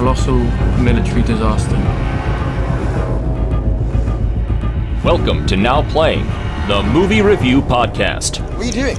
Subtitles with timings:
[0.00, 0.38] colossal
[0.80, 1.76] military disaster.
[5.04, 6.24] Welcome to Now Playing,
[6.68, 8.40] the movie review podcast.
[8.56, 8.96] What are you doing?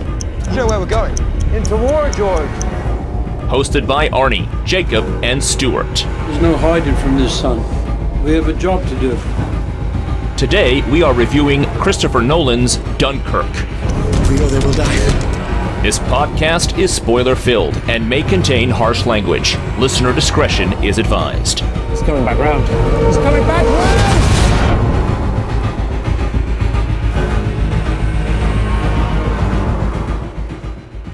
[0.51, 1.17] You know where we're going.
[1.55, 2.47] Into war, George.
[3.49, 5.87] Hosted by Arnie, Jacob, and Stuart.
[5.87, 7.57] There's no hiding from this, son.
[8.23, 9.17] We have a job to do.
[10.37, 13.51] Today, we are reviewing Christopher Nolan's Dunkirk.
[14.29, 15.40] We go there, we'll die.
[15.81, 19.57] This podcast is spoiler filled and may contain harsh language.
[19.79, 21.61] Listener discretion is advised.
[21.89, 22.61] He's coming back round.
[23.07, 24.77] He's coming back round!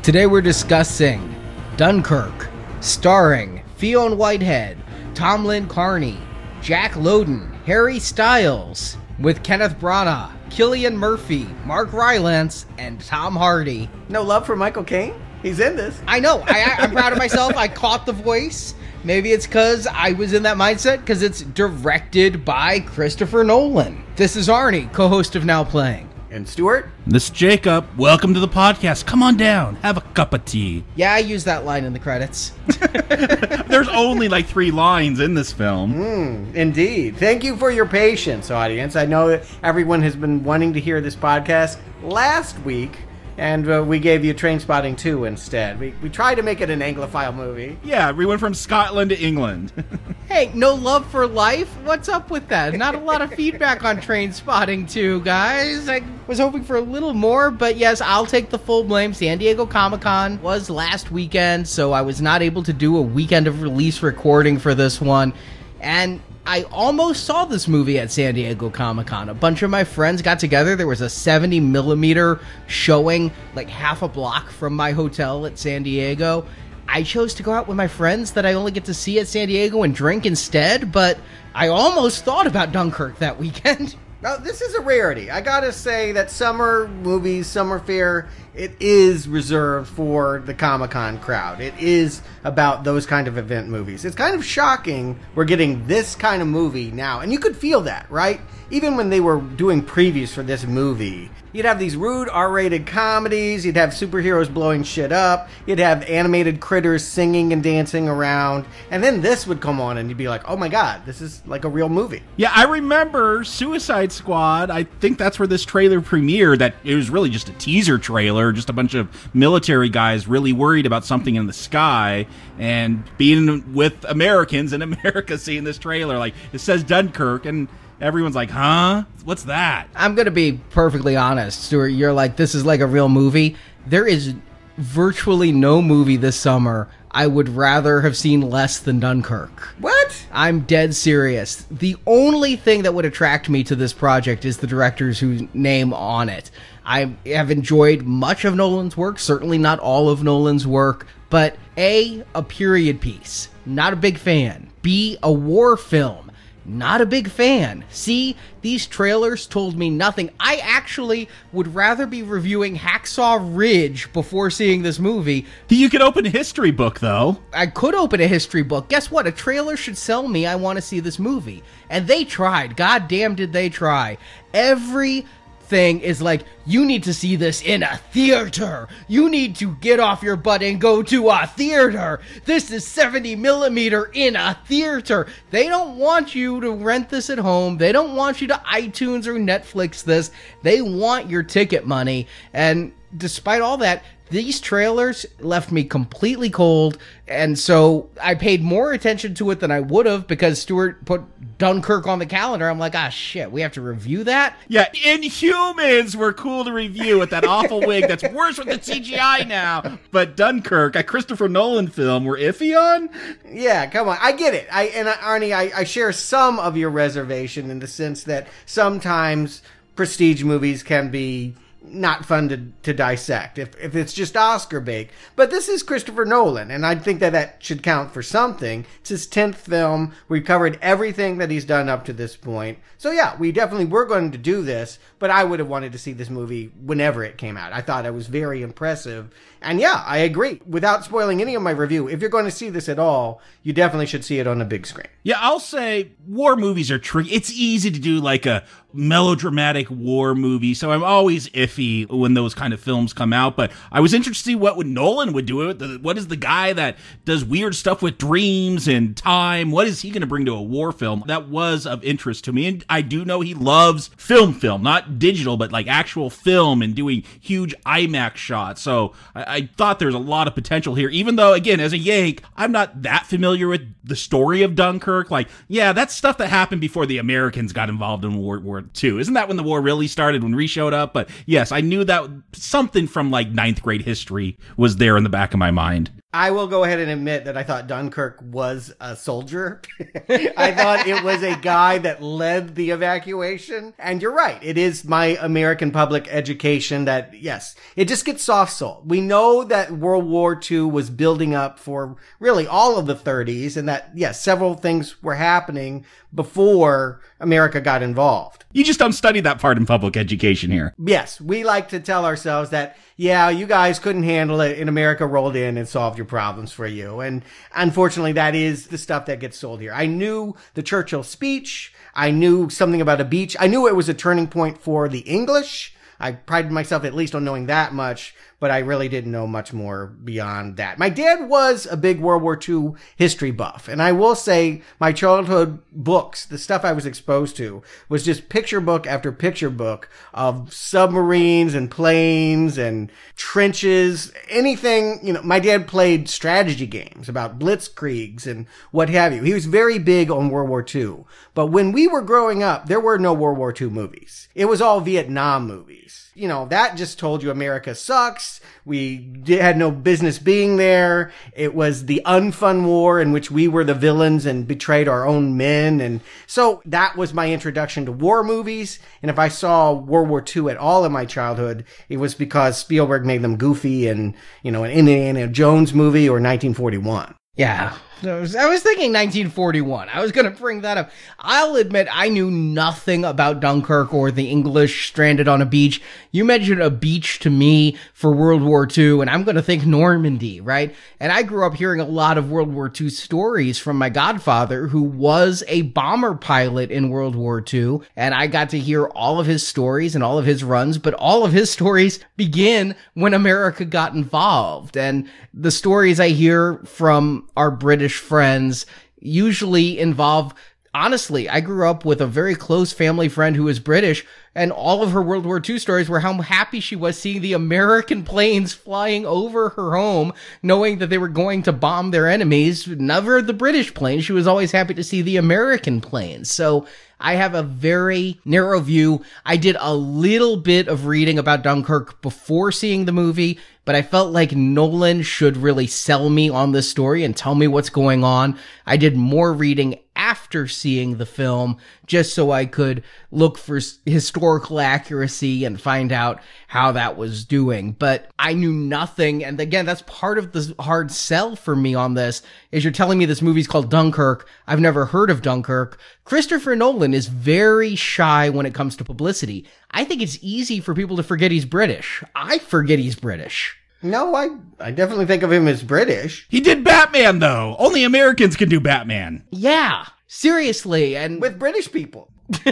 [0.03, 1.33] Today we're discussing
[1.77, 2.49] Dunkirk,
[2.81, 4.77] starring Fionn Whitehead,
[5.15, 6.17] Tom Glynn-Carney,
[6.61, 13.89] Jack Lowden, Harry Styles, with Kenneth Branagh, Cillian Murphy, Mark Rylance, and Tom Hardy.
[14.09, 15.13] No love for Michael Caine?
[15.41, 16.01] He's in this.
[16.07, 16.39] I know.
[16.45, 17.55] I, I, am proud of myself.
[17.55, 18.73] I caught the voice.
[19.03, 24.03] Maybe it's because I was in that mindset because it's directed by Christopher Nolan.
[24.15, 26.06] This is Arnie, co host of Now Playing.
[26.37, 26.87] And Stuart?
[27.07, 27.87] This is Jacob.
[27.97, 29.07] Welcome to the podcast.
[29.07, 29.73] Come on down.
[29.77, 30.83] Have a cup of tea.
[30.95, 32.51] Yeah, I use that line in the credits.
[33.67, 35.95] There's only like three lines in this film.
[35.95, 37.17] Mm, indeed.
[37.17, 38.95] Thank you for your patience, audience.
[38.95, 42.99] I know that everyone has been wanting to hear this podcast last week,
[43.37, 45.79] and uh, we gave you Trainspotting 2 instead.
[45.79, 47.77] We, we tried to make it an Anglophile movie.
[47.83, 49.71] Yeah, we went from Scotland to England.
[50.27, 51.69] hey, no love for life?
[51.83, 52.73] What's up with that?
[52.73, 55.87] Not a lot of feedback on Trainspotting 2, guys.
[55.87, 59.13] I was hoping for a little more, but yes, I'll take the full blame.
[59.13, 63.01] San Diego Comic Con was last weekend, so I was not able to do a
[63.01, 65.31] weekend of release recording for this one.
[65.79, 69.27] And I almost saw this movie at San Diego Comic Con.
[69.27, 70.77] A bunch of my friends got together.
[70.77, 75.83] There was a 70 millimeter showing like half a block from my hotel at San
[75.83, 76.45] Diego.
[76.87, 79.27] I chose to go out with my friends that I only get to see at
[79.27, 81.19] San Diego and drink instead, but
[81.53, 83.97] I almost thought about Dunkirk that weekend.
[84.19, 85.29] Now, this is a rarity.
[85.29, 91.19] I gotta say that summer movies, summer fare, it is reserved for the Comic Con
[91.19, 91.61] crowd.
[91.61, 94.05] It is about those kind of event movies.
[94.05, 97.19] It's kind of shocking we're getting this kind of movie now.
[97.19, 98.41] And you could feel that, right?
[98.71, 102.85] Even when they were doing previews for this movie, you'd have these rude R rated
[102.85, 108.65] comedies, you'd have superheroes blowing shit up, you'd have animated critters singing and dancing around,
[108.91, 111.41] and then this would come on and you'd be like, oh my god, this is
[111.47, 112.21] like a real movie.
[112.35, 114.69] Yeah, I remember Suicide Squad.
[114.69, 118.51] I think that's where this trailer premiered, that it was really just a teaser trailer,
[118.51, 122.27] just a bunch of military guys really worried about something in the sky
[122.59, 126.19] and being with Americans in America seeing this trailer.
[126.19, 127.67] Like, it says Dunkirk, and
[128.01, 129.03] everyone's like, huh?
[129.23, 129.87] What's that?
[129.95, 131.89] I'm going to be perfectly honest, Stuart.
[131.89, 133.55] You're like, this is like a real movie.
[133.85, 134.33] There is
[134.77, 139.69] virtually no movie this summer I would rather have seen less than Dunkirk.
[139.79, 140.25] What?
[140.31, 141.65] I'm dead serious.
[141.71, 145.93] The only thing that would attract me to this project is the directors whose name
[145.93, 146.51] on it.
[146.85, 152.23] I have enjoyed much of Nolan's work, certainly not all of Nolan's work, but A,
[152.35, 153.49] a period piece.
[153.65, 154.69] Not a big fan.
[154.83, 156.26] B, a war film
[156.67, 157.85] not a big fan.
[157.89, 160.29] See, these trailers told me nothing.
[160.39, 165.45] I actually would rather be reviewing Hacksaw Ridge before seeing this movie.
[165.69, 167.37] You could open a history book, though.
[167.53, 168.89] I could open a history book.
[168.89, 169.27] Guess what?
[169.27, 171.63] A trailer should sell me I want to see this movie.
[171.89, 172.75] And they tried.
[172.75, 174.17] God damn, did they try.
[174.53, 175.25] Every
[175.67, 178.87] thing is like, you need to see this in a theater.
[179.07, 182.19] You need to get off your butt and go to a theater.
[182.45, 185.27] This is 70 millimeter in a theater.
[185.51, 187.77] They don't want you to rent this at home.
[187.77, 190.31] They don't want you to iTunes or Netflix this.
[190.63, 192.27] They want your ticket money.
[192.53, 198.91] And despite all that, these trailers left me completely cold, and so I paid more
[198.91, 201.23] attention to it than I would have because Stuart put
[201.57, 202.69] Dunkirk on the calendar.
[202.69, 204.57] I'm like, ah, shit, we have to review that.
[204.67, 209.47] Yeah, Inhumans were cool to review with that awful wig that's worse with the CGI
[209.47, 209.97] now.
[210.11, 213.09] But Dunkirk, a Christopher Nolan film, we're iffy on.
[213.49, 214.67] Yeah, come on, I get it.
[214.71, 219.61] I and Arnie, I, I share some of your reservation in the sense that sometimes
[219.95, 221.55] prestige movies can be
[221.89, 225.09] not fun to, to dissect if, if it's just Oscar bait.
[225.35, 228.85] But this is Christopher Nolan, and I think that that should count for something.
[228.99, 230.13] It's his 10th film.
[230.27, 232.79] We've covered everything that he's done up to this point.
[232.97, 235.99] So yeah, we definitely were going to do this, but I would have wanted to
[235.99, 237.73] see this movie whenever it came out.
[237.73, 239.33] I thought it was very impressive.
[239.61, 240.61] And yeah, I agree.
[240.67, 243.73] Without spoiling any of my review, if you're going to see this at all, you
[243.73, 245.07] definitely should see it on a big screen.
[245.23, 247.31] Yeah, I'll say war movies are tricky.
[247.31, 248.63] It's easy to do like a
[248.93, 253.57] melodramatic war movie, so I'm always iffy when those kind of films come out.
[253.57, 255.73] But I was interested to see what would Nolan would do.
[256.01, 259.71] What is the guy that does weird stuff with dreams and time?
[259.71, 261.23] What is he going to bring to a war film?
[261.27, 265.19] That was of interest to me, and I do know he loves film, film, not
[265.19, 268.81] digital, but like actual film and doing huge IMAX shots.
[268.81, 269.13] So
[269.47, 271.09] I thought there's a lot of potential here.
[271.09, 275.31] Even though, again, as a Yank, I'm not that familiar with the story of Dunkirk.
[275.31, 279.19] Like, yeah, that's stuff that happened before the Americans got involved in World War II.
[279.19, 281.13] Isn't that when the war really started when Ree showed up?
[281.13, 285.29] But yes, I knew that something from like ninth grade history was there in the
[285.29, 286.11] back of my mind.
[286.37, 289.81] I will go ahead and admit that I thought Dunkirk was a soldier.
[290.29, 293.95] I thought it was a guy that led the evacuation.
[293.97, 294.59] And you're right.
[294.61, 299.09] It is my American public education that, yes, it just gets soft sold.
[299.09, 303.75] We know that World War II was building up for really all of the 30s
[303.75, 306.05] and that, yes, several things were happening
[306.35, 308.65] before America got involved.
[308.73, 310.93] You just don't study that part in public education here.
[311.03, 315.25] Yes, we like to tell ourselves that, yeah, you guys couldn't handle it and America
[315.25, 317.19] rolled in and solved your problems for you.
[317.19, 317.43] And
[317.73, 319.91] unfortunately, that is the stuff that gets sold here.
[319.91, 321.91] I knew the Churchill speech.
[322.13, 323.57] I knew something about a beach.
[323.59, 325.95] I knew it was a turning point for the English.
[326.19, 329.71] I prided myself at least on knowing that much, but I really didn't know much
[329.71, 330.97] more beyond that.
[330.97, 335.11] My dad was a big World War II history buff, and I will say my
[335.11, 340.09] childhood books, the stuff I was exposed to, was just picture book after picture book
[340.33, 347.59] of submarines and planes and trenches, anything, you know, my dad played strategy games about
[347.59, 349.43] blitzkriegs and what have you.
[349.43, 351.25] He was very big on World War II.
[351.53, 354.47] But when we were growing up, there were no World War II movies.
[354.55, 356.26] It was all Vietnam movies.
[356.37, 358.61] You know, that just told you America sucks.
[358.85, 361.31] We had no business being there.
[361.53, 365.57] It was the unfun war in which we were the villains and betrayed our own
[365.57, 365.99] men.
[365.99, 368.99] And so that was my introduction to war movies.
[369.23, 372.77] And if I saw World War II at all in my childhood, it was because
[372.77, 377.33] Spielberg made them goofy and, you know, an Indiana Jones movie or 1941.
[377.57, 377.97] Yeah.
[378.23, 380.09] I was, I was thinking 1941.
[380.11, 381.11] I was going to bring that up.
[381.37, 386.01] I'll admit I knew nothing about Dunkirk or the English stranded on a beach.
[386.31, 389.85] You mentioned a beach to me for World War II, and I'm going to think
[389.85, 390.95] Normandy, right?
[391.19, 394.87] And I grew up hearing a lot of World War II stories from my godfather,
[394.87, 397.99] who was a bomber pilot in World War II.
[398.15, 401.13] And I got to hear all of his stories and all of his runs, but
[401.13, 404.97] all of his stories begin when America got involved.
[404.97, 408.85] And the stories I hear from our British friends
[409.19, 410.53] usually involve
[410.97, 415.03] honestly, I grew up with a very close family friend who was British, and all
[415.03, 418.73] of her World War II stories were how happy she was seeing the American planes
[418.73, 420.33] flying over her home,
[420.63, 422.87] knowing that they were going to bomb their enemies.
[422.87, 424.25] Never the British planes.
[424.25, 426.49] She was always happy to see the American planes.
[426.49, 426.87] So
[427.19, 429.23] I have a very narrow view.
[429.45, 434.01] I did a little bit of reading about Dunkirk before seeing the movie, but I
[434.01, 438.23] felt like Nolan should really sell me on this story and tell me what's going
[438.23, 438.57] on.
[438.85, 444.79] I did more reading after seeing the film just so I could look for historical
[444.79, 447.91] accuracy and find out how that was doing.
[447.93, 449.45] But I knew nothing.
[449.45, 452.41] And again, that's part of the hard sell for me on this
[452.71, 454.49] is you're telling me this movie's called Dunkirk.
[454.65, 455.99] I've never heard of Dunkirk.
[456.25, 459.65] Christopher Nolan is very shy when it comes to publicity.
[459.91, 462.23] I think it's easy for people to forget he's British.
[462.35, 463.77] I forget he's British.
[464.01, 464.49] No, I,
[464.79, 466.45] I definitely think of him as British.
[466.49, 467.75] He did Batman though.
[467.79, 469.43] Only Americans can do Batman.
[469.51, 471.15] Yeah, seriously.
[471.17, 472.31] And With British people.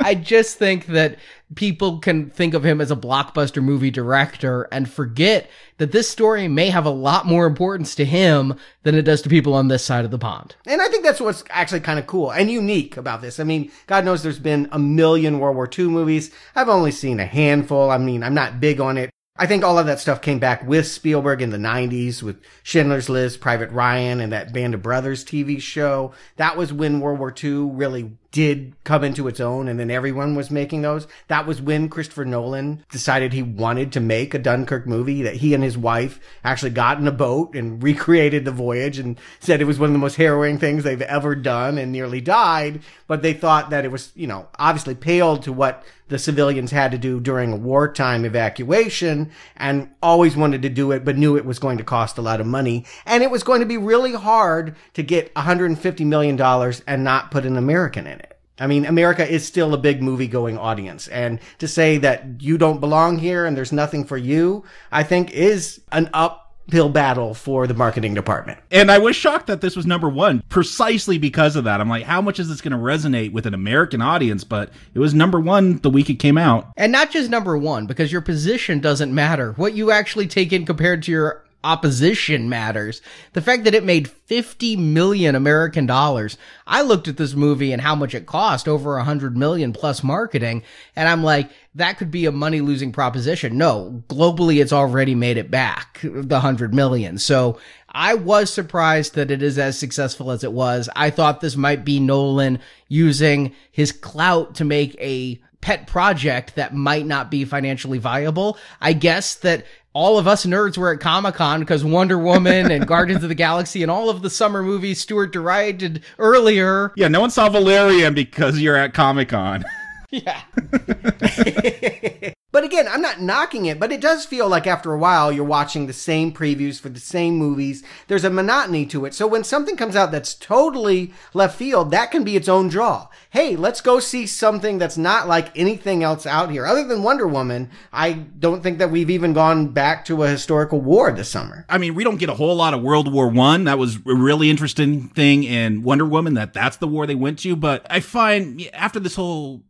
[0.00, 1.18] I just think that
[1.54, 6.48] people can think of him as a blockbuster movie director and forget that this story
[6.48, 9.84] may have a lot more importance to him than it does to people on this
[9.84, 10.56] side of the pond.
[10.66, 13.38] And I think that's what's actually kind of cool and unique about this.
[13.38, 16.30] I mean, God knows there's been a million World War II movies.
[16.54, 17.90] I've only seen a handful.
[17.90, 19.10] I mean, I'm not big on it.
[19.40, 23.08] I think all of that stuff came back with Spielberg in the 90s with Schindler's
[23.08, 26.12] List, Private Ryan, and that Band of Brothers TV show.
[26.36, 30.34] That was when World War II really did come into its own and then everyone
[30.34, 31.06] was making those.
[31.28, 35.54] That was when Christopher Nolan decided he wanted to make a Dunkirk movie that he
[35.54, 39.66] and his wife actually got in a boat and recreated the voyage and said it
[39.66, 42.82] was one of the most harrowing things they've ever done and nearly died.
[43.06, 46.90] But they thought that it was, you know, obviously paled to what the civilians had
[46.92, 51.44] to do during a wartime evacuation and always wanted to do it, but knew it
[51.44, 52.84] was going to cost a lot of money.
[53.06, 56.40] And it was going to be really hard to get $150 million
[56.86, 58.38] and not put an American in it.
[58.60, 61.06] I mean, America is still a big movie going audience.
[61.08, 65.30] And to say that you don't belong here and there's nothing for you, I think
[65.30, 68.58] is an up uphill battle for the marketing department.
[68.70, 71.80] And I was shocked that this was number one precisely because of that.
[71.80, 74.44] I'm like, how much is this going to resonate with an American audience?
[74.44, 76.68] But it was number one the week it came out.
[76.76, 79.52] And not just number one, because your position doesn't matter.
[79.52, 83.02] What you actually take in compared to your opposition matters.
[83.32, 86.38] The fact that it made 50 million American dollars.
[86.66, 90.62] I looked at this movie and how much it cost, over 100 million plus marketing,
[90.94, 93.58] and I'm like, that could be a money losing proposition.
[93.58, 97.18] No, globally it's already made it back, the 100 million.
[97.18, 100.88] So I was surprised that it is as successful as it was.
[100.94, 106.74] I thought this might be Nolan using his clout to make a pet project that
[106.74, 108.56] might not be financially viable.
[108.80, 112.86] I guess that all of us nerds were at Comic Con because Wonder Woman and
[112.88, 116.92] Guardians of the Galaxy and all of the summer movies Stuart derided earlier.
[116.96, 119.64] Yeah, no one saw Valerian because you're at Comic Con.
[120.10, 120.40] Yeah.
[122.58, 125.44] But again, I'm not knocking it, but it does feel like after a while you're
[125.44, 127.84] watching the same previews for the same movies.
[128.08, 129.14] There's a monotony to it.
[129.14, 133.06] So when something comes out that's totally left field, that can be its own draw.
[133.30, 136.66] Hey, let's go see something that's not like anything else out here.
[136.66, 140.80] Other than Wonder Woman, I don't think that we've even gone back to a historical
[140.80, 141.64] war this summer.
[141.68, 143.62] I mean, we don't get a whole lot of World War One.
[143.66, 147.38] That was a really interesting thing in Wonder Woman that that's the war they went
[147.38, 147.54] to.
[147.54, 149.62] But I find after this whole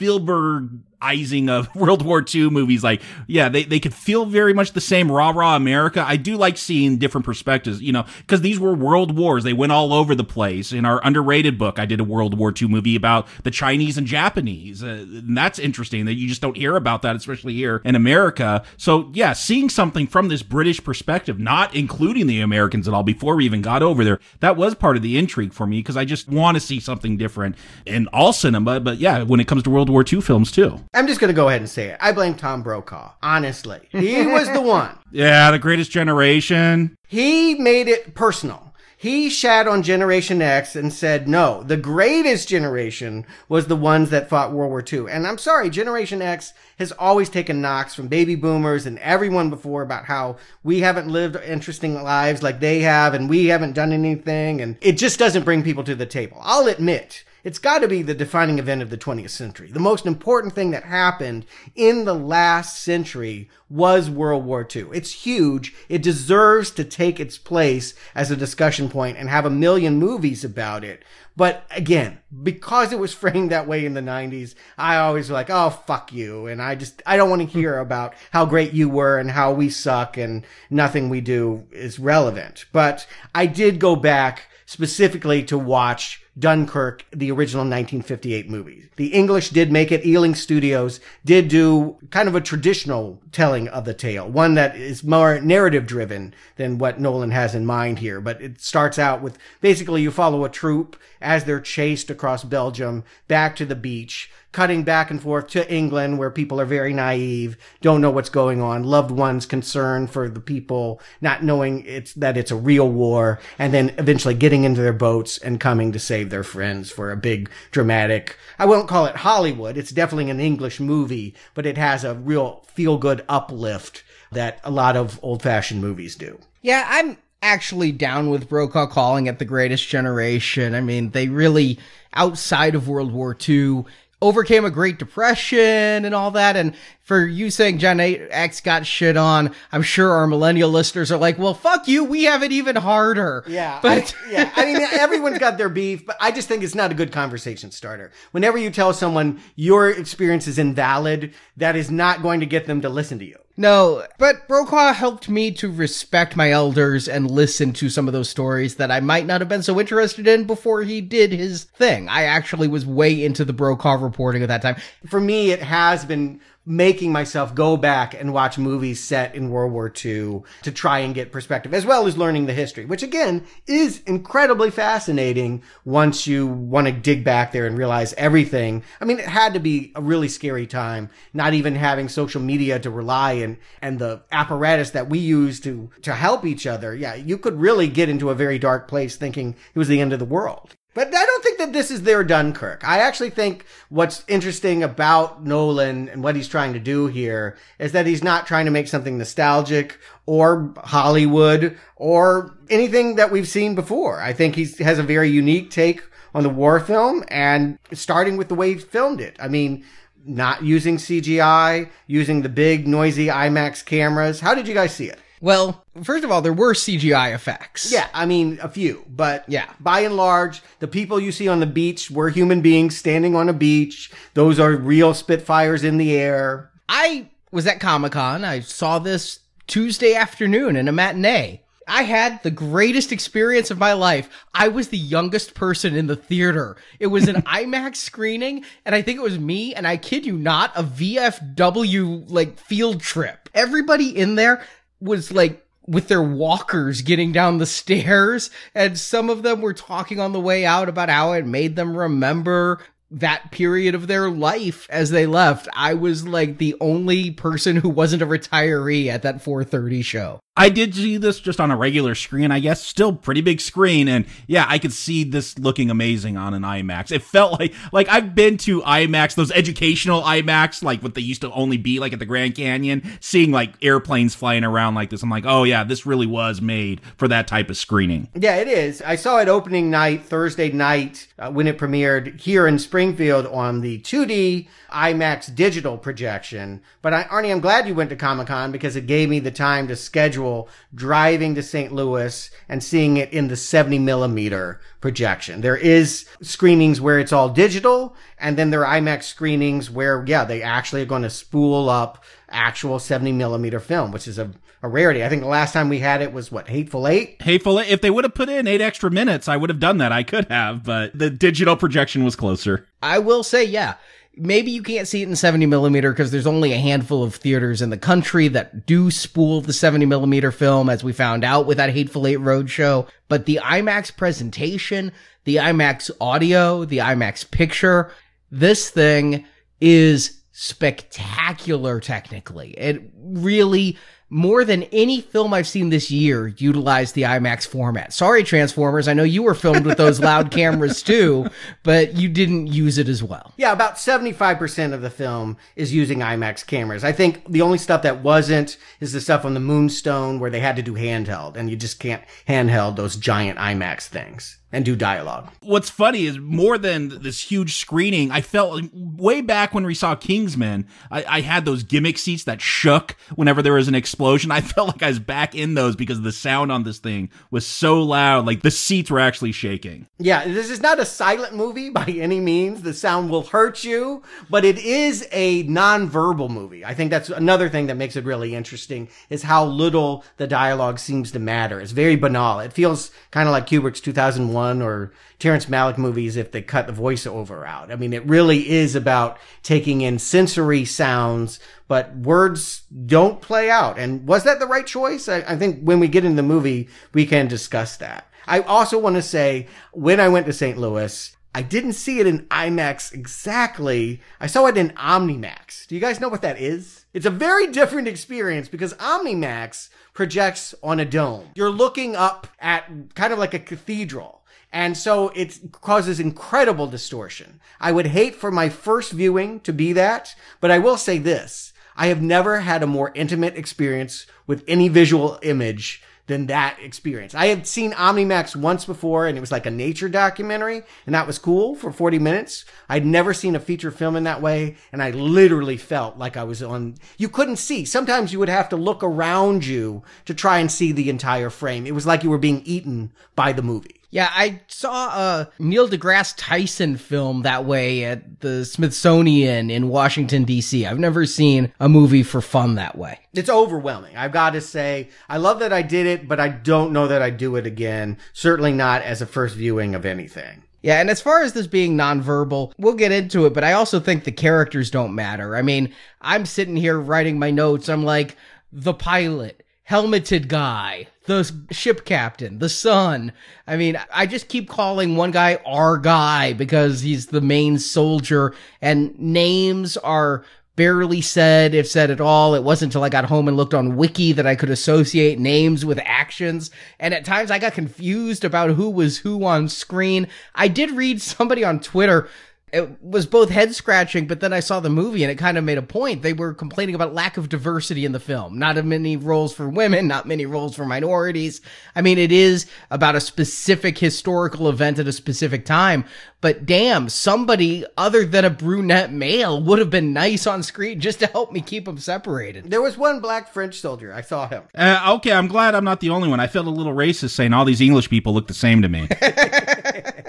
[0.00, 2.82] Spielbergizing of World War II movies.
[2.82, 6.04] Like, yeah, they, they could feel very much the same rah rah America.
[6.06, 9.44] I do like seeing different perspectives, you know, because these were world wars.
[9.44, 10.72] They went all over the place.
[10.72, 14.06] In our underrated book, I did a World War II movie about the Chinese and
[14.06, 14.82] Japanese.
[14.82, 18.62] Uh, and that's interesting that you just don't hear about that, especially here in America.
[18.76, 23.36] So, yeah, seeing something from this British perspective, not including the Americans at all before
[23.36, 26.04] we even got over there, that was part of the intrigue for me because I
[26.04, 28.80] just want to see something different in all cinema.
[28.80, 30.80] But yeah, when it comes to World War II films, too.
[30.94, 31.98] I'm just going to go ahead and say it.
[32.00, 33.12] I blame Tom Brokaw.
[33.22, 34.98] Honestly, he was the one.
[35.10, 36.96] Yeah, the greatest generation.
[37.08, 38.70] He made it personal.
[39.00, 44.28] He shat on Generation X and said, no, the greatest generation was the ones that
[44.28, 45.10] fought World War II.
[45.10, 49.80] And I'm sorry, Generation X has always taken knocks from baby boomers and everyone before
[49.80, 54.60] about how we haven't lived interesting lives like they have and we haven't done anything.
[54.60, 56.36] And it just doesn't bring people to the table.
[56.42, 59.70] I'll admit it's got to be the defining event of the 20th century.
[59.70, 64.88] The most important thing that happened in the last century was World War II.
[64.92, 65.74] It's huge.
[65.88, 70.44] It deserves to take its place as a discussion point and have a million movies
[70.44, 71.04] about it.
[71.36, 75.70] But again, because it was framed that way in the 90s, I always like, oh,
[75.70, 76.46] fuck you.
[76.46, 77.58] And I just, I don't want to hmm.
[77.58, 81.98] hear about how great you were and how we suck and nothing we do is
[81.98, 82.66] relevant.
[82.72, 88.88] But I did go back specifically to watch Dunkirk, the original 1958 movie.
[88.96, 90.06] The English did make it.
[90.06, 95.02] Ealing Studios did do kind of a traditional telling of the tale, one that is
[95.02, 98.20] more narrative driven than what Nolan has in mind here.
[98.20, 103.04] But it starts out with basically you follow a troop as they're chased across Belgium
[103.26, 107.56] back to the beach cutting back and forth to England where people are very naive,
[107.80, 112.36] don't know what's going on, loved ones concerned for the people, not knowing it's that
[112.36, 116.19] it's a real war, and then eventually getting into their boats and coming to save
[116.28, 120.80] their friends for a big dramatic I won't call it Hollywood, it's definitely an English
[120.80, 125.80] movie, but it has a real feel good uplift that a lot of old fashioned
[125.80, 126.38] movies do.
[126.60, 130.74] Yeah, I'm actually down with Brokaw calling it the greatest generation.
[130.74, 131.78] I mean, they really,
[132.12, 133.84] outside of World War II,
[134.22, 136.56] overcame a Great Depression and all that.
[136.56, 141.18] And for you saying Gen X got shit on, I'm sure our millennial listeners are
[141.18, 142.04] like, well, fuck you.
[142.04, 143.44] We have it even harder.
[143.46, 143.78] Yeah.
[143.82, 144.52] But I, yeah.
[144.54, 147.70] I mean, everyone's got their beef, but I just think it's not a good conversation
[147.70, 148.12] starter.
[148.32, 152.80] Whenever you tell someone your experience is invalid, that is not going to get them
[152.82, 153.38] to listen to you.
[153.60, 158.30] No, but Brokaw helped me to respect my elders and listen to some of those
[158.30, 162.08] stories that I might not have been so interested in before he did his thing.
[162.08, 164.76] I actually was way into the Brokaw reporting at that time.
[165.06, 166.40] For me, it has been
[166.70, 171.14] making myself go back and watch movies set in World War II to try and
[171.14, 176.46] get perspective, as well as learning the history, which again is incredibly fascinating once you
[176.46, 178.84] want to dig back there and realize everything.
[179.00, 182.78] I mean, it had to be a really scary time, not even having social media
[182.78, 186.94] to rely and, and the apparatus that we use to, to help each other.
[186.94, 190.12] Yeah, you could really get into a very dark place thinking it was the end
[190.12, 190.76] of the world.
[190.92, 192.86] But I don't think that this is their Dunkirk.
[192.86, 197.92] I actually think what's interesting about Nolan and what he's trying to do here is
[197.92, 203.76] that he's not trying to make something nostalgic or Hollywood or anything that we've seen
[203.76, 204.20] before.
[204.20, 206.02] I think he has a very unique take
[206.34, 209.36] on the war film and starting with the way he filmed it.
[209.38, 209.84] I mean,
[210.24, 214.40] not using CGI, using the big noisy IMAX cameras.
[214.40, 215.18] How did you guys see it?
[215.40, 217.90] Well, first of all, there were CGI effects.
[217.90, 219.66] Yeah, I mean a few, but Yeah.
[219.80, 223.48] by and large, the people you see on the beach were human beings standing on
[223.48, 224.10] a beach.
[224.34, 226.70] Those are real Spitfires in the air.
[226.88, 228.44] I was at Comic Con.
[228.44, 231.62] I saw this Tuesday afternoon in a matinee.
[231.88, 234.28] I had the greatest experience of my life.
[234.54, 236.76] I was the youngest person in the theater.
[237.00, 240.36] It was an IMAX screening, and I think it was me, and I kid you
[240.36, 243.48] not, a VFW like field trip.
[243.54, 244.62] Everybody in there
[245.00, 250.20] was like with their walkers getting down the stairs, and some of them were talking
[250.20, 252.80] on the way out about how it made them remember
[253.10, 255.68] that period of their life as they left.
[255.74, 260.40] I was like the only person who wasn't a retiree at that 4:30 show.
[260.56, 264.08] I did see this just on a regular screen, I guess, still pretty big screen,
[264.08, 267.12] and yeah, I could see this looking amazing on an IMAX.
[267.12, 271.40] It felt like like I've been to IMAX, those educational IMAX, like what they used
[271.42, 275.22] to only be like at the Grand Canyon, seeing like airplanes flying around like this.
[275.22, 278.28] I'm like, oh yeah, this really was made for that type of screening.
[278.34, 279.00] Yeah, it is.
[279.00, 283.80] I saw it opening night, Thursday night, uh, when it premiered here in Springfield on
[283.80, 286.82] the 2D IMAX digital projection.
[287.00, 289.50] But I, Arnie, I'm glad you went to Comic Con because it gave me the
[289.50, 291.92] time to schedule driving to St.
[291.92, 295.62] Louis and seeing it in the 70 millimeter projection.
[295.62, 300.44] There is screenings where it's all digital, and then there are IMAX screenings where, yeah,
[300.44, 304.50] they actually are going to spool up actual 70 millimeter film, which is a,
[304.82, 305.24] a rarity.
[305.24, 307.40] I think the last time we had it was what, Hateful Eight?
[307.42, 307.80] Hateful.
[307.80, 307.90] Eight.
[307.90, 310.12] If they would have put in eight extra minutes, I would have done that.
[310.12, 312.86] I could have, but the digital projection was closer.
[313.02, 313.94] I will say, yeah.
[314.36, 317.82] Maybe you can't see it in 70 millimeter because there's only a handful of theaters
[317.82, 321.76] in the country that do spool the 70 millimeter film, as we found out with
[321.78, 323.08] that Hateful Eight Roadshow.
[323.28, 325.12] But the IMAX presentation,
[325.44, 328.12] the IMAX audio, the IMAX picture,
[328.52, 329.44] this thing
[329.80, 332.70] is spectacular technically.
[332.72, 333.98] It really,
[334.30, 338.12] more than any film I've seen this year, utilized the IMAX format.
[338.12, 339.08] Sorry, Transformers.
[339.08, 341.48] I know you were filmed with those loud cameras too,
[341.82, 343.52] but you didn't use it as well.
[343.56, 347.02] Yeah, about 75% of the film is using IMAX cameras.
[347.02, 350.60] I think the only stuff that wasn't is the stuff on the Moonstone where they
[350.60, 354.94] had to do handheld, and you just can't handheld those giant IMAX things and do
[354.94, 355.50] dialogue.
[355.62, 360.14] What's funny is more than this huge screening, I felt way back when we saw
[360.14, 364.50] Kingsman, I, I had those gimmick seats that shook whenever there was an explosion.
[364.50, 367.66] I felt like I was back in those because the sound on this thing was
[367.66, 370.06] so loud, like the seats were actually shaking.
[370.18, 372.82] Yeah, this is not a silent movie by any means.
[372.82, 376.84] The sound will hurt you, but it is a non-verbal movie.
[376.84, 380.98] I think that's another thing that makes it really interesting is how little the dialogue
[380.98, 381.80] seems to matter.
[381.80, 382.60] It's very banal.
[382.60, 386.92] It feels kind of like Kubrick's 2001 or Terrence Malick movies if they cut the
[386.92, 387.90] voiceover out.
[387.90, 393.98] I mean, it really is about taking in sensory sounds, but words don't play out.
[393.98, 395.28] And was that the right choice?
[395.28, 398.26] I, I think when we get in the movie, we can discuss that.
[398.46, 400.78] I also want to say when I went to St.
[400.78, 404.20] Louis, I didn't see it in IMAX exactly.
[404.38, 405.88] I saw it in OmniMax.
[405.88, 407.06] Do you guys know what that is?
[407.12, 411.48] It's a very different experience because OmniMax projects on a dome.
[411.56, 414.39] You're looking up at kind of like a cathedral.
[414.72, 417.60] And so it causes incredible distortion.
[417.80, 421.72] I would hate for my first viewing to be that, but I will say this.
[421.96, 427.34] I have never had a more intimate experience with any visual image than that experience.
[427.34, 431.26] I had seen OmniMax once before and it was like a nature documentary and that
[431.26, 432.64] was cool for 40 minutes.
[432.88, 436.44] I'd never seen a feature film in that way and I literally felt like I
[436.44, 437.84] was on, you couldn't see.
[437.84, 441.84] Sometimes you would have to look around you to try and see the entire frame.
[441.84, 443.99] It was like you were being eaten by the movie.
[444.12, 450.42] Yeah, I saw a Neil deGrasse Tyson film that way at the Smithsonian in Washington
[450.42, 450.84] D.C.
[450.84, 453.20] I've never seen a movie for fun that way.
[453.34, 454.16] It's overwhelming.
[454.16, 457.22] I've got to say, I love that I did it, but I don't know that
[457.22, 458.18] I'd do it again.
[458.32, 460.64] Certainly not as a first viewing of anything.
[460.82, 464.00] Yeah, and as far as this being nonverbal, we'll get into it, but I also
[464.00, 465.54] think the characters don't matter.
[465.54, 467.88] I mean, I'm sitting here writing my notes.
[467.88, 468.36] I'm like,
[468.72, 473.32] the pilot, helmeted guy, the ship captain, the son.
[473.66, 478.52] I mean, I just keep calling one guy our guy because he's the main soldier
[478.82, 482.54] and names are barely said, if said at all.
[482.54, 485.84] It wasn't until I got home and looked on Wiki that I could associate names
[485.84, 486.70] with actions.
[486.98, 490.26] And at times I got confused about who was who on screen.
[490.54, 492.28] I did read somebody on Twitter
[492.72, 495.64] It was both head scratching, but then I saw the movie and it kind of
[495.64, 496.22] made a point.
[496.22, 498.58] They were complaining about lack of diversity in the film.
[498.58, 501.60] Not many roles for women, not many roles for minorities.
[501.94, 506.04] I mean, it is about a specific historical event at a specific time,
[506.40, 511.18] but damn, somebody other than a brunette male would have been nice on screen just
[511.20, 512.70] to help me keep them separated.
[512.70, 514.12] There was one black French soldier.
[514.14, 514.62] I saw him.
[514.74, 516.40] Uh, okay, I'm glad I'm not the only one.
[516.40, 519.08] I felt a little racist saying all these English people look the same to me.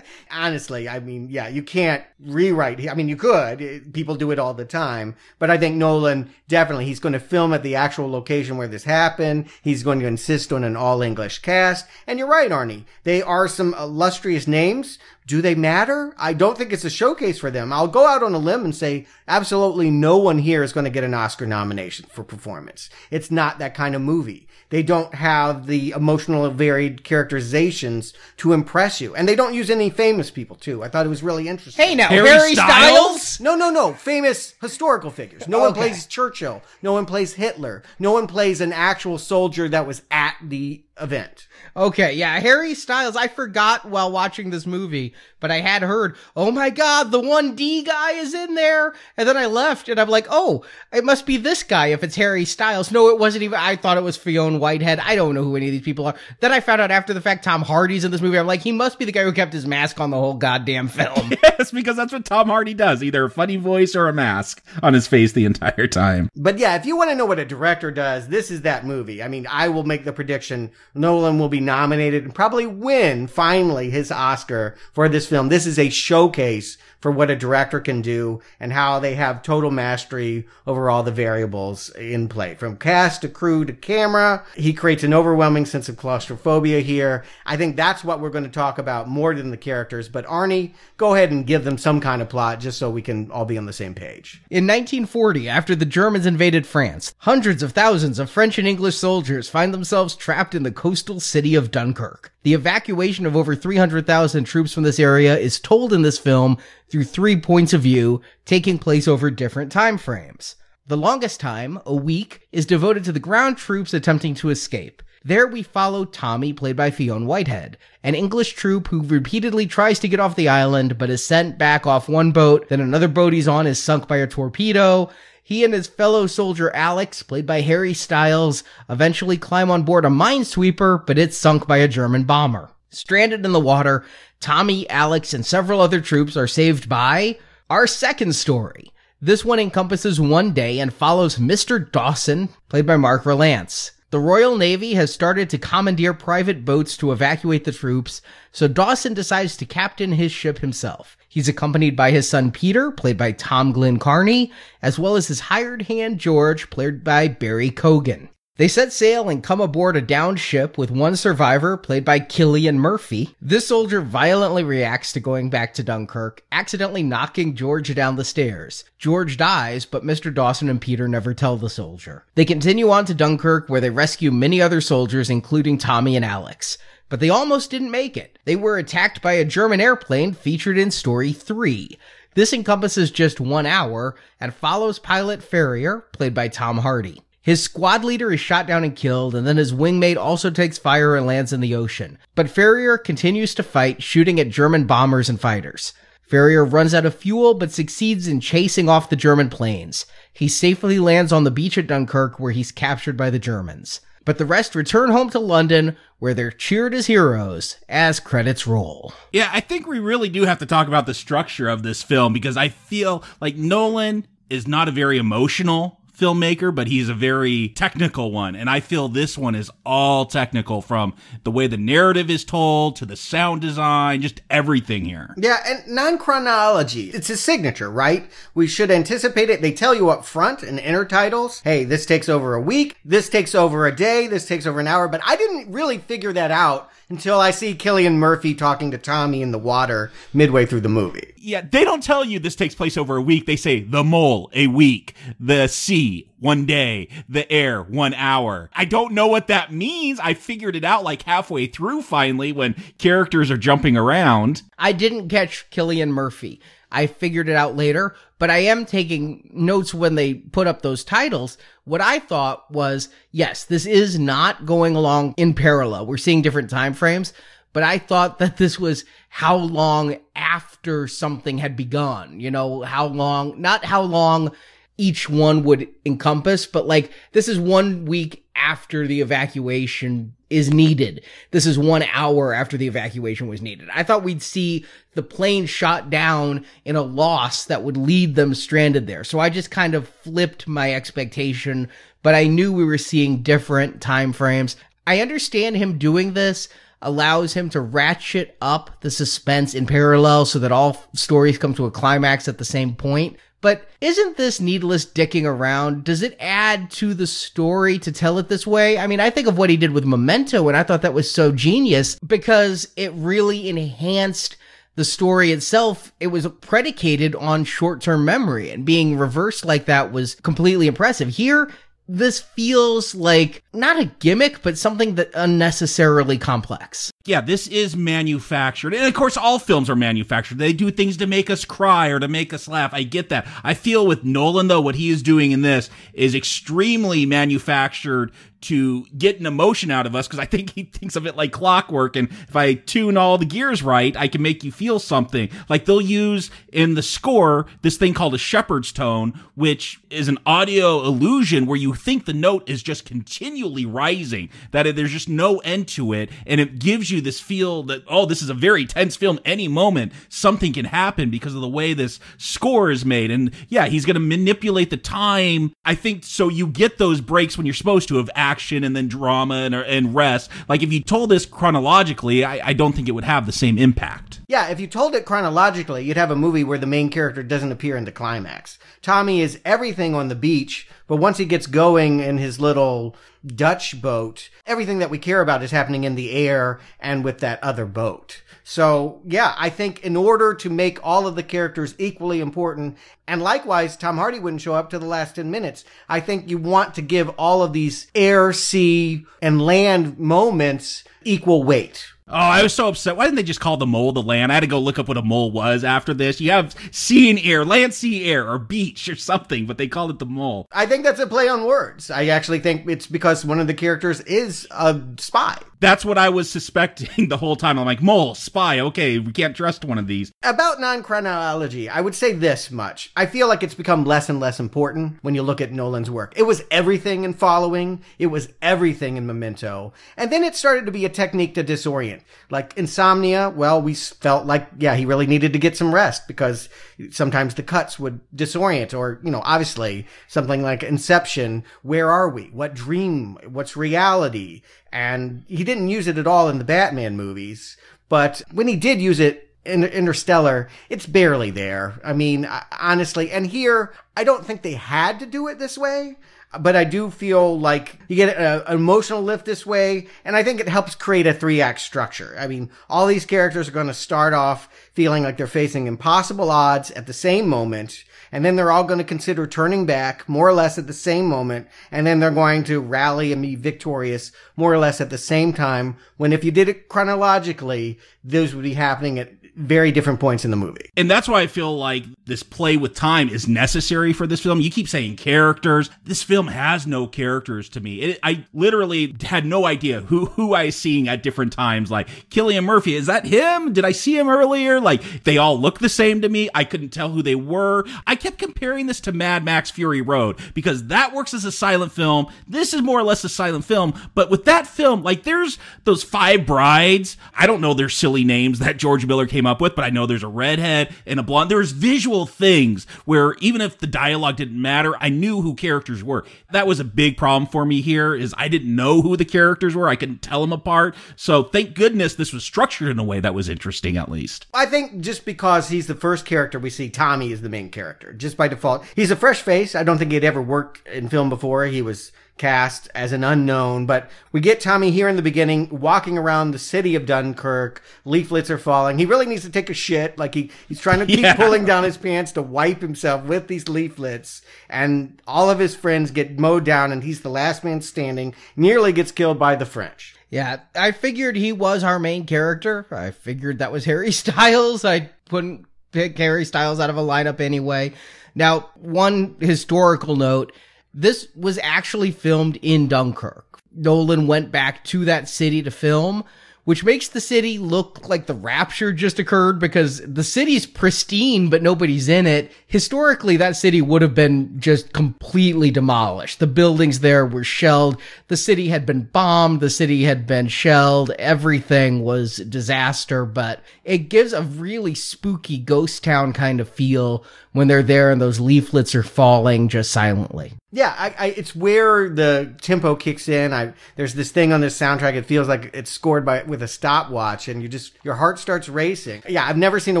[0.30, 2.88] Honestly, I mean, yeah, you can't rewrite.
[2.88, 3.92] I mean, you could.
[3.92, 5.16] People do it all the time.
[5.38, 8.84] But I think Nolan definitely, he's going to film at the actual location where this
[8.84, 9.48] happened.
[9.62, 11.86] He's going to insist on an all English cast.
[12.06, 12.84] And you're right, Arnie.
[13.04, 14.98] They are some illustrious names.
[15.26, 16.14] Do they matter?
[16.18, 17.72] I don't think it's a showcase for them.
[17.72, 20.90] I'll go out on a limb and say absolutely no one here is going to
[20.90, 22.90] get an Oscar nomination for performance.
[23.10, 24.48] It's not that kind of movie.
[24.70, 29.14] They don't have the emotional varied characterizations to impress you.
[29.14, 30.82] And they don't use any famous people too.
[30.82, 31.84] I thought it was really interesting.
[31.84, 33.22] Hey now, Harry Harry, Styles?
[33.22, 33.40] Styles?
[33.40, 33.92] No, no, no.
[33.92, 35.46] Famous historical figures.
[35.48, 36.62] No one plays Churchill.
[36.82, 37.82] No one plays Hitler.
[37.98, 41.48] No one plays an actual soldier that was at the event.
[41.76, 43.16] Okay, yeah, Harry Styles.
[43.16, 47.86] I forgot while watching this movie, but I had heard, oh my god, the 1D
[47.86, 48.94] guy is in there.
[49.16, 52.16] And then I left and I'm like, oh, it must be this guy if it's
[52.16, 52.90] Harry Styles.
[52.90, 54.98] No, it wasn't even, I thought it was Fionn Whitehead.
[55.00, 56.14] I don't know who any of these people are.
[56.40, 58.38] Then I found out after the fact Tom Hardy's in this movie.
[58.38, 60.88] I'm like, he must be the guy who kept his mask on the whole goddamn
[60.88, 61.32] film.
[61.42, 64.94] yes, because that's what Tom Hardy does either a funny voice or a mask on
[64.94, 66.28] his face the entire time.
[66.34, 69.22] But yeah, if you want to know what a director does, this is that movie.
[69.22, 73.90] I mean, I will make the prediction Nolan will be nominated and probably win finally
[73.90, 75.48] his Oscar for this film.
[75.48, 79.70] This is a showcase for what a director can do and how they have total
[79.70, 82.54] mastery over all the variables in play.
[82.54, 87.24] From cast to crew to camera, he creates an overwhelming sense of claustrophobia here.
[87.46, 90.08] I think that's what we're going to talk about more than the characters.
[90.08, 93.30] But Arnie, go ahead and give them some kind of plot just so we can
[93.30, 94.42] all be on the same page.
[94.50, 99.48] In 1940, after the Germans invaded France, hundreds of thousands of French and English soldiers
[99.48, 102.32] find themselves trapped in the coastal city of Dunkirk.
[102.42, 106.56] The evacuation of over 300,000 troops from this area is told in this film
[106.90, 110.56] through three points of view, taking place over different time frames.
[110.86, 115.02] The longest time, a week, is devoted to the ground troops attempting to escape.
[115.22, 120.08] There we follow Tommy, played by Fionn Whitehead, an English troop who repeatedly tries to
[120.08, 123.46] get off the island but is sent back off one boat, then another boat he's
[123.46, 125.10] on is sunk by a torpedo.
[125.42, 130.08] He and his fellow soldier Alex, played by Harry Styles, eventually climb on board a
[130.08, 132.70] minesweeper, but it's sunk by a German bomber.
[132.88, 134.04] Stranded in the water,
[134.40, 138.90] Tommy, Alex, and several other troops are saved by our second story.
[139.20, 141.90] This one encompasses one day and follows Mr.
[141.92, 143.92] Dawson, played by Mark Rylance.
[144.10, 149.12] The Royal Navy has started to commandeer private boats to evacuate the troops, so Dawson
[149.12, 151.18] decides to captain his ship himself.
[151.28, 154.50] He's accompanied by his son Peter, played by Tom Glynn-Carney,
[154.80, 158.30] as well as his hired hand George, played by Barry Keoghan.
[158.56, 162.76] They set sail and come aboard a downed ship with one survivor, played by Cillian
[162.76, 163.34] Murphy.
[163.40, 168.84] This soldier violently reacts to going back to Dunkirk, accidentally knocking George down the stairs.
[168.98, 170.34] George dies, but Mr.
[170.34, 172.26] Dawson and Peter never tell the soldier.
[172.34, 176.76] They continue on to Dunkirk, where they rescue many other soldiers, including Tommy and Alex.
[177.08, 178.38] But they almost didn't make it.
[178.44, 181.96] They were attacked by a German airplane featured in Story 3.
[182.34, 187.22] This encompasses just one hour and follows pilot Farrier, played by Tom Hardy.
[187.42, 191.16] His squad leader is shot down and killed, and then his wingmate also takes fire
[191.16, 192.18] and lands in the ocean.
[192.34, 195.94] But Farrier continues to fight, shooting at German bombers and fighters.
[196.20, 200.04] Farrier runs out of fuel, but succeeds in chasing off the German planes.
[200.32, 204.00] He safely lands on the beach at Dunkirk, where he's captured by the Germans.
[204.26, 209.14] But the rest return home to London, where they're cheered as heroes as credits roll.
[209.32, 212.34] Yeah, I think we really do have to talk about the structure of this film
[212.34, 217.68] because I feel like Nolan is not a very emotional filmmaker, but he's a very
[217.68, 218.54] technical one.
[218.54, 222.96] And I feel this one is all technical from the way the narrative is told
[222.96, 225.34] to the sound design, just everything here.
[225.38, 227.10] Yeah, and non-chronology.
[227.10, 228.30] It's his signature, right?
[228.54, 229.62] We should anticipate it.
[229.62, 233.28] They tell you up front in inner titles, hey, this takes over a week, this
[233.28, 236.50] takes over a day, this takes over an hour, but I didn't really figure that
[236.50, 240.88] out until I see Cillian Murphy talking to Tommy in the water midway through the
[240.88, 241.34] movie.
[241.36, 243.46] Yeah, they don't tell you this takes place over a week.
[243.46, 248.70] They say the mole, a week, the sea, one day, the air, one hour.
[248.74, 250.20] I don't know what that means.
[250.20, 254.62] I figured it out like halfway through finally when characters are jumping around.
[254.78, 256.60] I didn't catch Cillian Murphy.
[256.92, 261.04] I figured it out later, but I am taking notes when they put up those
[261.04, 261.56] titles.
[261.84, 266.06] What I thought was, yes, this is not going along in parallel.
[266.06, 267.32] We're seeing different time frames,
[267.72, 273.06] but I thought that this was how long after something had begun, you know, how
[273.06, 274.50] long, not how long
[274.96, 281.24] each one would encompass, but like this is one week after the evacuation is needed.
[281.52, 283.88] This is one hour after the evacuation was needed.
[283.94, 284.84] I thought we'd see
[285.14, 289.24] the plane shot down in a loss that would lead them stranded there.
[289.24, 291.88] So I just kind of flipped my expectation,
[292.22, 294.76] but I knew we were seeing different time frames.
[295.06, 296.68] I understand him doing this
[297.02, 301.86] allows him to ratchet up the suspense in parallel so that all stories come to
[301.86, 303.36] a climax at the same point.
[303.60, 306.04] But isn't this needless dicking around?
[306.04, 308.98] Does it add to the story to tell it this way?
[308.98, 311.30] I mean, I think of what he did with Memento, and I thought that was
[311.30, 314.56] so genius because it really enhanced
[314.96, 316.12] the story itself.
[316.20, 321.28] It was predicated on short term memory, and being reversed like that was completely impressive.
[321.28, 321.70] Here,
[322.12, 327.12] this feels like not a gimmick, but something that unnecessarily complex.
[327.24, 328.94] Yeah, this is manufactured.
[328.94, 330.58] And of course, all films are manufactured.
[330.58, 332.92] They do things to make us cry or to make us laugh.
[332.92, 333.46] I get that.
[333.62, 339.06] I feel with Nolan, though, what he is doing in this is extremely manufactured to
[339.16, 342.16] get an emotion out of us because I think he thinks of it like clockwork.
[342.16, 345.48] And if I tune all the gears right, I can make you feel something.
[345.68, 350.38] Like they'll use in the score this thing called a Shepard's tone, which is an
[350.44, 355.58] audio illusion where you think the note is just continually rising, that there's just no
[355.58, 356.30] end to it.
[356.46, 359.38] And it gives you this feel that, oh, this is a very tense film.
[359.44, 363.30] Any moment, something can happen because of the way this score is made.
[363.30, 365.72] And yeah, he's going to manipulate the time.
[365.84, 369.06] I think so you get those breaks when you're supposed to have action and then
[369.06, 370.50] drama and, and rest.
[370.68, 373.78] Like if you told this chronologically, I, I don't think it would have the same
[373.78, 374.40] impact.
[374.48, 377.70] Yeah, if you told it chronologically, you'd have a movie where the main character doesn't
[377.70, 378.78] appear in the climax.
[379.02, 384.00] Tommy is everything on the beach, but once he gets going in his little Dutch
[384.00, 387.84] boat, everything that we care about is happening in the air and with that other
[387.84, 388.42] boat.
[388.62, 392.96] So, yeah, I think in order to make all of the characters equally important,
[393.26, 395.84] and likewise, Tom Hardy wouldn't show up to the last 10 minutes.
[396.08, 401.64] I think you want to give all of these air, sea, and land moments equal
[401.64, 402.06] weight.
[402.32, 403.16] Oh, I was so upset.
[403.16, 404.52] Why didn't they just call the mole the land?
[404.52, 406.40] I had to go look up what a mole was after this.
[406.40, 410.10] You have sea and air, land, sea, air, or beach or something, but they called
[410.10, 410.68] it the mole.
[410.70, 412.08] I think that's a play on words.
[412.08, 415.58] I actually think it's because one of the characters is a spy.
[415.80, 417.78] That's what I was suspecting the whole time.
[417.78, 420.30] I'm like, mole, spy, okay, we can't trust one of these.
[420.42, 423.10] About non chronology, I would say this much.
[423.16, 426.34] I feel like it's become less and less important when you look at Nolan's work.
[426.36, 429.94] It was everything in following, it was everything in Memento.
[430.18, 432.20] And then it started to be a technique to disorient.
[432.50, 436.68] Like Insomnia, well, we felt like, yeah, he really needed to get some rest because
[437.10, 441.64] sometimes the cuts would disorient or, you know, obviously something like Inception.
[441.82, 442.44] Where are we?
[442.44, 443.38] What dream?
[443.48, 444.62] What's reality?
[444.92, 447.76] And he didn't use it at all in the Batman movies,
[448.08, 452.00] but when he did use it in Interstellar, it's barely there.
[452.02, 452.48] I mean,
[452.80, 456.16] honestly, and here, I don't think they had to do it this way
[456.58, 460.58] but I do feel like you get an emotional lift this way, and I think
[460.60, 462.34] it helps create a three act structure.
[462.38, 466.50] I mean, all these characters are going to start off feeling like they're facing impossible
[466.50, 470.48] odds at the same moment, and then they're all going to consider turning back more
[470.48, 474.32] or less at the same moment, and then they're going to rally and be victorious
[474.56, 475.96] more or less at the same time.
[476.16, 480.50] When if you did it chronologically, those would be happening at very different points in
[480.50, 480.90] the movie.
[480.96, 484.60] And that's why I feel like this play with time is necessary for this film.
[484.60, 485.90] You keep saying characters.
[486.04, 488.00] This film has no characters to me.
[488.00, 491.90] It, I literally had no idea who who I was seeing at different times.
[491.90, 493.72] Like Cillian Murphy, is that him?
[493.72, 494.80] Did I see him earlier?
[494.80, 496.48] Like they all look the same to me.
[496.54, 497.84] I couldn't tell who they were.
[498.06, 501.92] I kept comparing this to Mad Max Fury Road because that works as a silent
[501.92, 502.26] film.
[502.46, 506.02] This is more or less a silent film, but with that film, like there's those
[506.02, 507.16] five brides.
[507.34, 510.06] I don't know their silly names that George Miller came up with, but I know
[510.06, 511.50] there's a redhead and a blonde.
[511.50, 516.24] There's visual things where even if the dialogue didn't matter, I knew who characters were.
[516.52, 519.74] That was a big problem for me here is I didn't know who the characters
[519.74, 519.88] were.
[519.88, 520.94] I couldn't tell them apart.
[521.16, 524.46] So thank goodness this was structured in a way that was interesting at least.
[524.52, 528.12] I think just because he's the first character we see, Tommy is the main character.
[528.12, 528.84] Just by default.
[528.94, 529.74] He's a fresh face.
[529.74, 531.64] I don't think he'd ever worked in film before.
[531.66, 536.16] He was cast as an unknown, but we get Tommy here in the beginning walking
[536.16, 537.82] around the city of Dunkirk.
[538.06, 538.98] Leaflets are falling.
[538.98, 540.16] He really needs to take a shit.
[540.16, 541.34] Like he, he's trying to keep yeah.
[541.34, 544.40] pulling down his pants to wipe himself with these leaflets.
[544.70, 548.92] And all of his friends get mowed down and he's the last man standing, nearly
[548.92, 550.16] gets killed by the French.
[550.30, 552.86] Yeah, I figured he was our main character.
[552.90, 554.82] I figured that was Harry Styles.
[554.82, 557.92] I wouldn't pick Harry Styles out of a lineup anyway.
[558.34, 560.54] Now, one historical note
[560.92, 563.60] this was actually filmed in Dunkirk.
[563.72, 566.24] Nolan went back to that city to film,
[566.64, 571.62] which makes the city look like the rapture just occurred because the city's pristine, but
[571.62, 572.52] nobody's in it.
[572.66, 576.38] Historically, that city would have been just completely demolished.
[576.38, 578.00] The buildings there were shelled.
[578.28, 579.60] The city had been bombed.
[579.60, 581.10] The city had been shelled.
[581.18, 587.68] Everything was disaster, but it gives a really spooky ghost town kind of feel when
[587.68, 590.52] they're there and those leaflets are falling just silently.
[590.72, 593.52] Yeah, I, I, it's where the tempo kicks in.
[593.52, 595.14] I there's this thing on this soundtrack.
[595.14, 598.68] It feels like it's scored by with a stopwatch, and you just your heart starts
[598.68, 599.22] racing.
[599.28, 600.00] Yeah, I've never seen a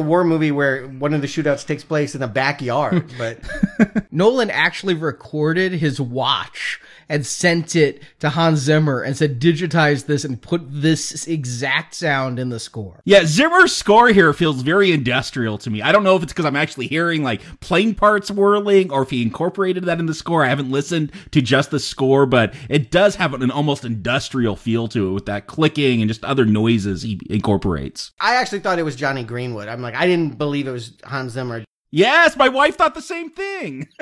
[0.00, 3.40] war movie where one of the shootouts takes place in a backyard, but
[4.12, 6.80] Nolan actually recorded his watch
[7.10, 12.38] and sent it to Hans Zimmer and said, digitize this and put this exact sound
[12.38, 13.02] in the score.
[13.04, 15.82] Yeah, Zimmer's score here feels very industrial to me.
[15.82, 19.10] I don't know if it's because I'm actually hearing like plane parts whirling or if
[19.10, 20.44] he incorporated that in the score.
[20.44, 24.86] I haven't listened to just the score, but it does have an almost industrial feel
[24.88, 28.12] to it with that clicking and just other noises he incorporates.
[28.20, 29.66] I actually thought it was Jonny Greenwood.
[29.66, 31.64] I'm like, I didn't believe it was Hans Zimmer.
[31.90, 33.88] Yes, my wife thought the same thing.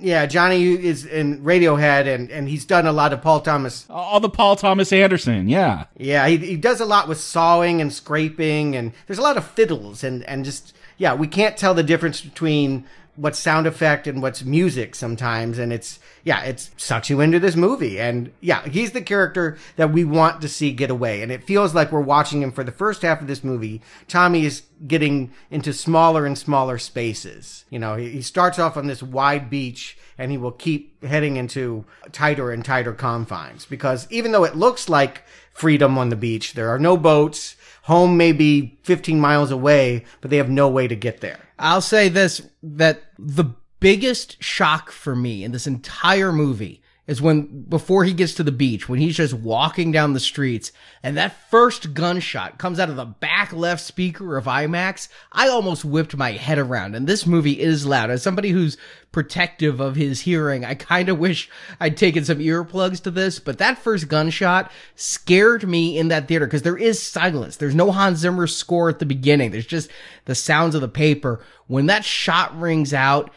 [0.00, 3.84] Yeah, Jonny is in Radiohead, and, and he's done a lot of Paul Thomas.
[3.90, 5.86] All the Paul Thomas Anderson, yeah.
[5.96, 9.44] Yeah, he, he does a lot with sawing and scraping, and there's a lot of
[9.44, 12.84] fiddles, and, and just, yeah, we can't tell the difference between
[13.18, 17.56] what's sound effect and what's music sometimes and it's yeah it sucks you into this
[17.56, 17.98] movie.
[17.98, 21.22] And yeah he's the character that we want to see get away.
[21.22, 23.82] And it feels like we're watching him for the first half of this movie.
[24.06, 27.64] Tommy is getting into smaller and smaller spaces.
[27.70, 31.36] You know he, he starts off on this wide beach and he will keep heading
[31.36, 33.66] into tighter and tighter confines.
[33.66, 37.56] Because even though it looks like freedom on the beach there are no boats.
[37.82, 41.80] Home may be 15 miles away but they have no way to get there I'll
[41.80, 48.04] say this that the biggest shock for me in this entire movie is when before
[48.04, 50.70] he gets to the beach when he's just walking down the streets
[51.02, 55.84] and that first gunshot comes out of the back left speaker of IMAX I almost
[55.84, 56.94] whipped my head around.
[56.94, 58.10] And this movie is loud.
[58.10, 58.76] As somebody who's
[59.10, 63.58] protective of his hearing I kind of wish I'd taken some earplugs to this but
[63.58, 67.56] that first gunshot scared me in that theater because there is silence.
[67.56, 69.50] There's no Hans Zimmer score at the beginning.
[69.50, 69.90] There's just
[70.26, 71.40] the sounds of the paper.
[71.66, 73.32] When that shot rings out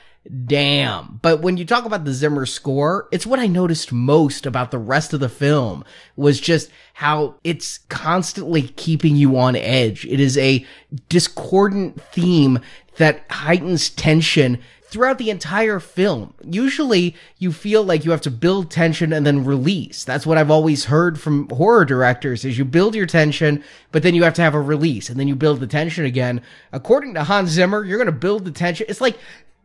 [0.46, 1.20] damn.
[1.22, 4.78] But when you talk about the Zimmer score, it's what I noticed most about the
[4.78, 5.84] rest of the film
[6.16, 10.06] was just how it's constantly keeping you on edge.
[10.06, 10.66] It is a
[11.10, 12.60] discordant theme
[12.98, 14.60] that heightens tension
[14.92, 16.34] throughout the entire film.
[16.44, 20.04] Usually you feel like you have to build tension and then release.
[20.04, 24.14] That's what I've always heard from horror directors is you build your tension, but then
[24.16, 26.42] you have to have a release and then you build the tension again.
[26.74, 28.86] According to Hans Zimmer, you're going to build the tension.
[28.90, 29.18] It's like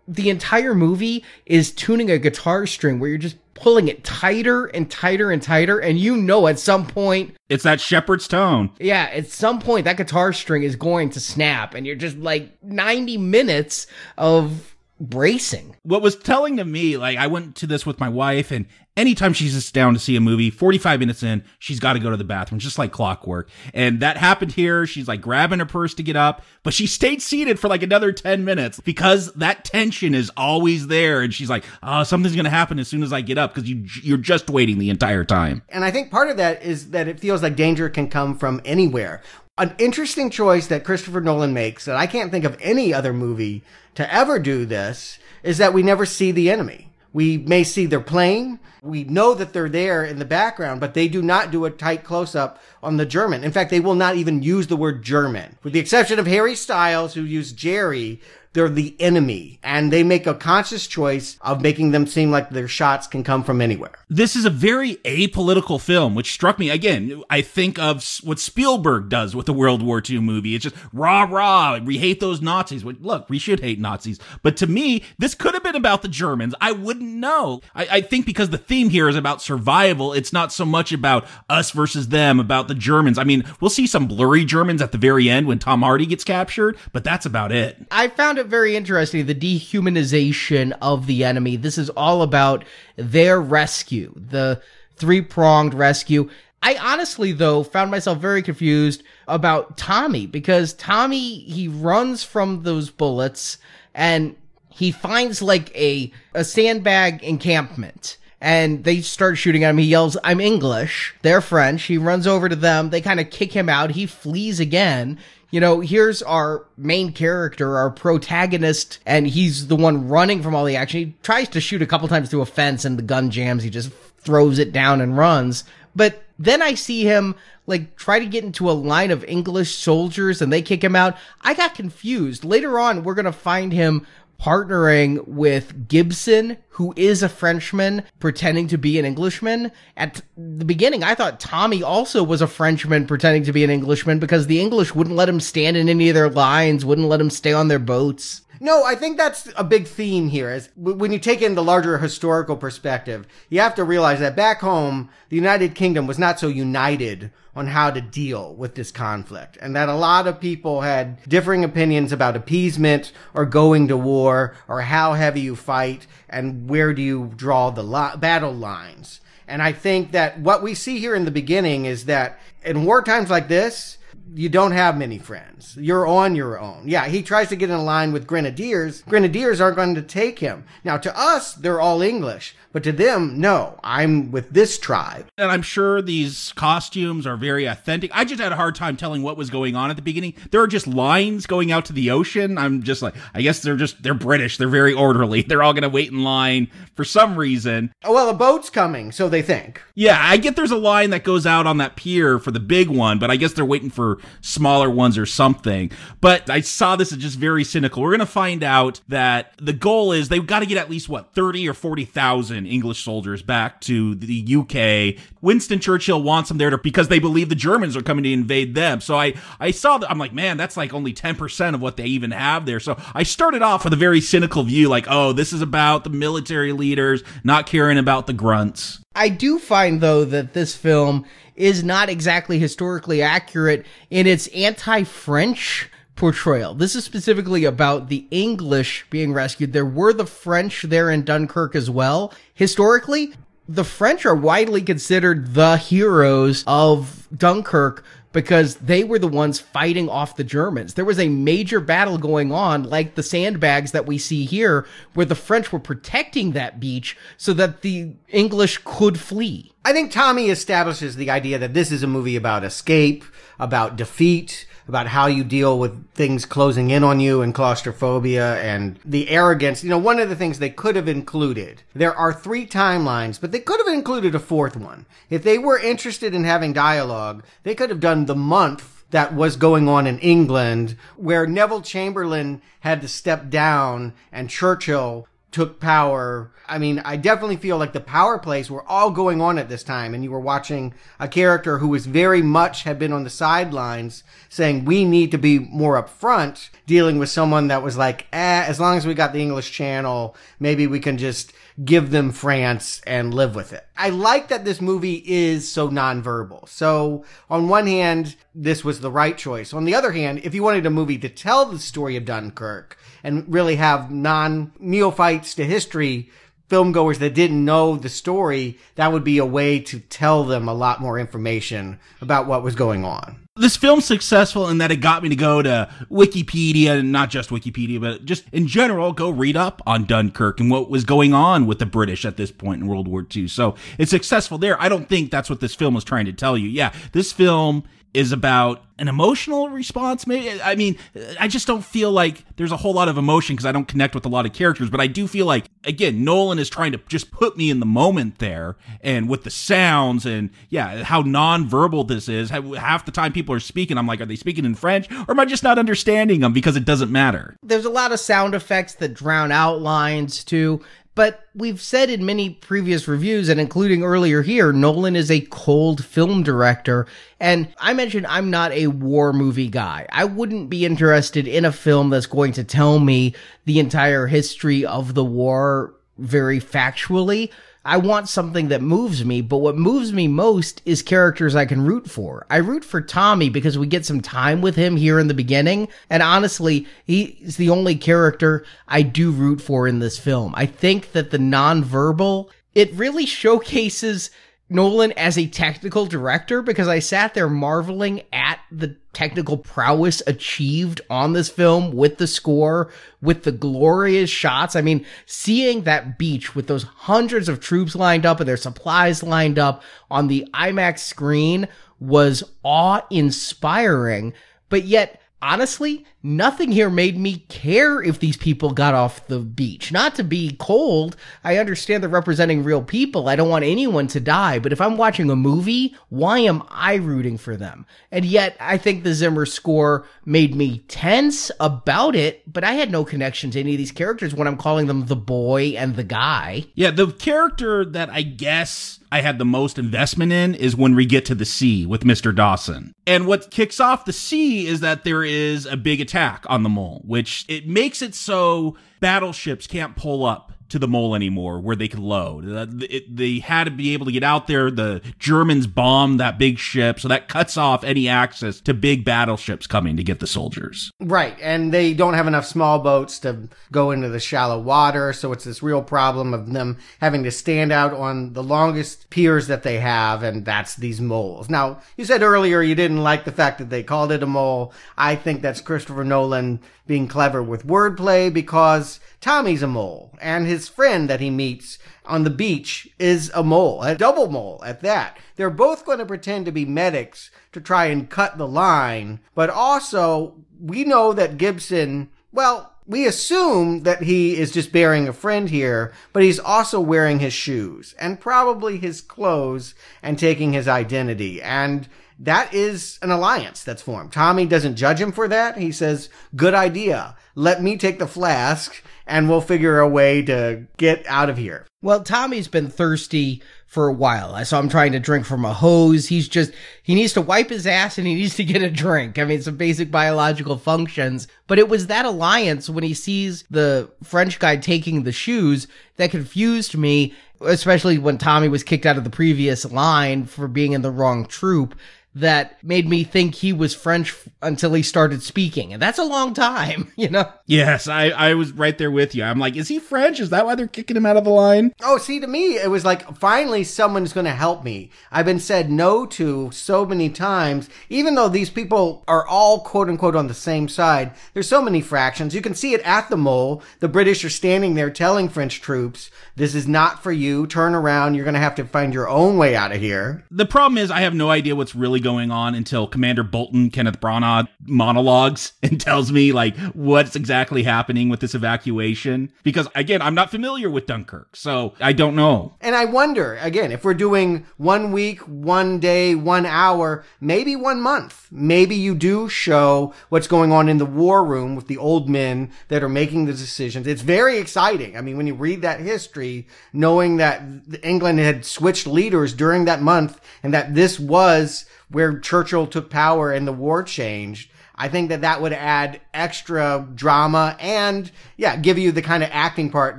[0.09, 4.91] the entire movie is tuning a guitar string where you're just pulling it tighter and
[4.91, 8.71] tighter and tighter and you know at some point It's that Shepard's tone.
[8.79, 12.53] yeah at some point that guitar string is going to snap and you're just like
[12.63, 13.87] 90 minutes
[14.19, 18.51] of bracing What was telling to me, like I went to this with my wife,
[18.51, 21.99] and anytime she sits down to see a movie, 45 minutes in, she's got to
[21.99, 23.51] go to the bathroom, just like clockwork.
[23.75, 24.87] And that happened here.
[24.87, 28.13] She's like grabbing her purse to get up, but she stayed seated for like another
[28.13, 31.21] 10 minutes because that tension is always there.
[31.21, 33.69] And she's like, oh, something's going to happen as soon as I get up because
[33.69, 35.63] you, you're just waiting the entire time.
[35.69, 38.61] And I think part of that is that it feels like danger can come from
[38.65, 39.23] anywhere.
[39.59, 43.63] An interesting choice that Christopher Nolan makes that I can't think of any other movie
[43.95, 46.91] to ever do this is that we never see the enemy.
[47.15, 48.61] We may see their plane.
[48.83, 52.05] We know that they're there in the background, but they do not do a tight
[52.05, 53.45] close up on the German.
[53.45, 55.57] In fact, they will not even use the word German.
[55.63, 58.21] With the exception of Harry Styles, who used Jerry,
[58.57, 59.61] they're the enemy.
[59.63, 63.45] And they make a conscious choice of making them seem like their shots can come
[63.45, 63.93] from anywhere.
[64.09, 67.23] This is a very apolitical film, which struck me again.
[67.29, 70.55] I think of what Spielberg does with the World War II movie.
[70.55, 71.79] It's just rah rah.
[71.79, 72.83] We hate those Nazis.
[72.83, 74.19] Look, we should hate Nazis.
[74.43, 76.55] But to me, this could have been about the Germans.
[76.61, 77.61] I wouldn't know.
[77.75, 81.27] I, I think because the theme here is about survival, it's not so much about
[81.51, 83.19] us versus them, about the Germans.
[83.19, 86.25] I mean, we'll see some blurry Germans at the very end when Tom Hardy gets
[86.25, 87.87] captured, but that's about it.
[87.91, 91.57] I found it very interesting the dehumanization of the enemy.
[91.57, 92.65] This is all about
[92.97, 94.61] their rescue, the
[94.97, 96.29] three pronged rescue.
[96.63, 102.91] I honestly, though, found myself very confused about Tommy because Tommy, he runs from those
[102.91, 103.59] bullets
[103.95, 104.35] and
[104.71, 109.79] he finds like a, a sandbag encampment and they start shooting at him.
[109.79, 111.15] He yells, I'm English.
[111.23, 111.85] They're French.
[111.85, 112.91] He runs over to them.
[112.91, 113.93] They kind of kick him out.
[113.93, 115.19] He flees again.
[115.51, 120.65] You know, here's our main character, our protagonist, and he's the one running from all
[120.65, 121.01] the action.
[121.01, 123.63] He tries to shoot a couple times through a fence and the gun jams.
[123.63, 125.63] He just throws it down and runs.
[125.95, 127.35] But Then I see him
[127.67, 131.17] like try to get into a line of English soldiers and they kick him out.
[131.41, 132.45] I got confused.
[132.45, 134.07] Later on, we're going to find him
[134.41, 139.73] partnering with Gibson, who is a Frenchman pretending to be an Englishman.
[139.97, 144.19] At the beginning, I thought Tommy also was a Frenchman pretending to be an Englishman
[144.19, 147.31] because the English wouldn't let him stand in any of their lines, wouldn't let him
[147.31, 148.43] stay on their boats.
[148.61, 150.51] No, I think that's a big theme here.
[150.51, 154.61] Is when you take in the larger historical perspective, you have to realize that back
[154.61, 159.57] home, the United Kingdom was not so united on how to deal with this conflict,
[159.63, 164.55] and that a lot of people had differing opinions about appeasement or going to war
[164.69, 169.21] or how heavy you fight and where do you draw the li- battle lines.
[169.49, 173.01] And I think that what we see here in the beginning is that in war
[173.01, 173.97] times like this,
[174.35, 175.77] you don't have many friends.
[175.79, 176.83] You're on your own.
[176.87, 179.03] Yeah, he tries to get in line with grenadiers.
[179.03, 180.65] Grenadiers aren't going to take him.
[180.85, 185.29] Now, to us, they're all English, but to them, no, I'm with this tribe.
[185.39, 188.11] And I'm sure these costumes are very authentic.
[188.15, 190.35] I just had a hard time telling what was going on at the beginning.
[190.51, 192.59] There are just lines going out to the ocean.
[192.59, 194.59] I'm just like, I guess they're just, they're British.
[194.59, 195.43] They're very orderly.
[195.47, 197.93] They're all going to wait in line for some reason.
[198.05, 199.81] Oh, well, a boat's coming, so they think.
[199.95, 202.89] Yeah, I get there's a line that goes out on that pier for the big
[202.89, 205.91] one, but I guess they're waiting for smaller ones or something.
[206.21, 208.03] But I saw this as just very cynical.
[208.03, 211.09] We're going to find out that the goal is they've got to get at least,
[211.09, 215.23] what, 30 or 40,000 English soldiers back to the UK.
[215.41, 218.75] Winston Churchill wants them there to, because they believe the Germans are coming to invade
[218.75, 219.01] them.
[219.01, 220.11] So I, I saw that.
[220.11, 222.81] I'm like, man, that's like only 10% of what they even have there.
[222.81, 226.11] So I started off with a very cynical view, like, oh, this is about the
[226.11, 229.01] military leaders not caring about the grunts.
[229.17, 231.25] I do find though that this film
[231.57, 236.75] is not exactly historically accurate in its anti-French portrayal.
[236.75, 239.73] This is specifically about the English being rescued.
[239.73, 242.33] There were the French there in Dunkirk as well.
[242.55, 243.33] Historically,
[243.69, 248.05] the French are widely considered the heroes of Dunkirk
[248.37, 250.93] because they were the ones fighting off the Germans.
[250.93, 255.25] There was a major battle going on, like the sandbags that we see here, where
[255.25, 259.73] the French were protecting that beach so that the English could flee.
[259.87, 263.25] I think Tommy establishes the idea that this is a movie about escape,
[263.59, 268.99] about defeat, about how you deal with things closing in on you and claustrophobia and
[269.05, 269.83] the arrogance.
[269.83, 273.53] You know, one of the things they could have included, there are three timelines, but
[273.53, 275.07] they could have included a fourth one.
[275.29, 279.57] If they were interested in having dialogue, they could have done the month that was
[279.57, 286.53] going on in England where Neville Chamberlain had to step down and Churchill took power.
[286.69, 289.83] I mean, I definitely feel like the power plays were all going on at this
[289.83, 293.31] time, and you were watching a character who was very much had been on the
[293.31, 298.65] sidelines saying, We need to be more upfront, dealing with someone that was like, eh,
[298.67, 301.53] as long as we got the English channel, maybe we can just
[301.85, 303.87] give them France and live with it.
[303.97, 306.69] I like that this movie is so nonverbal.
[306.69, 309.73] So on one hand, this was the right choice.
[309.73, 312.99] On the other hand, if you wanted a movie to tell the story of Dunkirk
[313.27, 316.31] and really have non neophytes to history
[316.71, 320.75] filmgoers that didn't know the story, that would be a way to tell them a
[320.75, 325.23] lot more information about what was going on this film's successful in that it got
[325.23, 329.57] me to go to Wikipedia, and not just Wikipedia, but just in general, go read
[329.57, 332.87] up on Dunkirk and what was going on with the British at this point in
[332.87, 333.49] World War II.
[333.49, 334.81] So it's successful there.
[334.81, 336.69] I don't think that's what this film was trying to tell you.
[336.69, 337.85] Yeah, this film
[338.17, 340.97] is about an emotional response maybe i mean
[341.39, 344.15] i just don't feel like there's a whole lot of emotion because i don't connect
[344.15, 346.99] with a lot of characters but i do feel like again nolan is trying to
[347.09, 352.05] just put me in the moment there and with the sounds and yeah how non-verbal
[352.05, 352.49] this is.
[352.49, 355.41] Half the time people are speaking i'm like are they speaking in french or am
[355.41, 357.55] i just not understanding them because it doesn't matter.
[357.63, 360.81] There's a lot of sound effects that drown out lines too
[361.17, 366.05] but we've said in many previous reviews, and including earlier here, Nolan is a cold
[366.05, 367.07] film director.
[367.41, 370.07] And I mentioned I'm not a war movie guy.
[370.13, 374.85] I wouldn't be interested in a film that's going to tell me the entire history
[374.85, 377.51] of the war very factually.
[377.87, 381.85] I want something that moves me, but what moves me most is characters I can
[381.85, 382.45] root for.
[382.51, 385.87] I root for Tommy because we get some time with him here in the beginning,
[386.11, 390.53] and honestly, he's the only character I do root for in this film.
[390.57, 394.31] I think that the nonverbal, it really showcases
[394.69, 401.01] Nolan as a technical director because I sat there marveling at the technical prowess achieved
[401.09, 402.91] on this film with the score,
[403.23, 404.75] with the glorious shots.
[404.75, 409.23] I mean, seeing that beach with those hundreds of troops lined up and their supplies
[409.23, 411.69] lined up on the IMAX screen
[412.01, 414.35] was awe inspiring,
[414.69, 419.93] but yet honestly, nothing here made me care if these people got off the beach.
[419.93, 421.17] Not to be cold.
[421.45, 423.29] I understand they're representing real people.
[423.29, 424.59] I don't want anyone to die.
[424.59, 427.87] But if I'm watching a movie, why am I rooting for them?
[428.11, 432.91] And yet, I think the Zimmer score made me tense about it, but I had
[432.91, 436.05] no connection to any of these characters when I'm calling them the boy and the
[436.05, 436.67] guy.
[436.75, 441.07] Yeah, the character that I guess I had the most investment in is when we
[441.07, 442.35] get to the sea with Mr.
[442.35, 442.93] Dawson.
[443.07, 446.69] And what kicks off the sea is that there is a big attack on the
[446.69, 451.77] mole, which it makes it so battleships can't pull up to the mole anymore where
[451.77, 452.49] they could load.
[452.49, 454.71] Uh, it, they had to be able to get out there.
[454.71, 459.67] The Germans bombed that big ship, so that cuts off any access to big battleships
[459.67, 460.91] coming to get the soldiers.
[461.01, 465.33] Right, and they don't have enough small boats to go into the shallow water, so
[465.33, 469.63] it's this real problem of them having to stand out on the longest piers that
[469.63, 471.49] they have, and that's these moles.
[471.49, 474.73] Now, you said earlier you didn't like the fact that they called it a mole.
[474.97, 480.69] I think that's Christopher Nolan being clever with wordplay because Tommy's a mole, and his
[480.69, 485.19] friend that he meets on the beach is a mole, a double mole at that.
[485.35, 489.51] They're both going to pretend to be medics to try and cut the line, but
[489.51, 495.51] also we know that Gibson, well, we assume that he is just bearing a friend
[495.51, 501.43] here, but he's also wearing his shoes and probably his clothes and taking his identity.
[501.43, 501.89] And
[502.19, 504.13] that is an alliance that's formed.
[504.13, 505.59] Tommy doesn't judge him for that.
[505.59, 507.17] He says, good idea.
[507.35, 511.67] Let me take the flask and we'll figure a way to get out of here.
[511.83, 514.35] Well, Tommy's been thirsty for a while.
[514.35, 516.09] I saw him trying to drink from a hose.
[516.09, 516.53] He's just,
[516.83, 519.19] he needs to wipe his ass and he needs to get a drink.
[519.19, 521.29] I mean, some basic biological functions.
[521.47, 526.11] But it was that alliance when he sees the French guy taking the shoes that
[526.11, 530.83] confused me, especially when Tommy was kicked out of the previous line for being in
[530.83, 531.75] the wrong troop
[532.17, 535.75] that made me think he was French until he started speaking.
[535.75, 537.31] And that's a long time, you know?
[537.47, 539.23] Yes, I, I was right there with you.
[539.23, 540.19] I'm like, is he French?
[540.19, 541.73] Is that why they're kicking him out of the line?
[541.83, 544.91] Oh, see, to me, it was like finally someone's going to help me.
[545.13, 549.89] I've been said no to so many times, even though these people are all quote
[549.89, 551.13] unquote on the same side.
[551.35, 552.35] There's so many fractions.
[552.35, 553.63] You can see it at the mole.
[553.79, 557.47] The British are standing there telling French troops, this is not for you.
[557.47, 558.17] Turn around.
[558.17, 560.25] You're going to have to find your own way out of here.
[560.33, 564.01] The problem is, I have no idea what's really going on until Commander Bolton, Kenneth
[564.01, 569.33] Branagh, monologues and tells me like what's exactly happening with this evacuation.
[569.43, 572.55] Because again, I'm not familiar with Dunkirk, so I don't know.
[572.61, 577.81] And I wonder, again, if we're doing one week, one day, one hour, maybe one
[577.81, 582.09] month, maybe you do show what's going on in the war room with the old
[582.09, 583.87] men that are making the decisions.
[583.87, 584.97] It's very exciting.
[584.97, 587.43] I mean, when you read that history, knowing that
[587.83, 593.33] England had switched leaders during that month and that this was where Churchill took power
[593.33, 594.51] and the war changed.
[594.79, 599.31] I think that that would add extra drama and, yeah, give you the kind of
[599.33, 599.99] acting part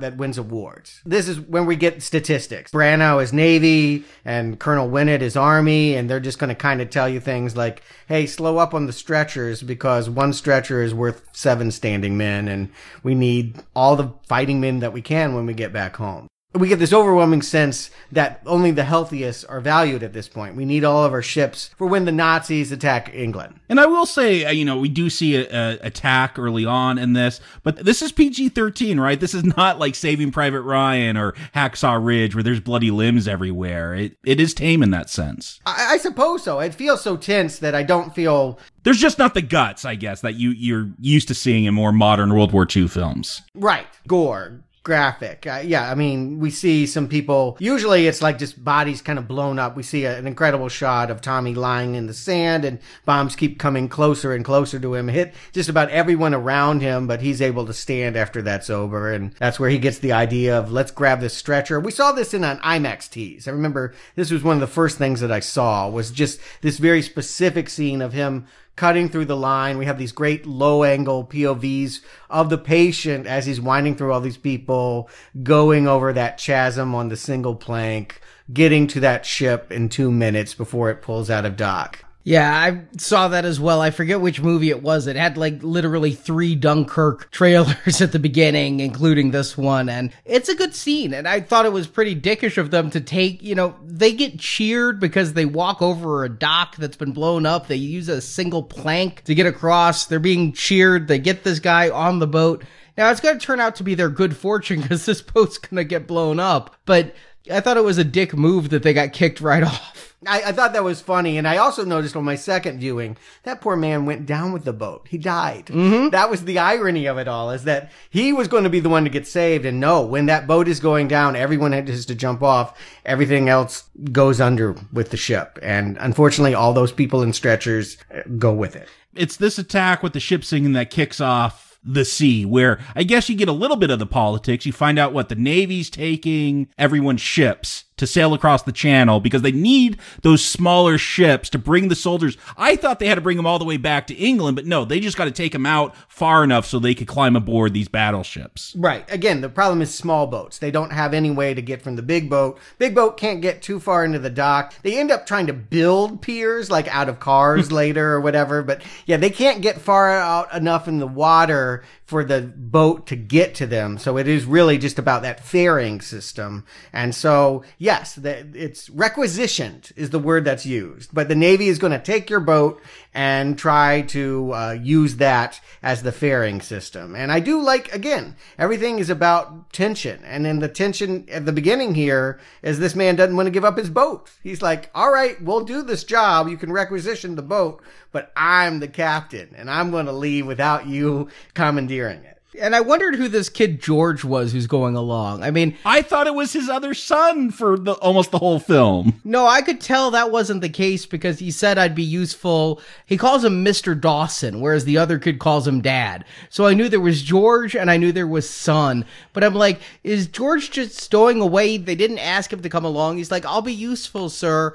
[0.00, 1.00] that wins awards.
[1.04, 2.70] This is when we get statistics.
[2.70, 6.90] Branagh is Navy and Colonel Winnant is Army, and they're just going to kind of
[6.90, 11.28] tell you things like, hey, slow up on the stretchers because one stretcher is worth
[11.32, 12.70] seven standing men, and
[13.02, 16.27] we need all the fighting men that we can when we get back home
[16.58, 20.56] we get this overwhelming sense that only the healthiest are valued at this point.
[20.56, 23.60] We need all of our ships for when the Nazis attack England.
[23.68, 27.12] And I will say, uh, you know, we do see a, attack early on in
[27.12, 29.18] this, but this is PG thirteen, right?
[29.20, 33.94] This is not like Saving Private Ryan or Hacksaw Ridge where there's bloody limbs everywhere.
[33.94, 35.60] It it is tame in that sense.
[35.66, 36.60] I, I suppose so.
[36.60, 40.22] It feels so tense that I don't feel there's just not the guts, I guess,
[40.22, 43.42] that you you're used to seeing in more modern World War II films.
[43.54, 45.46] Right, gore, graphic.
[45.46, 49.28] Uh, yeah, I mean, we see some people, usually it's like just bodies kind of
[49.28, 49.76] blown up.
[49.76, 53.58] We see a, an incredible shot of Tommy lying in the sand and bombs keep
[53.58, 57.66] coming closer and closer to him, hit just about everyone around him, but he's able
[57.66, 59.12] to stand after that's over.
[59.12, 61.80] And that's where he gets the idea of let's grab this stretcher.
[61.80, 63.46] We saw this in an IMAX tease.
[63.46, 66.78] I remember this was one of the first things that I saw was just this
[66.78, 68.46] very specific scene of him
[68.78, 69.76] cutting through the line.
[69.76, 72.00] We have these great low angle POVs
[72.30, 75.10] of the patient as he's winding through all these people,
[75.42, 78.20] going over that chasm on the single plank,
[78.52, 82.04] getting to that ship in two minutes before it pulls out of dock.
[82.28, 83.80] Yeah, I saw that as well.
[83.80, 85.06] I forget which movie it was.
[85.06, 89.88] It had like literally three Dunkirk trailers at the beginning, including this one.
[89.88, 91.14] And it's a good scene.
[91.14, 94.38] And I thought it was pretty dickish of them to take, you know, they get
[94.38, 97.66] cheered because they walk over a dock that's been blown up.
[97.66, 100.04] They use a single plank to get across.
[100.04, 101.08] They're being cheered.
[101.08, 102.62] They get this guy on the boat.
[102.98, 105.76] Now it's going to turn out to be their good fortune because this boat's going
[105.76, 106.76] to get blown up.
[106.84, 107.14] But
[107.50, 110.14] I thought it was a dick move that they got kicked right off.
[110.26, 113.60] I, I thought that was funny, and I also noticed on my second viewing that
[113.60, 115.06] poor man went down with the boat.
[115.08, 115.66] He died.
[115.66, 116.08] Mm-hmm.
[116.08, 118.88] That was the irony of it all, is that he was going to be the
[118.88, 122.14] one to get saved, and no, when that boat is going down, everyone has to
[122.16, 122.76] jump off.
[123.04, 128.22] Everything else goes under with the ship, and unfortunately, all those people in stretchers uh,
[128.38, 128.88] go with it.
[129.14, 133.28] It's this attack with the ship sinking that kicks off the sea, where I guess
[133.28, 134.66] you get a little bit of the politics.
[134.66, 139.42] You find out what the Navy's taking everyone's ships to sail across the channel because
[139.42, 142.36] they need those smaller ships to bring the soldiers.
[142.56, 144.84] I thought they had to bring them all the way back to England, but no,
[144.84, 147.88] they just got to take them out far enough so they could climb aboard these
[147.88, 148.74] battleships.
[148.76, 149.04] Right.
[149.10, 150.58] Again, the problem is small boats.
[150.58, 152.58] They don't have any way to get from the big boat.
[152.78, 154.74] Big boat can't get too far into the dock.
[154.82, 158.82] They end up trying to build piers like out of cars later or whatever, but
[159.06, 163.54] yeah, they can't get far out enough in the water for the boat to get
[163.56, 163.98] to them.
[163.98, 166.64] So it is really just about that ferrying system.
[166.90, 171.78] And so, yes, the, it's requisitioned is the word that's used, but the Navy is
[171.78, 172.82] going to take your boat
[173.14, 177.14] and try to uh, use that as the fairing system.
[177.14, 180.22] And I do like, again, everything is about tension.
[180.22, 183.64] And then the tension at the beginning here is this man doesn't want to give
[183.64, 184.30] up his boat.
[184.42, 186.46] He's like, all right, we'll do this job.
[186.46, 187.82] You can requisition the boat,
[188.12, 192.37] but I'm the captain and I'm going to leave without you commandeering it.
[192.60, 195.42] And I wondered who this kid George was who's going along.
[195.42, 199.20] I mean, I thought it was his other son for the almost the whole film.
[199.24, 202.80] no, I could tell that wasn't the case because he said I'd be useful.
[203.06, 203.98] He calls him Mr.
[203.98, 206.24] Dawson, whereas the other kid calls him dad.
[206.50, 209.04] So I knew there was George and I knew there was son.
[209.32, 211.76] But I'm like, is George just stowing away?
[211.76, 213.18] They didn't ask him to come along.
[213.18, 214.74] He's like, I'll be useful, sir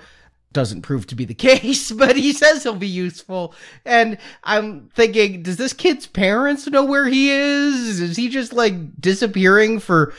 [0.54, 3.54] doesn't prove to be the case, but he says he'll be useful.
[3.86, 8.00] And I'm thinking, does this kid's parents know where he is?
[8.00, 10.14] Is he just like disappearing for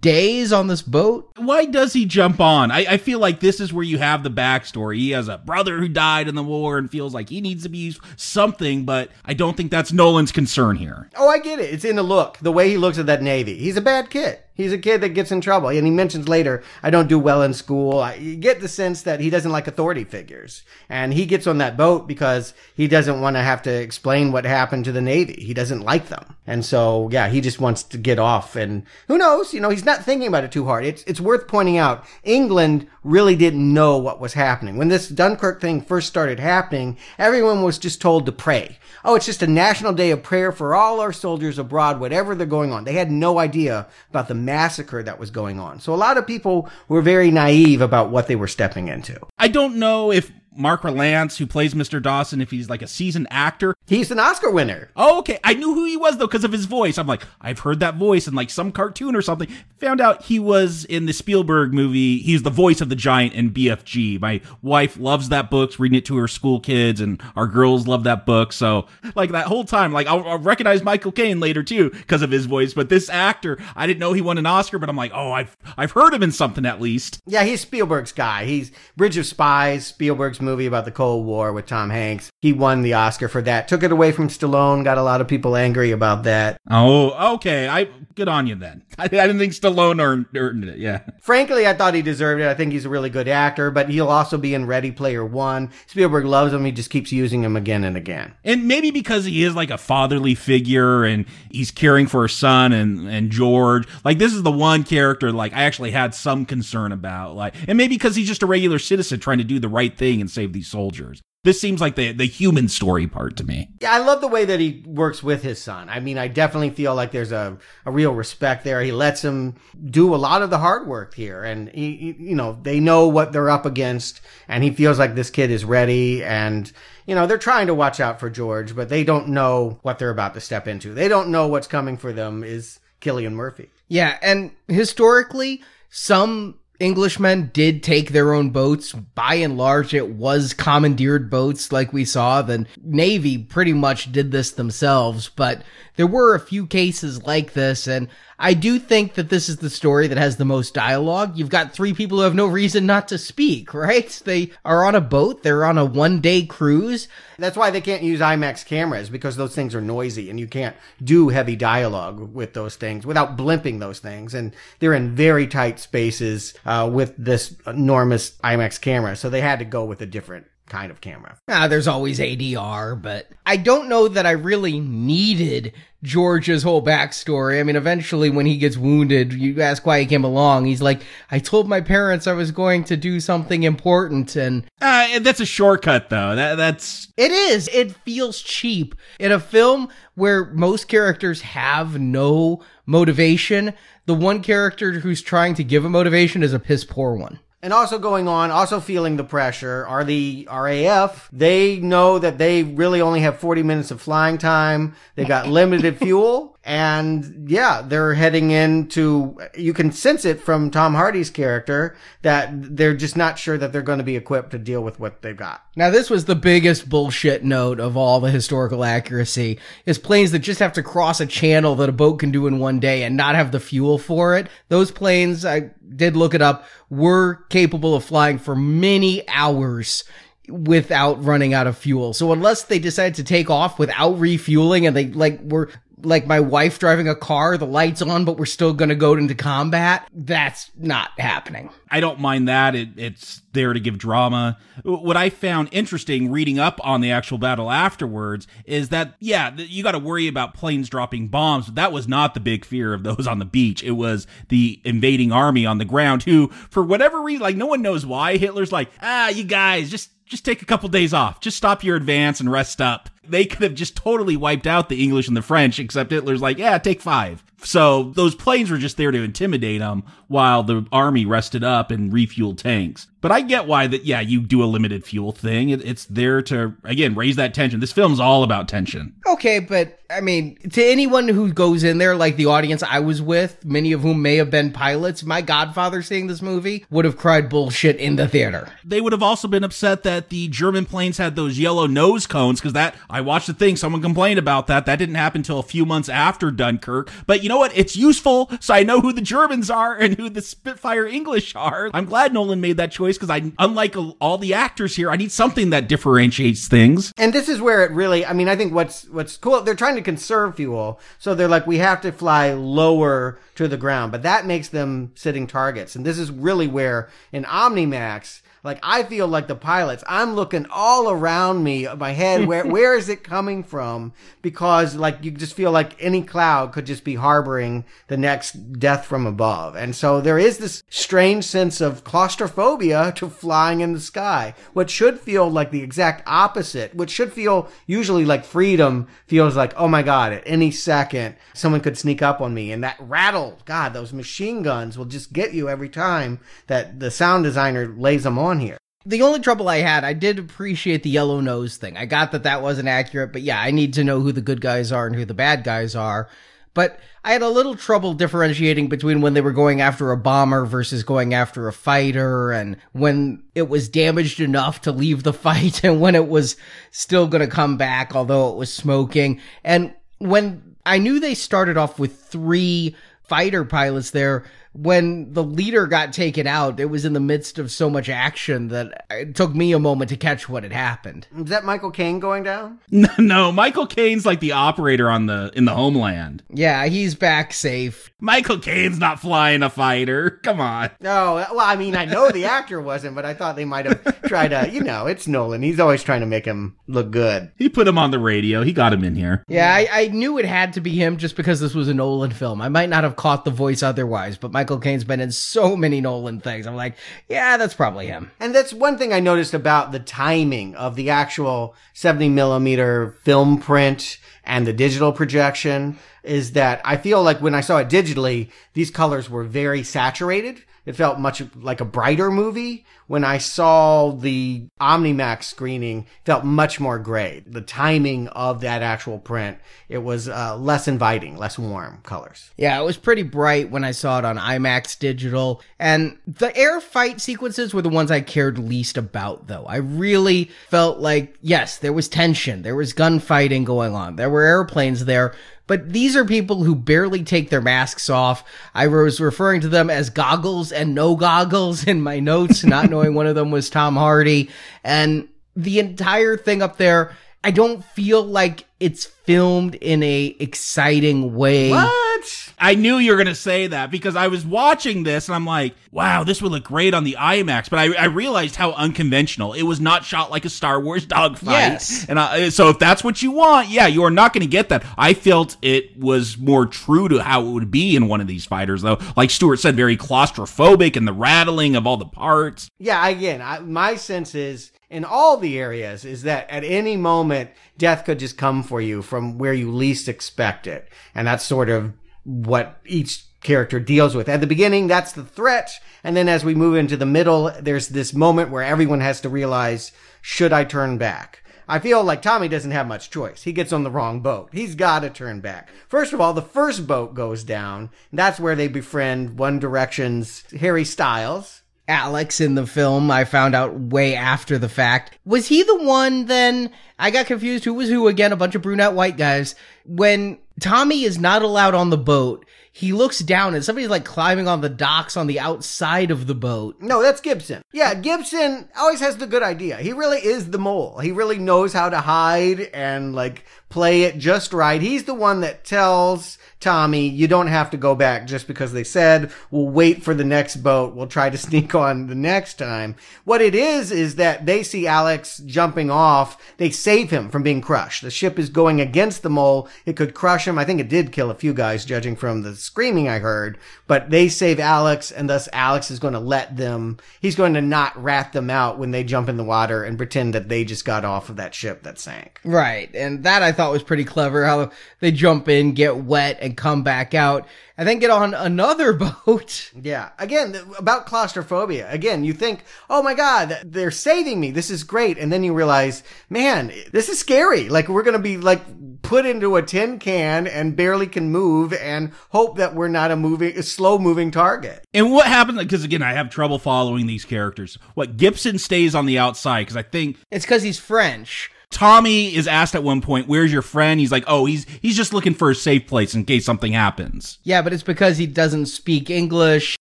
[0.00, 1.32] days on this boat?
[1.36, 2.70] Why does he jump on?
[2.70, 4.96] I, I feel like this is where you have the backstory.
[4.96, 7.68] He has a brother who died in the war and feels like he needs to
[7.68, 11.10] be used something, but I don't think that's Nolan's concern here.
[11.16, 11.72] Oh, I get it.
[11.72, 13.56] It's in the look, the way he looks at that Navy.
[13.56, 14.40] He's a bad kid.
[14.58, 15.68] He's a kid that gets in trouble.
[15.68, 18.00] And he mentions later, I don't do well in school.
[18.00, 20.64] I, you get the sense that he doesn't like authority figures.
[20.88, 24.44] And he gets on that boat because he doesn't want to have to explain what
[24.44, 25.40] happened to the Navy.
[25.40, 26.34] He doesn't like them.
[26.44, 28.56] And so, yeah, he just wants to get off.
[28.56, 29.54] And who knows?
[29.54, 30.84] You know, he's not thinking about it too hard.
[30.84, 34.76] It's, it's worth pointing out England really didn't know what was happening.
[34.76, 38.78] When this Dunkirk thing first started happening, everyone was just told to pray.
[39.04, 42.46] Oh, it's just a national day of prayer for all our soldiers abroad, whatever they're
[42.46, 42.84] going on.
[42.84, 45.78] They had no idea about the massacre that was going on.
[45.78, 49.14] So a lot of people were very naive about what they were stepping into.
[49.38, 52.02] I don't know if Mark Rylance, who plays Mr.
[52.02, 53.74] Dawson, if he's like a seasoned actor.
[53.86, 54.90] He's an Oscar winner.
[54.96, 55.38] Oh, okay.
[55.44, 56.98] I knew who he was though because of his voice.
[56.98, 59.48] I'm like, I've heard that voice in like some cartoon or something.
[59.78, 62.18] Found out he was in the Spielberg movie.
[62.18, 64.20] He's the voice of the giant in BFG.
[64.20, 68.04] My wife loves that book, reading it to her school kids, and our girls love
[68.04, 68.52] that book.
[68.52, 72.30] So, like that whole time, like I'll, I'll recognize Michael Caine later too because of
[72.30, 72.74] his voice.
[72.74, 75.56] But this actor, I didn't know he won an Oscar, but I'm like, oh, I've
[75.76, 77.20] I've heard him in something at least.
[77.26, 78.44] Yeah, he's Spielberg's guy.
[78.44, 82.30] He's Bridge of Spies, Spielberg's movie about the Cold War with Tom Hanks.
[82.40, 83.68] He won the Oscar for that.
[83.68, 84.82] Took it away from Stallone.
[84.82, 86.58] Got a lot of people angry about that.
[86.70, 87.68] Oh, okay.
[87.68, 87.88] I
[88.18, 88.82] good on you then.
[88.98, 90.78] I, I didn't think Stallone earned, earned it.
[90.78, 91.02] Yeah.
[91.20, 92.48] Frankly, I thought he deserved it.
[92.48, 95.70] I think he's a really good actor, but he'll also be in Ready Player One.
[95.86, 96.64] Spielberg loves him.
[96.64, 98.34] He just keeps using him again and again.
[98.44, 102.72] And maybe because he is like a fatherly figure and he's caring for his son
[102.72, 103.86] and, and George.
[104.04, 107.36] Like this is the one character like I actually had some concern about.
[107.36, 110.20] Like and maybe because he's just a regular citizen trying to do the right thing
[110.20, 111.20] and save these soldiers.
[111.44, 113.68] This seems like the the human story part to me.
[113.80, 115.88] Yeah, I love the way that he works with his son.
[115.88, 118.82] I mean, I definitely feel like there's a, a real respect there.
[118.82, 119.54] He lets him
[119.88, 121.44] do a lot of the hard work here.
[121.44, 124.20] And, he, he- you know, they know what they're up against.
[124.48, 126.24] And he feels like this kid is ready.
[126.24, 126.70] And,
[127.06, 130.10] you know, they're trying to watch out for George, but they don't know what they're
[130.10, 130.92] about to step into.
[130.92, 133.70] They don't know what's coming for them is Cillian Murphy.
[133.86, 138.92] Yeah, and historically, some Englishmen did take their own boats.
[138.92, 142.40] By and large, it was commandeered boats like we saw.
[142.42, 145.62] The Navy pretty much did this themselves, but
[145.96, 148.08] there were a few cases like this, and
[148.38, 151.36] I do think that this is the story that has the most dialogue.
[151.36, 154.08] You've got three people who have no reason not to speak, right?
[154.24, 157.08] They are on a boat, they're on a one day cruise.
[157.38, 160.76] That's why they can't use IMAX cameras because those things are noisy and you can't
[161.02, 164.34] do heavy dialogue with those things without blimping those things.
[164.34, 169.16] And they're in very tight spaces uh, with this enormous IMAX camera.
[169.16, 171.38] So they had to go with a different kind of camera.
[171.48, 177.58] Ah, there's always ADR, but I don't know that I really needed George's whole backstory.
[177.58, 180.66] I mean, eventually when he gets wounded, you ask why he came along.
[180.66, 181.00] He's like,
[181.30, 185.46] I told my parents I was going to do something important and Uh, that's a
[185.46, 186.36] shortcut, though.
[186.36, 187.68] That that's it is.
[187.72, 193.74] It feels cheap in a film where most characters have no motivation.
[194.06, 197.40] The one character who's trying to give a motivation is a piss poor one.
[197.60, 201.28] And also going on, also feeling the pressure are the RAF.
[201.32, 204.94] They know that they really only have 40 minutes of flying time.
[205.16, 206.56] They've got limited fuel.
[206.68, 212.94] And yeah, they're heading into, you can sense it from Tom Hardy's character that they're
[212.94, 215.62] just not sure that they're going to be equipped to deal with what they've got.
[215.76, 220.40] Now, this was the biggest bullshit note of all the historical accuracy is planes that
[220.40, 223.16] just have to cross a channel that a boat can do in one day and
[223.16, 224.48] not have the fuel for it.
[224.68, 230.04] Those planes, I did look it up, were capable of flying for many hours
[230.50, 232.12] without running out of fuel.
[232.12, 235.70] So unless they decide to take off without refueling and they like were
[236.02, 239.14] like my wife driving a car, the lights on, but we're still going to go
[239.14, 241.70] into combat, that's not happening.
[241.90, 242.74] I don't mind that.
[242.74, 244.58] It, it's there to give drama.
[244.84, 249.82] What I found interesting reading up on the actual battle afterwards is that, yeah, you
[249.82, 253.02] got to worry about planes dropping bombs, but that was not the big fear of
[253.02, 253.82] those on the beach.
[253.82, 257.82] It was the invading army on the ground who, for whatever reason, like no one
[257.82, 261.40] knows why, Hitler's like, ah, you guys, just just take a couple days off.
[261.40, 263.08] Just stop your advance and rest up.
[263.28, 266.58] They could have just totally wiped out the English and the French, except Hitler's like,
[266.58, 267.42] yeah, take five.
[267.62, 272.12] So those planes were just there to intimidate them while the army rested up and
[272.12, 273.08] refueled tanks.
[273.20, 275.70] But I get why that, yeah, you do a limited fuel thing.
[275.70, 277.80] It, it's there to, again, raise that tension.
[277.80, 279.16] This film's all about tension.
[279.26, 283.20] Okay, but I mean, to anyone who goes in there, like the audience I was
[283.20, 287.16] with, many of whom may have been pilots, my godfather seeing this movie would have
[287.16, 288.68] cried bullshit in the theater.
[288.84, 292.60] They would have also been upset that the German planes had those yellow nose cones
[292.60, 294.86] because that, I watched the thing, someone complained about that.
[294.86, 297.10] That didn't happen until a few months after Dunkirk.
[297.26, 297.76] But you know what?
[297.76, 301.90] It's useful, so I know who the Germans are and who the Spitfire English are.
[301.94, 305.32] I'm glad Nolan made that choice because I, unlike all the actors here, I need
[305.32, 307.12] something that differentiates things.
[307.16, 309.96] And this is where it really, I mean, I think what's, what's cool, they're trying
[309.96, 311.00] to conserve fuel.
[311.18, 315.12] So they're like, we have to fly lower to the ground, but that makes them
[315.14, 315.96] sitting targets.
[315.96, 320.66] And this is really where in Omnimax, like I feel like the pilots, I'm looking
[320.70, 324.12] all around me, my head, where where is it coming from?
[324.42, 329.06] Because like you just feel like any cloud could just be harboring the next death
[329.06, 329.76] from above.
[329.76, 334.54] And so there is this strange sense of claustrophobia to flying in the sky.
[334.72, 339.72] What should feel like the exact opposite, what should feel usually like freedom feels like,
[339.76, 342.72] oh my god, at any second someone could sneak up on me.
[342.72, 347.10] And that rattle, god, those machine guns will just get you every time that the
[347.10, 348.78] sound designer lays them on here.
[349.04, 351.96] The only trouble I had, I did appreciate the yellow nose thing.
[351.96, 354.60] I got that that wasn't accurate, but yeah, I need to know who the good
[354.60, 356.28] guys are and who the bad guys are.
[356.74, 360.64] But I had a little trouble differentiating between when they were going after a bomber
[360.64, 365.82] versus going after a fighter and when it was damaged enough to leave the fight
[365.84, 366.56] and when it was
[366.90, 369.40] still going to come back, although it was smoking.
[369.64, 375.86] And when I knew they started off with three fighter pilots there, when the leader
[375.86, 379.54] got taken out, it was in the midst of so much action that it took
[379.54, 381.26] me a moment to catch what had happened.
[381.36, 382.78] Is that Michael Caine going down?
[382.90, 386.42] No, no, Michael Caine's like the operator on the in the homeland.
[386.52, 388.10] Yeah, he's back safe.
[388.20, 390.30] Michael Caine's not flying a fighter.
[390.42, 390.90] Come on.
[391.00, 394.22] No, well, I mean, I know the actor wasn't, but I thought they might have
[394.22, 395.62] tried to, you know, it's Nolan.
[395.62, 397.52] He's always trying to make him look good.
[397.56, 398.62] He put him on the radio.
[398.64, 399.44] He got him in here.
[399.46, 402.32] Yeah, I, I knew it had to be him just because this was a Nolan
[402.32, 402.60] film.
[402.60, 406.00] I might not have caught the voice otherwise, but Michael Caine's been in so many
[406.00, 406.66] Nolan things.
[406.66, 406.96] I'm like,
[407.28, 408.32] yeah, that's probably him.
[408.40, 413.58] And that's one thing I noticed about the timing of the actual 70 millimeter film
[413.58, 418.50] print and the digital projection is that I feel like when I saw it digitally,
[418.74, 420.64] these colors were very saturated.
[420.88, 422.86] It felt much like a brighter movie.
[423.08, 427.44] When I saw the Omnimax screening, felt much more gray.
[427.46, 429.58] The timing of that actual print,
[429.90, 432.50] it was uh, less inviting, less warm colors.
[432.56, 435.60] Yeah, it was pretty bright when I saw it on IMAX digital.
[435.78, 439.66] And the air fight sequences were the ones I cared least about, though.
[439.66, 442.62] I really felt like, yes, there was tension.
[442.62, 444.16] There was gunfighting going on.
[444.16, 445.34] There were airplanes there.
[445.68, 448.42] But these are people who barely take their masks off.
[448.74, 453.14] I was referring to them as goggles and no goggles in my notes, not knowing
[453.14, 454.50] one of them was Tom Hardy.
[454.82, 457.14] And the entire thing up there,
[457.44, 461.70] I don't feel like it's filmed in a exciting way.
[461.70, 462.52] What?
[462.58, 465.46] I knew you were going to say that because I was watching this and I'm
[465.46, 467.70] like, wow, this would look great on the IMAX.
[467.70, 469.52] But I, I realized how unconventional.
[469.52, 471.52] It was not shot like a Star Wars dogfight.
[471.52, 472.06] Yes.
[472.08, 474.68] And I, so if that's what you want, yeah, you are not going to get
[474.70, 474.84] that.
[474.96, 478.46] I felt it was more true to how it would be in one of these
[478.46, 478.98] fighters, though.
[479.16, 482.68] Like Stuart said, very claustrophobic and the rattling of all the parts.
[482.78, 487.50] Yeah, again, I, my sense is in all the areas is that at any moment
[487.76, 491.68] death could just come for you from where you least expect it, and that's sort
[491.68, 491.92] of
[492.24, 494.28] what each character deals with.
[494.28, 495.70] At the beginning, that's the threat,
[496.02, 499.28] and then as we move into the middle, there's this moment where everyone has to
[499.28, 501.42] realize, should I turn back?
[501.70, 503.42] I feel like Tommy doesn't have much choice.
[503.42, 504.48] He gets on the wrong boat.
[504.52, 505.68] He's got to turn back.
[505.86, 507.90] First of all, the first boat goes down.
[508.10, 511.60] That's where they befriend One Direction's Harry Styles.
[511.88, 515.18] Alex in the film, I found out way after the fact.
[515.24, 516.70] Was he the one then?
[516.98, 517.64] I got confused.
[517.64, 518.32] Who was who again?
[518.32, 519.54] A bunch of brunette white guys.
[519.86, 524.46] When Tommy is not allowed on the boat, he looks down and somebody's like climbing
[524.46, 526.80] on the docks on the outside of the boat.
[526.80, 527.62] No, that's Gibson.
[527.72, 529.78] Yeah, Gibson always has the good idea.
[529.78, 530.98] He really is the mole.
[530.98, 534.80] He really knows how to hide and like play it just right.
[534.80, 538.82] He's the one that tells Tommy, you don't have to go back just because they
[538.82, 540.94] said we'll wait for the next boat.
[540.94, 542.96] We'll try to sneak on the next time.
[543.24, 546.36] What it is, is that they see Alex jumping off.
[546.56, 548.02] They save him from being crushed.
[548.02, 549.68] The ship is going against the mole.
[549.86, 550.58] It could crush him.
[550.58, 554.10] I think it did kill a few guys judging from the screaming I heard, but
[554.10, 558.00] they save Alex and thus Alex is going to let them, he's going to not
[558.02, 561.04] rat them out when they jump in the water and pretend that they just got
[561.04, 562.40] off of that ship that sank.
[562.44, 562.92] Right.
[562.94, 566.84] And that I thought was pretty clever how they jump in, get wet, and come
[566.84, 568.92] back out, and then get on another
[569.26, 569.72] boat.
[569.74, 570.10] Yeah.
[570.16, 571.90] Again, about claustrophobia.
[571.90, 574.52] Again, you think, oh my God, they're saving me.
[574.52, 575.18] This is great.
[575.18, 577.68] And then you realize, man, this is scary.
[577.68, 578.62] Like we're going to be like
[579.02, 583.16] put into a tin can and barely can move and hope that we're not a
[583.16, 584.84] moving, a slow moving target.
[584.94, 585.58] And what happens?
[585.58, 587.76] Because again, I have trouble following these characters.
[587.94, 591.50] What Gibson stays on the outside because I think It's because he's French.
[591.70, 595.12] Tommy is asked at one point, "Where's your friend?" He's like, "Oh, he's he's just
[595.12, 598.66] looking for a safe place in case something happens." Yeah, but it's because he doesn't
[598.66, 599.76] speak English.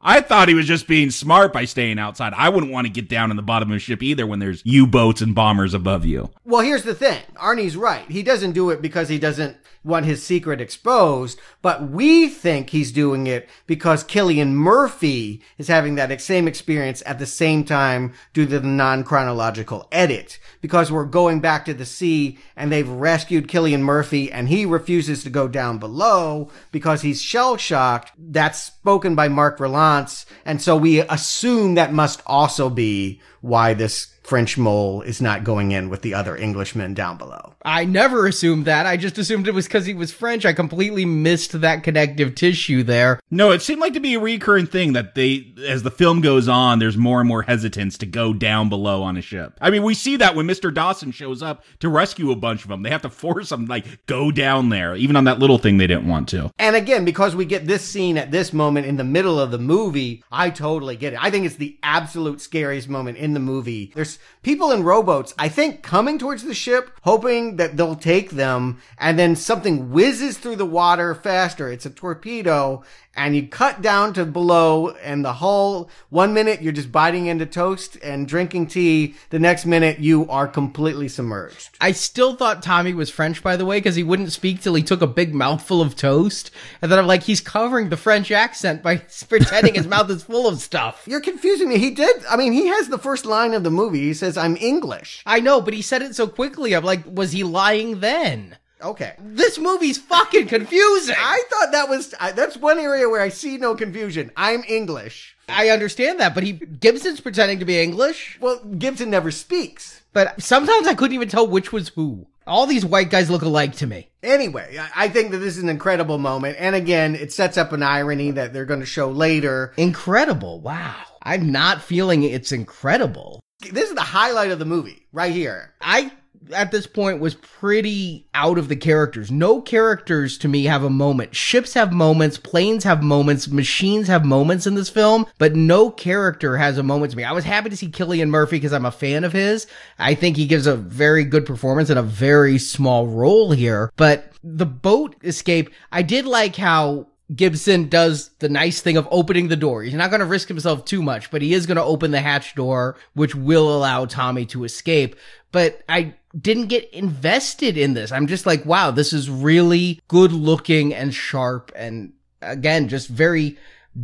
[0.00, 2.32] I thought he was just being smart by staying outside.
[2.36, 4.62] I wouldn't want to get down in the bottom of a ship either when there's
[4.64, 6.30] U-boats and bombers above you.
[6.44, 7.20] Well, here's the thing.
[7.36, 8.08] Arnie's right.
[8.10, 12.92] He doesn't do it because he doesn't want his secret exposed, but we think he's
[12.92, 18.46] doing it because Cillian Murphy is having that same experience at the same time due
[18.46, 20.38] to the non-chronological edit.
[20.60, 25.24] Because we're going back to the sea and they've rescued Cillian Murphy and he refuses
[25.24, 28.12] to go down below because he's shell shocked.
[28.16, 30.26] That's spoken by Mark Rylance.
[30.44, 35.72] And so we assume that must also be why this French mole is not going
[35.72, 37.51] in with the other Englishmen down below.
[37.64, 38.86] I never assumed that.
[38.86, 40.44] I just assumed it was because he was French.
[40.44, 43.20] I completely missed that connective tissue there.
[43.30, 46.48] No, it seemed like to be a recurring thing that they, as the film goes
[46.48, 49.58] on, there's more and more hesitance to go down below on a ship.
[49.60, 50.72] I mean, we see that when Mr.
[50.72, 54.06] Dawson shows up to rescue a bunch of them, they have to force them like
[54.06, 56.50] go down there, even on that little thing they didn't want to.
[56.58, 59.58] And again, because we get this scene at this moment in the middle of the
[59.58, 61.22] movie, I totally get it.
[61.22, 63.92] I think it's the absolute scariest moment in the movie.
[63.94, 68.80] There's people in rowboats, I think, coming towards the ship, hoping that they'll take them,
[68.98, 71.70] and then something whizzes through the water faster.
[71.70, 72.82] It's a torpedo,
[73.14, 77.44] and you cut down to below, and the hull, one minute you're just biting into
[77.44, 81.76] toast and drinking tea, the next minute you are completely submerged.
[81.80, 84.82] I still thought Tommy was French, by the way, because he wouldn't speak till he
[84.82, 86.50] took a big mouthful of toast.
[86.80, 88.96] And then I'm like, he's covering the French accent by
[89.28, 91.04] pretending his mouth is full of stuff.
[91.06, 91.78] You're confusing me.
[91.78, 92.24] He did.
[92.30, 94.00] I mean, he has the first line of the movie.
[94.00, 95.22] He says, I'm English.
[95.26, 96.74] I know, but he said it so quickly.
[96.74, 98.56] I'm like, was he lying then?
[98.82, 99.14] Okay.
[99.20, 101.14] This movie's fucking confusing.
[101.16, 104.32] I thought that was, I, that's one area where I see no confusion.
[104.36, 105.36] I'm English.
[105.48, 108.38] I understand that, but he Gibson's pretending to be English.
[108.40, 110.02] Well, Gibson never speaks.
[110.12, 112.26] But sometimes I couldn't even tell which was who.
[112.46, 114.08] All these white guys look alike to me.
[114.22, 116.56] Anyway, I think that this is an incredible moment.
[116.58, 119.72] And again, it sets up an irony that they're going to show later.
[119.76, 120.60] Incredible.
[120.60, 120.96] Wow.
[121.22, 123.38] I'm not feeling it's incredible.
[123.60, 125.72] This is the highlight of the movie right here.
[125.80, 126.10] I
[126.52, 129.30] at this point was pretty out of the characters.
[129.30, 131.34] No characters to me have a moment.
[131.34, 136.56] Ships have moments, planes have moments, machines have moments in this film, but no character
[136.56, 137.24] has a moment to me.
[137.24, 139.66] I was happy to see Cillian Murphy because I'm a fan of his.
[139.98, 144.32] I think he gives a very good performance in a very small role here, but
[144.42, 149.56] the boat escape, I did like how Gibson does the nice thing of opening the
[149.56, 149.82] door.
[149.82, 152.20] He's not going to risk himself too much, but he is going to open the
[152.20, 155.16] hatch door, which will allow Tommy to escape.
[155.50, 158.12] But I didn't get invested in this.
[158.12, 163.58] I'm just like, wow, this is really good looking and sharp and again, just very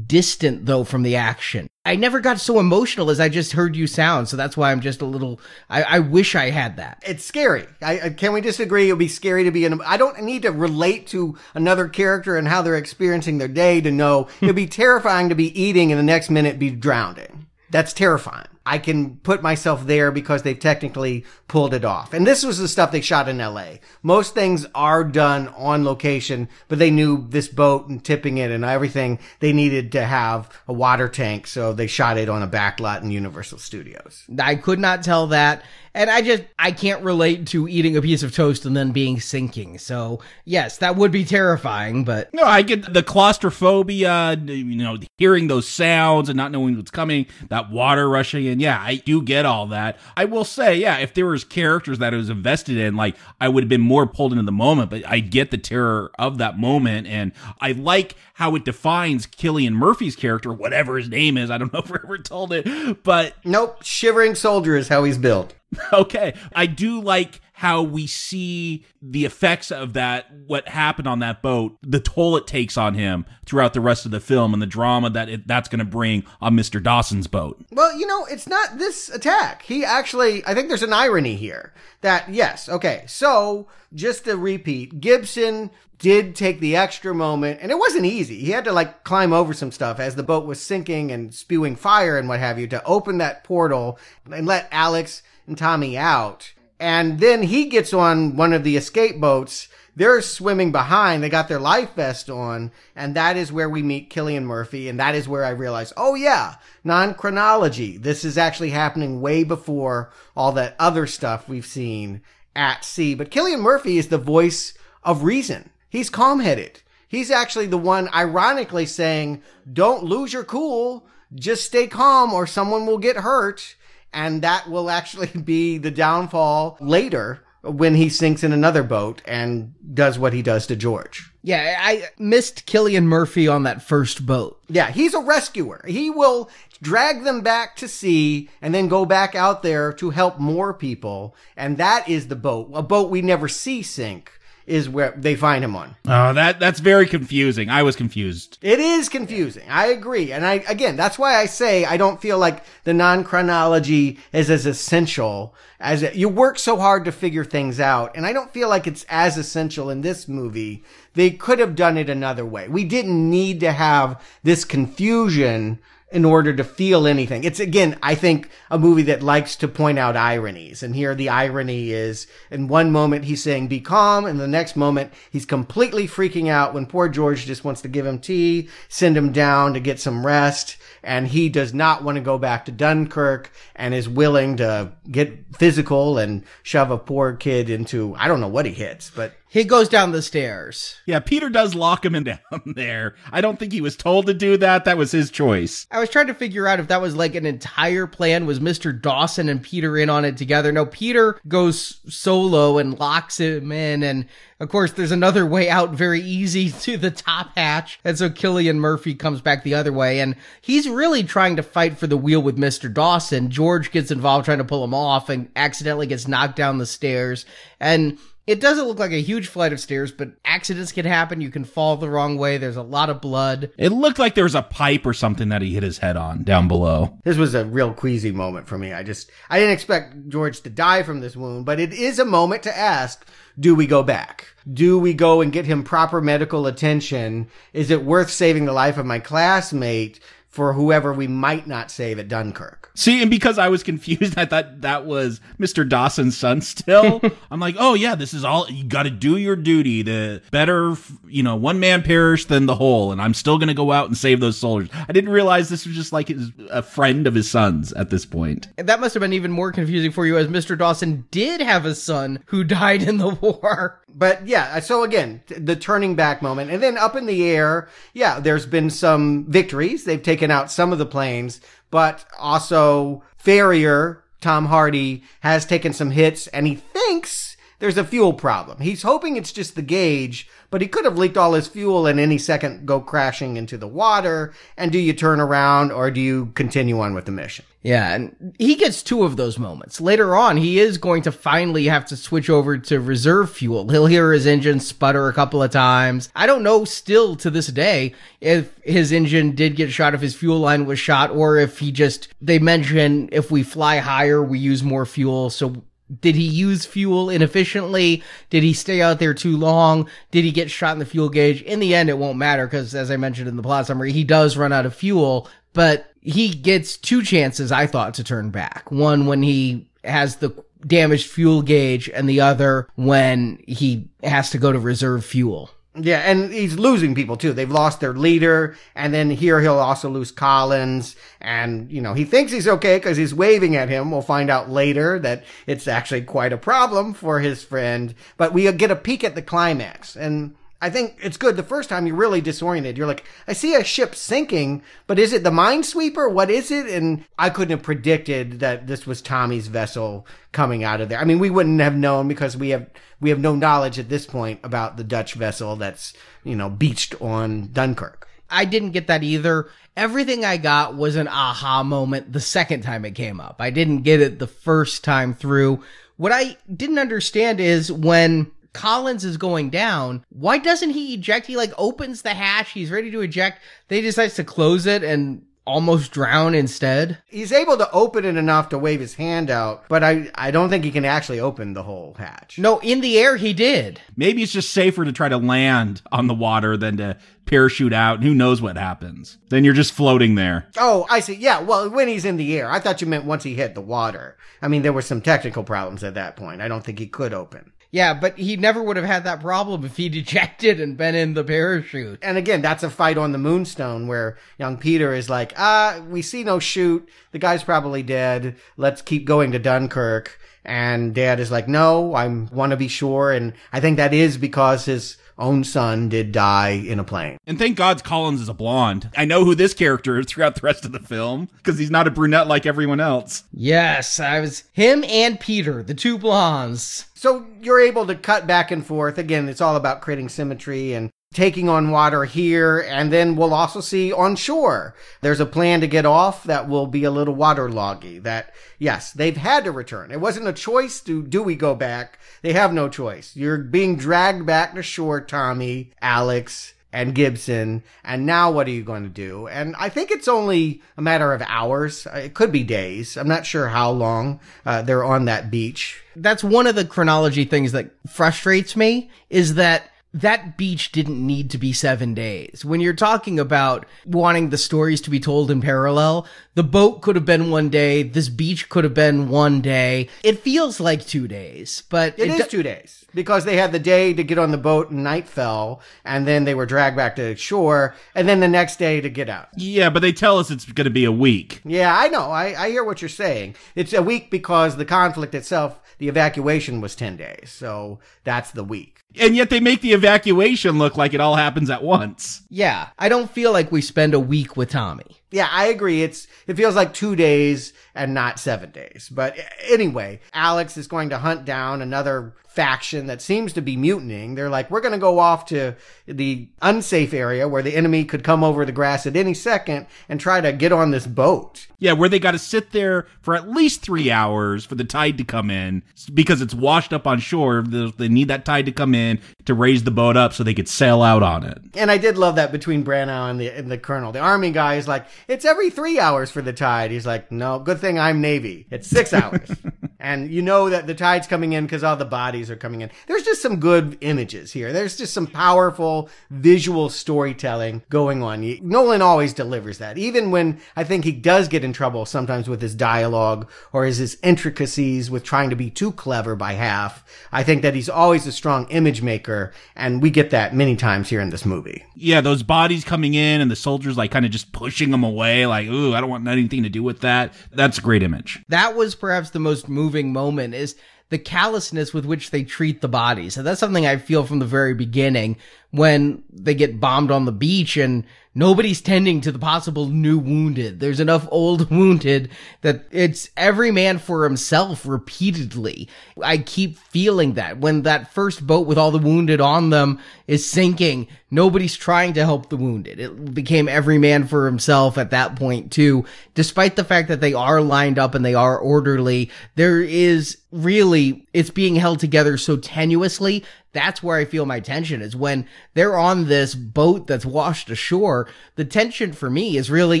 [0.06, 1.66] distant though from the action.
[1.84, 4.82] I never got so emotional as I just heard you sound, so that's why I'm
[4.82, 5.40] just a little.
[5.70, 7.02] I, I wish I had that.
[7.06, 7.66] It's scary.
[7.80, 8.88] I, I, can we disagree?
[8.88, 9.80] It would be scary to be in.
[9.80, 13.90] I don't need to relate to another character and how they're experiencing their day to
[13.90, 17.47] know it'd be terrifying to be eating and the next minute be drowning.
[17.70, 18.48] That's terrifying.
[18.68, 22.12] I can put myself there because they've technically pulled it off.
[22.12, 23.76] And this was the stuff they shot in LA.
[24.02, 28.66] Most things are done on location, but they knew this boat and tipping it and
[28.66, 29.20] everything.
[29.40, 33.02] They needed to have a water tank, so they shot it on a back lot
[33.02, 34.24] in Universal Studios.
[34.38, 35.62] I could not tell that.
[35.98, 39.18] And I just, I can't relate to eating a piece of toast and then being
[39.18, 39.78] sinking.
[39.78, 42.32] So, yes, that would be terrifying, but.
[42.32, 47.26] No, I get the claustrophobia, you know, hearing those sounds and not knowing what's coming,
[47.48, 48.60] that water rushing in.
[48.60, 49.98] Yeah, I do get all that.
[50.16, 53.48] I will say, yeah, if there was characters that I was invested in, like, I
[53.48, 56.60] would have been more pulled into the moment, but I get the terror of that
[56.60, 57.08] moment.
[57.08, 61.50] And I like how it defines Cillian Murphy's character, whatever his name is.
[61.50, 63.34] I don't know if we're ever told it, but.
[63.44, 65.54] Nope, Shivering Soldier is how he's built.
[65.92, 66.34] okay.
[66.54, 71.76] I do like how we see the effects of that, what happened on that boat,
[71.82, 75.10] the toll it takes on him throughout the rest of the film, and the drama
[75.10, 76.80] that it, that's going to bring on Mr.
[76.80, 77.60] Dawson's boat.
[77.72, 79.62] Well, you know, it's not this attack.
[79.62, 85.00] He actually, I think there's an irony here that, yes, okay, so just to repeat,
[85.00, 88.38] Gibson did take the extra moment, and it wasn't easy.
[88.38, 91.74] He had to like climb over some stuff as the boat was sinking and spewing
[91.74, 93.98] fire and what have you to open that portal
[94.30, 96.52] and let Alex and Tommy out.
[96.80, 99.68] And then he gets on one of the escape boats.
[99.96, 101.22] They're swimming behind.
[101.22, 102.70] They got their life vest on.
[102.94, 104.88] And that is where we meet Cillian Murphy.
[104.88, 106.54] And that is where I realize, oh yeah,
[106.84, 107.96] non-chronology.
[107.96, 112.22] This is actually happening way before all that other stuff we've seen
[112.54, 113.14] at sea.
[113.14, 114.72] But Cillian Murphy is the voice
[115.02, 115.70] of reason.
[115.88, 116.82] He's calm-headed.
[117.08, 121.06] He's actually the one ironically saying, don't lose your cool.
[121.34, 123.74] Just stay calm or someone will get hurt
[124.12, 129.74] and that will actually be the downfall later when he sinks in another boat and
[129.94, 131.30] does what he does to George.
[131.42, 134.60] Yeah, I missed Cillian Murphy on that first boat.
[134.68, 135.84] Yeah, he's a rescuer.
[135.86, 136.50] He will
[136.80, 141.34] drag them back to sea and then go back out there to help more people.
[141.56, 144.37] And that is the boat, a boat we never see sink
[144.68, 145.96] is where they find him on.
[146.06, 147.70] Oh, that that's very confusing.
[147.70, 148.58] I was confused.
[148.62, 149.68] It is confusing.
[149.68, 150.32] I agree.
[150.32, 154.66] And I again, that's why I say I don't feel like the non-chronology is as
[154.66, 158.68] essential as it, you work so hard to figure things out, and I don't feel
[158.68, 160.82] like it's as essential in this movie.
[161.14, 162.68] They could have done it another way.
[162.68, 165.78] We didn't need to have this confusion
[166.10, 167.44] in order to feel anything.
[167.44, 170.82] It's again, I think a movie that likes to point out ironies.
[170.82, 174.74] And here the irony is in one moment he's saying be calm and the next
[174.74, 179.16] moment he's completely freaking out when poor George just wants to give him tea, send
[179.16, 180.78] him down to get some rest.
[181.02, 185.56] And he does not want to go back to Dunkirk and is willing to get
[185.56, 189.64] physical and shove a poor kid into, I don't know what he hits, but He
[189.64, 190.96] goes down the stairs.
[191.06, 193.14] Yeah, Peter does lock him in down there.
[193.32, 194.84] I don't think he was told to do that.
[194.84, 195.86] That was his choice.
[195.90, 198.44] I was trying to figure out if that was like an entire plan.
[198.44, 198.98] Was Mr.
[198.98, 200.70] Dawson and Peter in on it together?
[200.70, 204.02] No, Peter goes solo and locks him in.
[204.02, 204.26] And
[204.60, 208.00] of course, there's another way out very easy to the top hatch.
[208.04, 210.20] And so Cillian Murphy comes back the other way.
[210.20, 212.92] And he's really trying to fight for the wheel with Mr.
[212.92, 213.50] Dawson.
[213.50, 217.46] George gets involved trying to pull him off and accidentally gets knocked down the stairs.
[217.80, 218.18] And
[218.48, 221.42] it doesn't look like a huge flight of stairs, but accidents can happen.
[221.42, 222.56] You can fall the wrong way.
[222.56, 223.70] There's a lot of blood.
[223.76, 226.44] It looked like there was a pipe or something that he hit his head on
[226.44, 227.18] down below.
[227.24, 228.94] This was a real queasy moment for me.
[228.94, 232.24] I just, I didn't expect George to die from this wound, but it is a
[232.24, 233.26] moment to ask,
[233.60, 234.46] do we go back?
[234.72, 237.48] Do we go and get him proper medical attention?
[237.74, 242.18] Is it worth saving the life of my classmate for whoever we might not save
[242.18, 242.90] at Dunkirk?
[242.94, 245.88] See, and because I was confused, I thought that was Mr.
[245.88, 247.20] Dawson's son still.
[247.50, 250.02] I'm like, oh yeah, this is all, you gotta do your duty.
[250.02, 250.96] The better,
[251.26, 254.16] you know, one man perish than the whole, and I'm still gonna go out and
[254.16, 254.90] save those soldiers.
[255.08, 258.26] I didn't realize this was just like his, a friend of his son's at this
[258.26, 258.68] point.
[258.78, 260.76] And that must have been even more confusing for you as Mr.
[260.76, 264.02] Dawson did have a son who died in the war.
[264.08, 266.70] But yeah, uh, so again, the turning back moment.
[266.70, 270.04] And then up in the air, yeah, there's been some victories.
[270.04, 271.60] They've taken out some of the planes,
[271.90, 278.32] but also Farrier, Tom Hardy, has taken some hits and he thinks there's a fuel
[278.32, 278.80] problem.
[278.80, 282.18] He's hoping it's just the gauge, but he could have leaked all his fuel and
[282.18, 284.52] any second go crashing into the water.
[284.76, 287.64] And do you turn around or do you continue on with the mission?
[287.82, 290.00] Yeah, and he gets two of those moments.
[290.00, 293.88] Later on, he is going to finally have to switch over to reserve fuel.
[293.88, 296.28] He'll hear his engine sputter a couple of times.
[296.34, 300.34] I don't know still to this day if his engine did get shot, if his
[300.34, 304.58] fuel line was shot, or if he just, they mention if we fly higher, we
[304.58, 305.48] use more fuel.
[305.48, 305.84] So
[306.20, 308.24] did he use fuel inefficiently?
[308.50, 310.08] Did he stay out there too long?
[310.32, 311.62] Did he get shot in the fuel gauge?
[311.62, 314.24] In the end, it won't matter because, as I mentioned in the plot summary, he
[314.24, 318.90] does run out of fuel, but he gets two chances, I thought, to turn back.
[318.90, 320.54] One when he has the
[320.86, 325.70] damaged fuel gauge, and the other when he has to go to reserve fuel.
[326.00, 327.52] Yeah, and he's losing people too.
[327.52, 331.16] They've lost their leader, and then here he'll also lose Collins.
[331.40, 334.10] And, you know, he thinks he's okay because he's waving at him.
[334.10, 338.14] We'll find out later that it's actually quite a problem for his friend.
[338.36, 340.14] But we get a peek at the climax.
[340.14, 341.56] And I think it's good.
[341.56, 342.96] The first time you're really disoriented.
[342.96, 346.32] You're like, I see a ship sinking, but is it the minesweeper?
[346.32, 346.86] What is it?
[346.86, 351.18] And I couldn't have predicted that this was Tommy's vessel coming out of there.
[351.18, 352.88] I mean, we wouldn't have known because we have
[353.20, 356.12] we have no knowledge at this point about the Dutch vessel that's
[356.44, 358.28] you know beached on Dunkirk.
[358.48, 359.68] I didn't get that either.
[359.96, 363.56] Everything I got was an aha moment the second time it came up.
[363.58, 365.82] I didn't get it the first time through.
[366.16, 371.46] What I didn't understand is when Collins is going down, why doesn't he eject?
[371.46, 373.60] He like opens the hatch, he's ready to eject.
[373.88, 377.18] They decides to close it and almost drown instead.
[377.26, 380.70] He's able to open it enough to wave his hand out, but I, I don't
[380.70, 382.58] think he can actually open the whole hatch.
[382.58, 384.00] No, in the air he did.
[384.16, 388.18] Maybe it's just safer to try to land on the water than to parachute out.
[388.18, 389.38] And who knows what happens?
[389.50, 390.68] Then you're just floating there.
[390.78, 391.34] Oh, I see.
[391.34, 392.70] Yeah, well, when he's in the air.
[392.70, 394.36] I thought you meant once he hit the water.
[394.62, 396.62] I mean, there were some technical problems at that point.
[396.62, 397.72] I don't think he could open.
[397.90, 401.34] Yeah, but he never would have had that problem if he'd ejected and been in
[401.34, 402.18] the parachute.
[402.22, 406.20] And again, that's a fight on the Moonstone where young Peter is like, ah, we
[406.20, 407.08] see no chute.
[407.32, 408.56] The guy's probably dead.
[408.76, 410.38] Let's keep going to Dunkirk.
[410.64, 413.32] And dad is like, no, I want to be sure.
[413.32, 417.38] And I think that is because his own son did die in a plane.
[417.46, 419.10] And thank God Collins is a blonde.
[419.16, 422.06] I know who this character is throughout the rest of the film because he's not
[422.06, 423.44] a brunette like everyone else.
[423.52, 427.06] Yes, I was him and Peter, the two blondes.
[427.18, 429.18] So you're able to cut back and forth.
[429.18, 432.78] Again, it's all about creating symmetry and taking on water here.
[432.78, 434.94] And then we'll also see on shore.
[435.20, 439.36] There's a plan to get off that will be a little waterloggy that, yes, they've
[439.36, 440.12] had to return.
[440.12, 442.20] It wasn't a choice to, do we go back?
[442.42, 443.34] They have no choice.
[443.34, 447.82] You're being dragged back to shore, Tommy, Alex, and Gibson.
[448.04, 449.46] And now what are you going to do?
[449.48, 452.06] And I think it's only a matter of hours.
[452.14, 453.16] It could be days.
[453.16, 456.02] I'm not sure how long uh, they're on that beach.
[456.16, 459.90] That's one of the chronology things that frustrates me is that
[460.20, 462.64] that beach didn't need to be seven days.
[462.64, 467.14] When you're talking about wanting the stories to be told in parallel, the boat could
[467.14, 470.08] have been one day, this beach could have been one day.
[470.24, 473.72] It feels like two days, but it, it is do- two days because they had
[473.72, 476.96] the day to get on the boat and night fell, and then they were dragged
[476.96, 479.48] back to shore, and then the next day to get out.
[479.56, 481.60] Yeah, but they tell us it's going to be a week.
[481.64, 482.30] Yeah, I know.
[482.30, 483.54] I, I hear what you're saying.
[483.74, 487.50] It's a week because the conflict itself, the evacuation was 10 days.
[487.50, 491.70] So that's the week and yet they make the evacuation look like it all happens
[491.70, 492.42] at once.
[492.48, 495.22] Yeah, I don't feel like we spend a week with Tommy.
[495.30, 496.02] Yeah, I agree.
[496.02, 499.10] It's it feels like two days and not seven days.
[499.12, 499.36] But
[499.68, 504.34] anyway, Alex is going to hunt down another faction that seems to be mutinying.
[504.34, 505.76] They're like, we're going to go off to
[506.06, 510.18] the unsafe area where the enemy could come over the grass at any second and
[510.18, 511.68] try to get on this boat.
[511.78, 515.18] Yeah, where they got to sit there for at least three hours for the tide
[515.18, 517.62] to come in because it's washed up on shore.
[517.62, 520.68] They need that tide to come in to raise the boat up so they could
[520.68, 521.58] sail out on it.
[521.74, 524.10] And I did love that between Branagh and the, and the colonel.
[524.10, 526.90] The army guy is like, it's every three hours for the tide.
[526.90, 528.66] He's like, no, good thing I'm Navy.
[528.70, 529.50] It's six hours.
[530.00, 532.90] and you know that the tide's coming in because all the bodies are coming in.
[533.06, 534.72] There's just some good images here.
[534.72, 538.58] There's just some powerful visual storytelling going on.
[538.62, 539.98] Nolan always delivers that.
[539.98, 543.98] Even when I think he does get in trouble sometimes with his dialogue or his,
[543.98, 547.04] his intricacies with trying to be too clever by half.
[547.32, 551.08] I think that he's always a strong image maker, and we get that many times
[551.08, 551.84] here in this movie.
[551.94, 555.46] Yeah, those bodies coming in and the soldiers like kind of just pushing them away,
[555.46, 557.34] like, ooh, I don't want anything to do with that.
[557.52, 558.44] That's a great image.
[558.48, 560.76] That was perhaps the most moving moment is
[561.10, 563.34] the callousness with which they treat the bodies.
[563.34, 565.36] So that's something I feel from the very beginning
[565.70, 568.04] when they get bombed on the beach and
[568.34, 570.78] nobody's tending to the possible new wounded.
[570.78, 572.30] There's enough old wounded
[572.62, 575.88] that it's every man for himself repeatedly.
[576.22, 580.48] I keep feeling that when that first boat with all the wounded on them is
[580.48, 583.00] sinking, nobody's trying to help the wounded.
[583.00, 586.04] It became every man for himself at that point too.
[586.34, 591.26] Despite the fact that they are lined up and they are orderly, there is really,
[591.38, 595.98] it's being held together so tenuously that's where I feel my tension is when they're
[595.98, 598.26] on this boat that's washed ashore.
[598.56, 600.00] The tension for me is really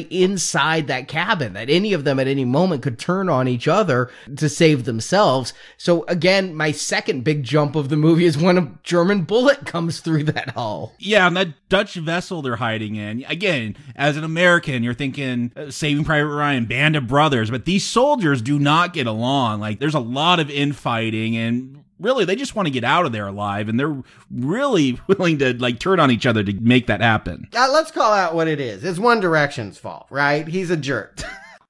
[0.10, 4.10] inside that cabin that any of them at any moment could turn on each other
[4.36, 5.52] to save themselves.
[5.76, 10.00] So again, my second big jump of the movie is when a German bullet comes
[10.00, 10.94] through that hull.
[10.98, 13.24] Yeah, and that Dutch vessel they're hiding in.
[13.28, 17.86] Again, as an American, you're thinking uh, Saving Private Ryan, Band of Brothers, but these
[17.86, 19.60] soldiers do not get along.
[19.60, 23.12] Like there's a lot of infighting and really they just want to get out of
[23.12, 27.00] there alive and they're really willing to like turn on each other to make that
[27.00, 28.84] happen Uh, let's call out what it is.
[28.84, 30.46] It's One Direction's fault, right?
[30.46, 31.18] He's a jerk.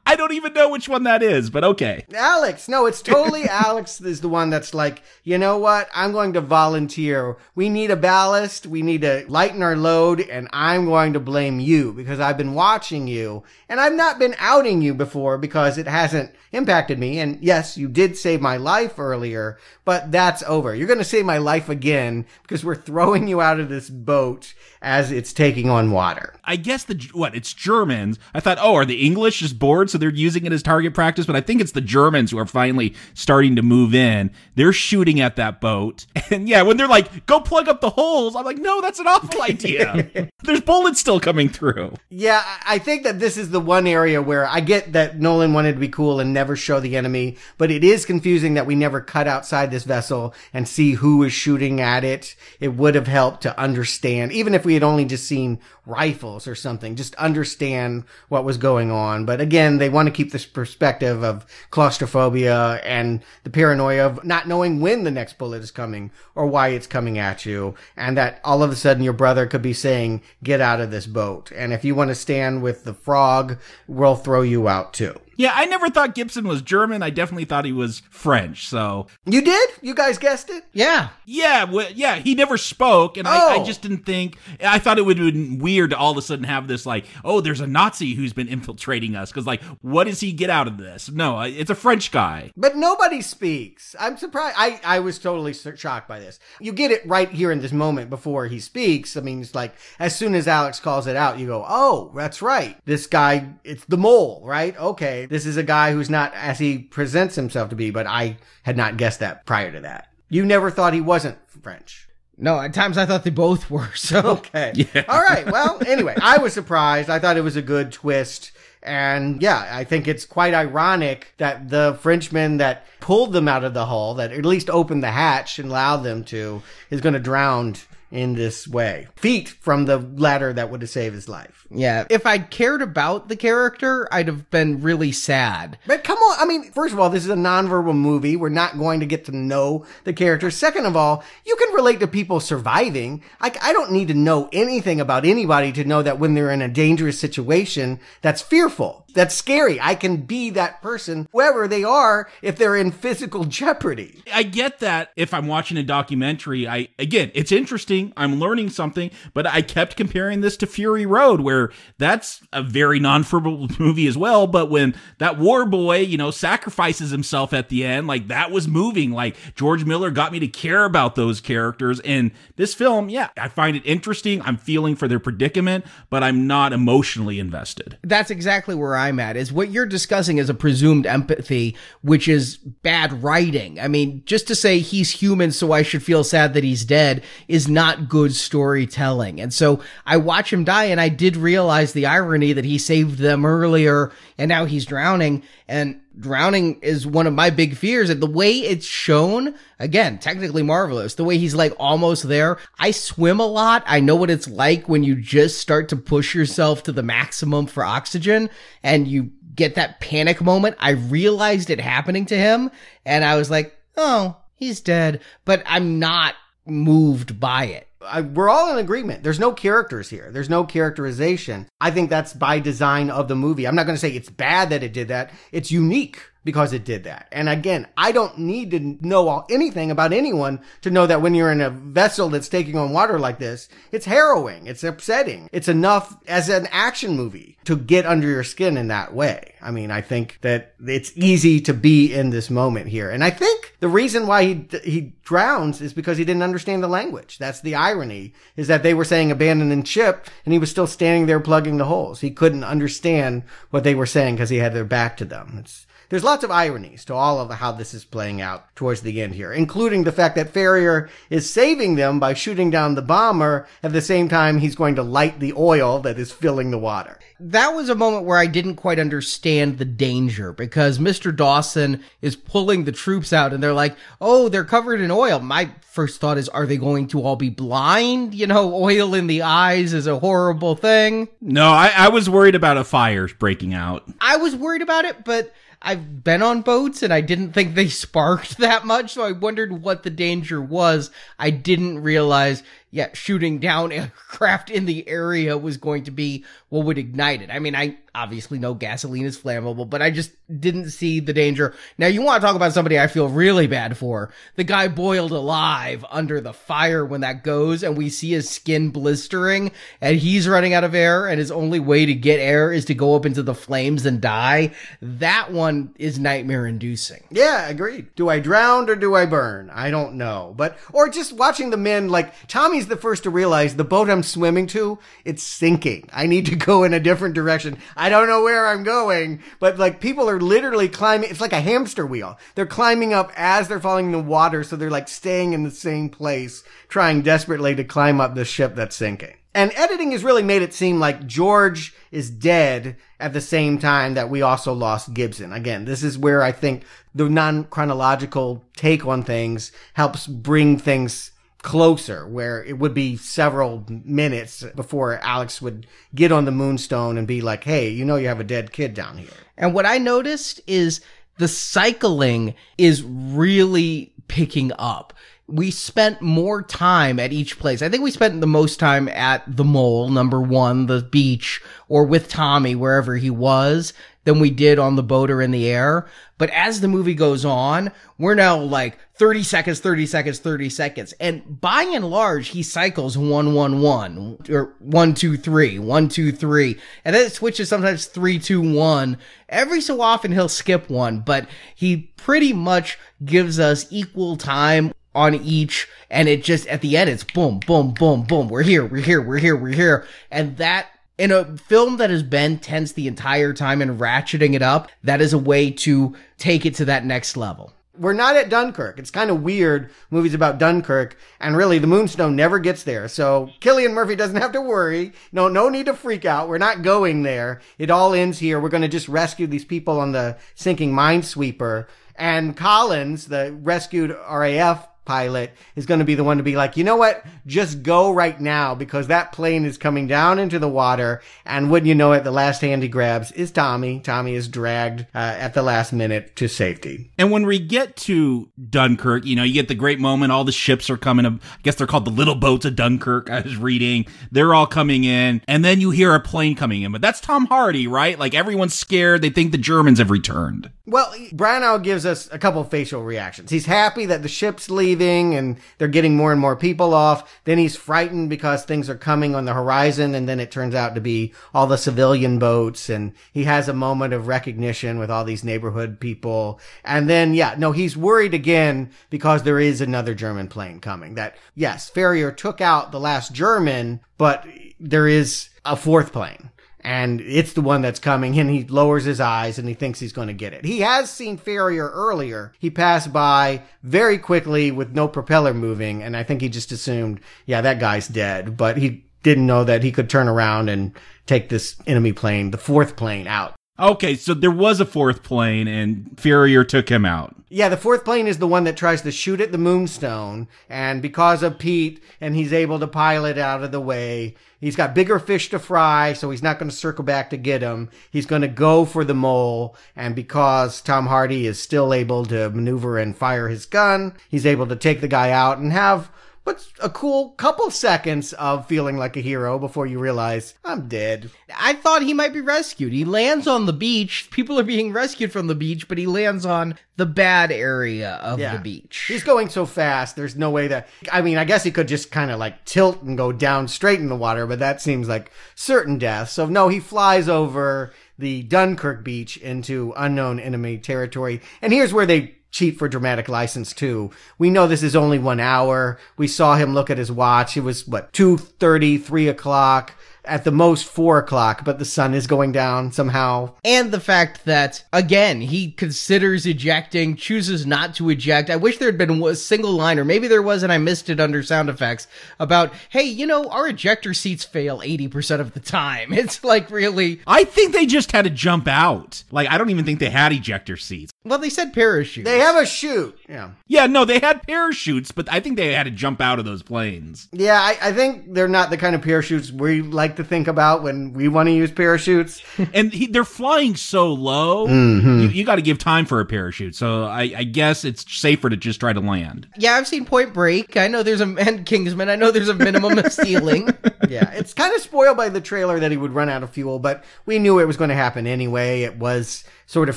[0.09, 4.01] i don't even know which one that is but okay Alex, no, it's totally Alex
[4.01, 5.89] is the one that's like, you know what?
[5.95, 7.37] I'm going to volunteer.
[7.55, 8.67] We need a ballast.
[8.67, 12.55] We need to lighten our load, and I'm going to blame you because I've been
[12.55, 17.19] watching you, and I've not been outing you before because it hasn't impacted me.
[17.19, 20.75] And yes, you did save my life earlier, but that's over.
[20.75, 24.55] You're going to save my life again because we're throwing you out of this boat
[24.83, 26.35] as it's taking on water.
[26.45, 28.19] i guess the what it's germans.
[28.35, 31.27] I thought oh are the english just bored so they're using it as target practice?
[31.27, 34.31] But i think it's the germans who are finally starting to move in.
[34.55, 36.07] They're shooting at that boat.
[36.31, 39.07] And yeah when they're like go plug up the holes i'm like no that's an
[39.07, 40.29] awful idea.
[40.43, 41.95] There's bullets still coming through.
[42.11, 45.73] Yeah, I think that this is the one area where I get that Nolan wanted
[45.73, 49.01] to be cool and never show the enemy, but it is confusing that we never
[49.01, 52.37] cut outside this vessel and see who is shooting at it.
[52.61, 56.55] It would have helped to understand, even if we had only just seen rifles or
[56.55, 59.25] something, just understand what was going on.
[59.25, 64.47] But again, they want to keep this perspective of claustrophobia and the paranoia of not
[64.47, 67.77] knowing when the next bullet is coming or why it's coming at you.
[67.97, 71.07] And that all of a sudden your brother could be saying, get out of this
[71.07, 71.51] boat.
[71.57, 75.19] And if you want to stand with the frog, we'll throw you out too.
[75.39, 77.03] Yeah, I never thought Gibson was German.
[77.03, 78.69] I definitely thought he was French.
[78.69, 79.71] So You did?
[79.81, 80.65] You guys guessed it?
[80.75, 81.09] Yeah.
[81.25, 83.65] yeah, well, yeah, he never spoke, and I, I Oh.
[83.65, 84.37] just didn't think.
[84.63, 87.41] I thought it would be weird to all of a sudden have this like, oh,
[87.41, 89.31] there's a Nazi who's been infiltrating us.
[89.31, 91.09] Because like, what does he get out of this?
[91.11, 92.51] No, it's a French guy.
[92.57, 93.95] But nobody speaks.
[93.99, 94.57] I'm surprised.
[94.59, 96.41] I, I was totally shocked by this.
[96.61, 99.17] You get it right here in this moment before he speaks.
[99.17, 102.43] I mean, it's like as soon as Alex calls it out, you go, oh, that's
[102.43, 102.77] right.
[102.85, 104.77] This guy, it's the mole, right?
[104.77, 105.27] Okay.
[105.29, 108.77] This is a guy who's not as he presents himself to be, but I had
[108.77, 110.09] not guessed that prior to that.
[110.29, 112.09] You never thought he wasn't French.
[112.37, 113.91] No, at times I thought they both were.
[113.97, 114.87] So Okay.
[115.09, 115.51] All right.
[115.51, 117.11] Well, anyway, I was surprised.
[117.11, 118.53] I thought it was a good twist.
[118.83, 123.75] And yeah, I think it's quite ironic that the Frenchman that pulled them out of
[123.75, 127.21] the hull, that at least opened the hatch and allowed them to, is going to
[127.21, 127.75] drown
[128.11, 129.09] in this way.
[129.17, 131.67] Feet from the ladder that would have saved his life.
[131.71, 135.79] yeah, if I cared about the character, I'd have been really sad.
[135.87, 138.37] But come on, I mean, first of all, this is a nonverbal movie.
[138.37, 140.57] We're not going to get to know the characters.
[140.57, 143.23] Second of all, you can relate to people surviving.
[143.41, 146.63] I, I don't need to know anything about anybody to know that when they're in
[146.63, 149.05] a dangerous situation, that's fearful.
[149.19, 149.81] That's scary.
[149.81, 154.23] I can be that person, whoever they are, if they're in physical jeopardy.
[154.33, 158.13] I get that if I'm watching a documentary, I again, it's interesting.
[158.17, 163.01] I'm learning something, but I kept comparing this to Fury Road, where that's a very
[163.01, 164.47] non-verbal movie as well.
[164.47, 168.69] But when that war boy, you know, sacrifices himself at the end, like that was
[168.69, 169.11] moving.
[169.11, 171.99] Like George Miller got me to care about those characters.
[172.05, 174.41] And this film, yeah, I find it interesting.
[174.43, 177.99] I'm feeling for their predicament, but I'm not emotionally invested.
[178.03, 179.37] That's exactly where I'm at.
[179.37, 183.81] Is what you're discussing is a presumed empathy, which is bad writing.
[183.81, 187.25] I mean, just to say he's human, so I should feel sad that he's dead
[187.49, 189.41] is not good storytelling.
[189.41, 193.19] And so I watch him die, and I did realize the irony that he saved
[193.19, 195.43] them earlier, and now he's drowning.
[195.67, 198.11] And drowning is one of my big fears.
[198.11, 201.15] And the way it's shown, again, technically marvelous.
[201.15, 202.59] The way he's like almost there.
[202.79, 203.83] I swim a lot.
[203.87, 207.67] I know what it's like when you just start to push yourself to the maximum
[207.67, 208.51] for oxygen
[208.83, 210.77] and you get that panic moment.
[210.79, 212.71] I realized it happening to him
[213.05, 215.21] and I was like, oh, he's dead.
[215.45, 216.35] But I'm not
[216.67, 217.88] moved by it.
[218.01, 219.23] I, we're all in agreement.
[219.23, 220.31] There's no characters here.
[220.31, 221.67] There's no characterization.
[221.81, 223.67] I think that's by design of the movie.
[223.67, 225.33] I'm not going to say it's bad that it did that.
[225.51, 226.23] It's unique.
[226.49, 227.29] Because it did that.
[227.31, 231.53] And again, I don't need to know anything about anyone to know that when you're
[231.53, 234.67] in a vessel that's taking on water like this, it's harrowing.
[234.67, 235.51] It's upsetting.
[235.53, 239.57] It's enough as an action movie to get under your skin in that way.
[239.61, 243.11] I mean, I think that it's easy to be in this moment here.
[243.11, 246.89] And I think the reason why he, he drowns is because he didn't understand the
[246.89, 247.37] language.
[247.37, 250.87] That's the irony is that they were saying abandon and ship and he was still
[250.87, 252.23] standing there plugging the holes.
[252.23, 255.57] He couldn't understand what they were saying because he had their back to them.
[255.59, 259.23] It's, there's lots of ironies to all of how this is playing out towards the
[259.23, 263.67] end here, including the fact that Farrier is saving them by shooting down the bomber
[263.83, 267.19] at the same time he's going to light the oil that is filling the water.
[267.41, 271.35] That was a moment where I didn't quite understand the danger because Mr.
[271.35, 275.39] Dawson is pulling the troops out and they're like, oh, they're covered in oil.
[275.39, 278.35] My first thought is, are they going to all be blind?
[278.35, 281.29] You know, oil in the eyes is a horrible thing.
[281.41, 284.05] No, I, I was worried about a fire breaking out.
[284.21, 287.89] I was worried about it, but I've been on boats and I didn't think they
[287.89, 291.11] sparked that much, so I wondered what the danger was.
[291.39, 296.85] I didn't realize, yeah, shooting down aircraft in the area was going to be what
[296.85, 297.51] would ignite it.
[297.51, 301.75] I mean, I obviously know gasoline is flammable, but I just didn't see the danger.
[301.99, 304.33] Now, you want to talk about somebody I feel really bad for.
[304.57, 308.91] The guy boiled alive under the fire when that goes, and we see his skin
[308.91, 312.85] blistering, and he's running out of air, and his only way to get air is
[312.87, 314.73] to go up into the flames and die.
[315.01, 317.23] That one is nightmare inducing.
[317.31, 318.15] Yeah, agreed.
[318.15, 319.71] Do I drown or do I burn?
[319.71, 320.55] I don't know.
[320.57, 322.33] But, or just watching the men, like,
[322.79, 326.09] Tommy's the first to realize the boat I'm swimming to, it's sinking.
[326.13, 327.77] I need to go in a different direction.
[327.97, 331.29] I don't know where I'm going, but like people are literally climbing.
[331.29, 332.39] It's like a hamster wheel.
[332.55, 334.63] They're climbing up as they're falling in the water.
[334.63, 338.77] So they're like staying in the same place, trying desperately to climb up the ship
[338.77, 339.35] that's sinking.
[339.57, 344.15] And editing has really made it seem like George is dead at the same time
[344.15, 345.53] that we also lost Gibson.
[345.53, 351.33] Again, this is where I think the non-chronological take on things helps bring things
[351.69, 357.27] closer where it would be several minutes before Alex would get on the moonstone and
[357.27, 359.29] be like, Hey, you know, you have a dead kid down here.
[359.55, 361.03] And what I noticed is
[361.37, 365.13] the cycling is really picking up.
[365.47, 367.83] We spent more time at each place.
[367.83, 372.05] I think we spent the most time at the mole, number one, the beach, or
[372.05, 373.93] with Tommy, wherever he was
[374.25, 376.07] than we did on the boat or in the air.
[376.37, 381.13] But as the movie goes on, we're now like 30 seconds, 30 seconds, 30 seconds.
[381.19, 386.31] And by and large, he cycles one, one, one, or one, two, three, one, two,
[386.31, 386.79] three.
[387.05, 389.19] And then it switches sometimes three, two, one.
[389.49, 395.35] Every so often he'll skip one, but he pretty much gives us equal time on
[395.35, 395.89] each.
[396.11, 398.49] And it just, at the end, it's boom, boom, boom, boom.
[398.49, 400.07] We're here, we're here, we're here, we're here.
[400.31, 400.89] And that
[401.19, 405.21] in a film that has been tense the entire time and ratcheting it up, that
[405.21, 407.73] is a way to take it to that next level.
[407.99, 409.01] We're not at Dunkirk.
[409.01, 413.09] It's kind of weird movies about Dunkirk, and really the Moonstone never gets there.
[413.09, 415.13] So Cillian Murphy doesn't have to worry.
[415.33, 416.49] No, no need to freak out.
[416.49, 417.61] We're not going there.
[417.77, 418.61] It all ends here.
[418.61, 421.89] We're going to just rescue these people on the sinking minesweeper.
[422.15, 426.77] And Collins, the rescued RAF pilot is going to be the one to be like,
[426.77, 427.25] you know what?
[427.47, 431.23] Just go right now because that plane is coming down into the water.
[431.47, 434.01] And wouldn't you know it, the last hand he grabs is Tommy.
[434.01, 437.11] Tommy is dragged uh, at the last minute to safety.
[437.17, 440.31] And when we get to Dunkirk, you know, you get the great moment.
[440.31, 441.25] All the ships are coming.
[441.25, 443.31] I guess they're called the little boats of Dunkirk.
[443.31, 444.05] I was reading.
[444.31, 445.41] They're all coming in.
[445.49, 446.93] And then you hear a plane coming in.
[446.93, 448.19] But that's Tom Hardy, right?
[448.19, 449.23] Like everyone's scared.
[449.23, 450.71] They think the Germans have returned.
[450.89, 453.51] Well, Branagh gives us a couple facial reactions.
[453.51, 457.41] He's happy that the ship's leaving and they're getting more and more people off.
[457.45, 460.95] Then he's frightened because things are coming on the horizon and then it turns out
[460.95, 465.27] to be all the civilian boats and he has a moment of recognition with all
[465.27, 466.59] these neighborhood people.
[466.85, 471.37] And then, yeah, no, he's worried again because there is another German plane coming that,
[471.55, 474.47] yes, Farrier took out the last German, but
[474.81, 476.51] there is a fourth plane
[476.81, 480.13] and it's the one that's coming and he lowers his eyes and he thinks he's
[480.13, 480.65] going to get it.
[480.65, 482.53] He has seen Farrier earlier.
[482.59, 487.21] He passed by very quickly with no propeller moving and I think he just assumed,
[487.47, 490.93] yeah, that guy's dead, but he didn't know that he could turn around and
[491.27, 493.55] take this enemy plane, the fourth plane out.
[493.81, 497.37] Okay, so there was a fourth plane and Farrier took him out.
[497.49, 501.01] Yeah, the fourth plane is the one that tries to shoot at the moonstone, and
[501.01, 505.19] because of Pete, and he's able to pilot out of the way, he's got bigger
[505.19, 507.89] fish to fry, so he's not going to circle back to get him.
[508.11, 512.51] He's going to go for the mole, and because Tom Hardy is still able to
[512.51, 516.11] maneuver and fire his gun, he's able to take the guy out and have
[516.49, 521.31] but a cool couple seconds of feeling like a hero before you realize I'm dead.
[521.55, 522.95] I thought he might be rescued.
[522.95, 524.29] He lands on the beach.
[524.31, 528.39] People are being rescued from the beach, but he lands on the bad area of
[528.39, 528.55] Yeah.
[528.57, 529.05] the beach.
[529.09, 530.89] He's going so fast, there's no way that.
[531.13, 534.01] I mean, I guess he could just kind of like tilt and go down straight
[534.01, 536.31] in the water, but that seems like certain death.
[536.31, 541.41] So, no, he flies over the Dunkirk beach into unknown enemy territory.
[541.63, 544.11] And here's where they cheat for dramatic license too.
[544.39, 545.99] We know this is only one hour.
[546.17, 547.57] We saw him look at his watch.
[547.57, 549.95] It was what, 2.30, 3 o'clock.
[550.25, 553.55] At the most four o'clock, but the sun is going down somehow.
[553.65, 558.51] And the fact that, again, he considers ejecting, chooses not to eject.
[558.51, 561.09] I wish there had been a single line, or maybe there was and I missed
[561.09, 562.09] it under sound effects,
[562.39, 566.13] about, hey, you know, our ejector seats fail 80% of the time.
[566.19, 569.23] It's like really, I think they just had to jump out.
[569.31, 571.11] Like, I don't even think they had ejector seats.
[571.25, 572.25] Well, they said parachute.
[572.25, 573.19] They have a chute.
[573.29, 573.51] Yeah.
[573.67, 576.63] Yeah, no, they had parachutes, but I think they had to jump out of those
[576.63, 577.29] planes.
[577.33, 580.83] Yeah, I, I think they're not the kind of parachutes we like to think about
[580.83, 582.43] when we want to use parachutes.
[582.73, 584.69] and he, they're flying so low.
[584.69, 585.21] Mm-hmm.
[585.21, 586.77] You, you got to give time for a parachute.
[586.77, 589.49] So I, I guess it's safer to just try to land.
[589.59, 590.77] yeah, I've seen Point Break.
[590.77, 592.09] I know there's a, and Kingsman.
[592.09, 593.67] I know there's a minimum of stealing.
[594.09, 596.79] yeah, it's kind of spoiled by the trailer that he would run out of fuel,
[596.79, 598.83] but we knew it was going to happen anyway.
[598.83, 599.97] It was sort of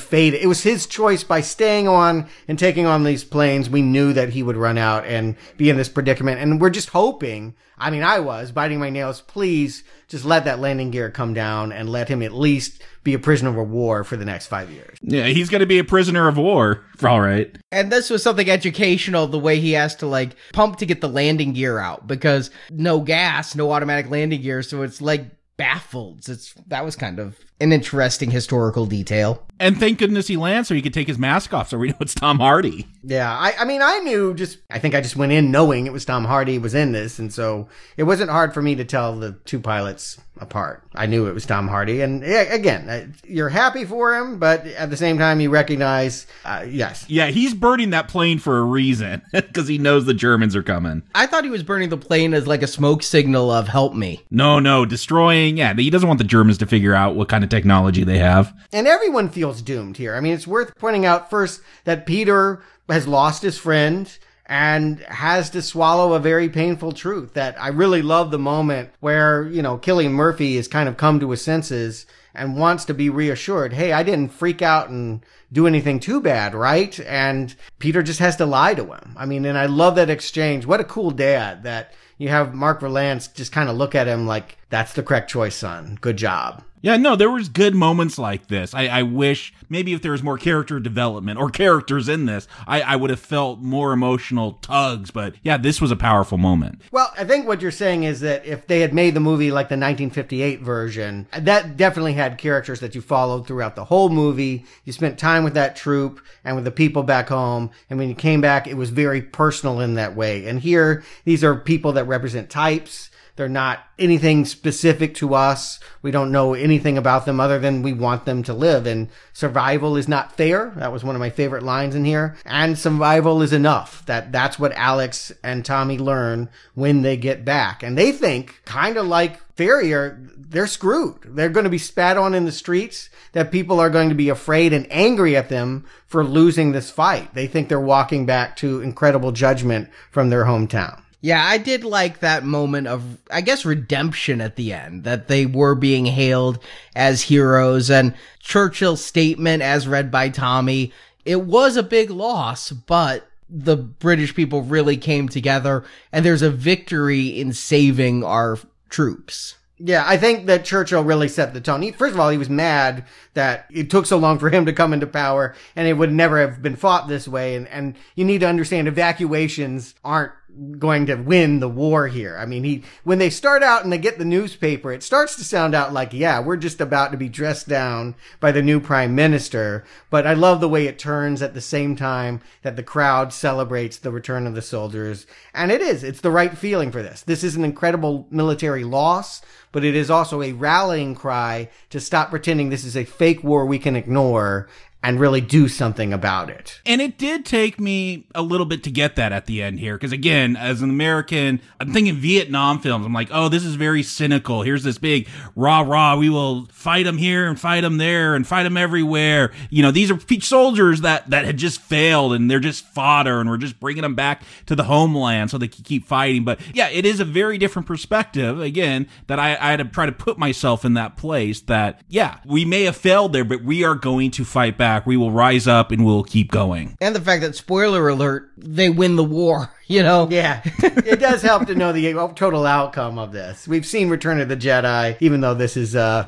[0.00, 0.34] fate.
[0.34, 3.70] It was his choice by staying on and taking on these planes.
[3.70, 6.40] We knew that he would run out and be in this predicament.
[6.40, 7.54] And we're just hoping.
[7.78, 9.22] I mean, I was biting my nails.
[9.22, 13.18] Please just let that landing gear come down and let him at least be a
[13.18, 14.98] prisoner of war for the next five years.
[15.00, 16.84] Yeah, he's going to be a prisoner of war.
[17.02, 17.56] All right.
[17.72, 21.08] And this was something educational, the way he has to like pump to get the
[21.08, 24.62] landing gear out because no gas, no automatic landing gear.
[24.62, 25.24] So it's like
[25.56, 26.28] baffled.
[26.28, 29.46] It's, that was kind of an interesting historical detail.
[29.60, 31.96] And thank goodness he lands so he could take his mask off so we know
[32.00, 32.88] it's Tom Hardy.
[33.04, 35.92] Yeah, I, I mean, I knew just, I think I just went in knowing it
[35.92, 37.20] was Tom Hardy was in this.
[37.20, 40.82] And so it wasn't hard for me to tell the two pilots apart.
[40.96, 42.00] I knew it was Tom Hardy.
[42.00, 46.26] And yeah, again, uh, you're happy for him, but at the same time, you recognize,
[46.44, 47.04] uh, yes.
[47.08, 51.04] Yeah, he's burning that plane for a reason because he knows the Germans are coming.
[51.14, 54.22] I thought he was burning the plane as like a smoke signal of help me.
[54.30, 55.56] No, no, destroying.
[55.56, 58.52] Yeah, he doesn't want the Germans to figure out what kind of technology they have.
[58.72, 60.16] And everyone feels doomed here.
[60.16, 65.50] I mean, it's worth pointing out first that Peter has lost his friend and has
[65.50, 69.78] to swallow a very painful truth that I really love the moment where, you know,
[69.78, 73.74] Cillian Murphy has kind of come to his senses and wants to be reassured.
[73.74, 76.98] Hey, I didn't freak out and do anything too bad, right?
[77.00, 79.14] And Peter just has to lie to him.
[79.16, 80.66] I mean, and I love that exchange.
[80.66, 84.26] What a cool dad that you have Mark Rylance just kind of look at him
[84.26, 85.98] like, that's the correct choice, son.
[86.00, 86.64] Good job.
[86.82, 88.74] Yeah, no, there was good moments like this.
[88.74, 92.82] I, I wish maybe if there was more character development or characters in this, I,
[92.82, 95.12] I would have felt more emotional tugs.
[95.12, 96.82] But yeah, this was a powerful moment.
[96.90, 99.68] Well, I think what you're saying is that if they had made the movie like
[99.68, 104.64] the 1958 version, that definitely had characters that you followed throughout the whole movie.
[104.84, 107.70] You spent time with that troop and with the people back home.
[107.90, 110.46] And when you came back, it was very personal in that way.
[110.46, 113.10] And here, these are people that represent types.
[113.36, 115.80] They're not anything specific to us.
[116.02, 118.86] We don't know anything about them other than we want them to live.
[118.86, 120.72] And survival is not fair.
[120.76, 122.36] That was one of my favorite lines in here.
[122.44, 124.04] And survival is enough.
[124.06, 127.82] That that's what Alex and Tommy learn when they get back.
[127.82, 131.18] And they think, kind of like Farrier, they're screwed.
[131.24, 133.08] They're going to be spat on in the streets.
[133.32, 137.32] That people are going to be afraid and angry at them for losing this fight.
[137.32, 141.02] They think they're walking back to incredible judgment from their hometown.
[141.22, 145.46] Yeah, I did like that moment of, I guess, redemption at the end, that they
[145.46, 146.58] were being hailed
[146.96, 150.92] as heroes and Churchill's statement as read by Tommy.
[151.24, 156.50] It was a big loss, but the British people really came together and there's a
[156.50, 158.58] victory in saving our
[158.88, 159.54] troops.
[159.84, 161.82] Yeah, I think that Churchill really set the tone.
[161.82, 163.04] He, first of all, he was mad
[163.34, 166.40] that it took so long for him to come into power and it would never
[166.40, 167.56] have been fought this way.
[167.56, 170.32] And, and you need to understand evacuations aren't
[170.78, 172.36] going to win the war here.
[172.38, 175.44] I mean, he, when they start out and they get the newspaper, it starts to
[175.44, 179.14] sound out like, yeah, we're just about to be dressed down by the new prime
[179.14, 179.84] minister.
[180.10, 183.96] But I love the way it turns at the same time that the crowd celebrates
[183.96, 185.26] the return of the soldiers.
[185.54, 187.22] And it is, it's the right feeling for this.
[187.22, 189.42] This is an incredible military loss,
[189.72, 193.64] but it is also a rallying cry to stop pretending this is a fake war
[193.64, 194.68] we can ignore
[195.02, 196.80] and really do something about it.
[196.86, 199.94] And it did take me a little bit to get that at the end here.
[199.94, 203.04] Because again, as an American, I'm thinking Vietnam films.
[203.04, 204.62] I'm like, oh, this is very cynical.
[204.62, 206.16] Here's this big rah rah.
[206.16, 209.52] We will fight them here and fight them there and fight them everywhere.
[209.70, 213.50] You know, these are soldiers that, that had just failed and they're just fodder and
[213.50, 216.44] we're just bringing them back to the homeland so they can keep fighting.
[216.44, 218.60] But yeah, it is a very different perspective.
[218.60, 222.38] Again, that I, I had to try to put myself in that place that, yeah,
[222.46, 225.06] we may have failed there, but we are going to fight back back.
[225.06, 226.96] We will rise up and we'll keep going.
[227.00, 230.28] And the fact that, spoiler alert, they win the war, you know?
[230.30, 230.60] Yeah.
[230.64, 233.66] it does help to know the total outcome of this.
[233.66, 236.24] We've seen Return of the Jedi, even though this is uh,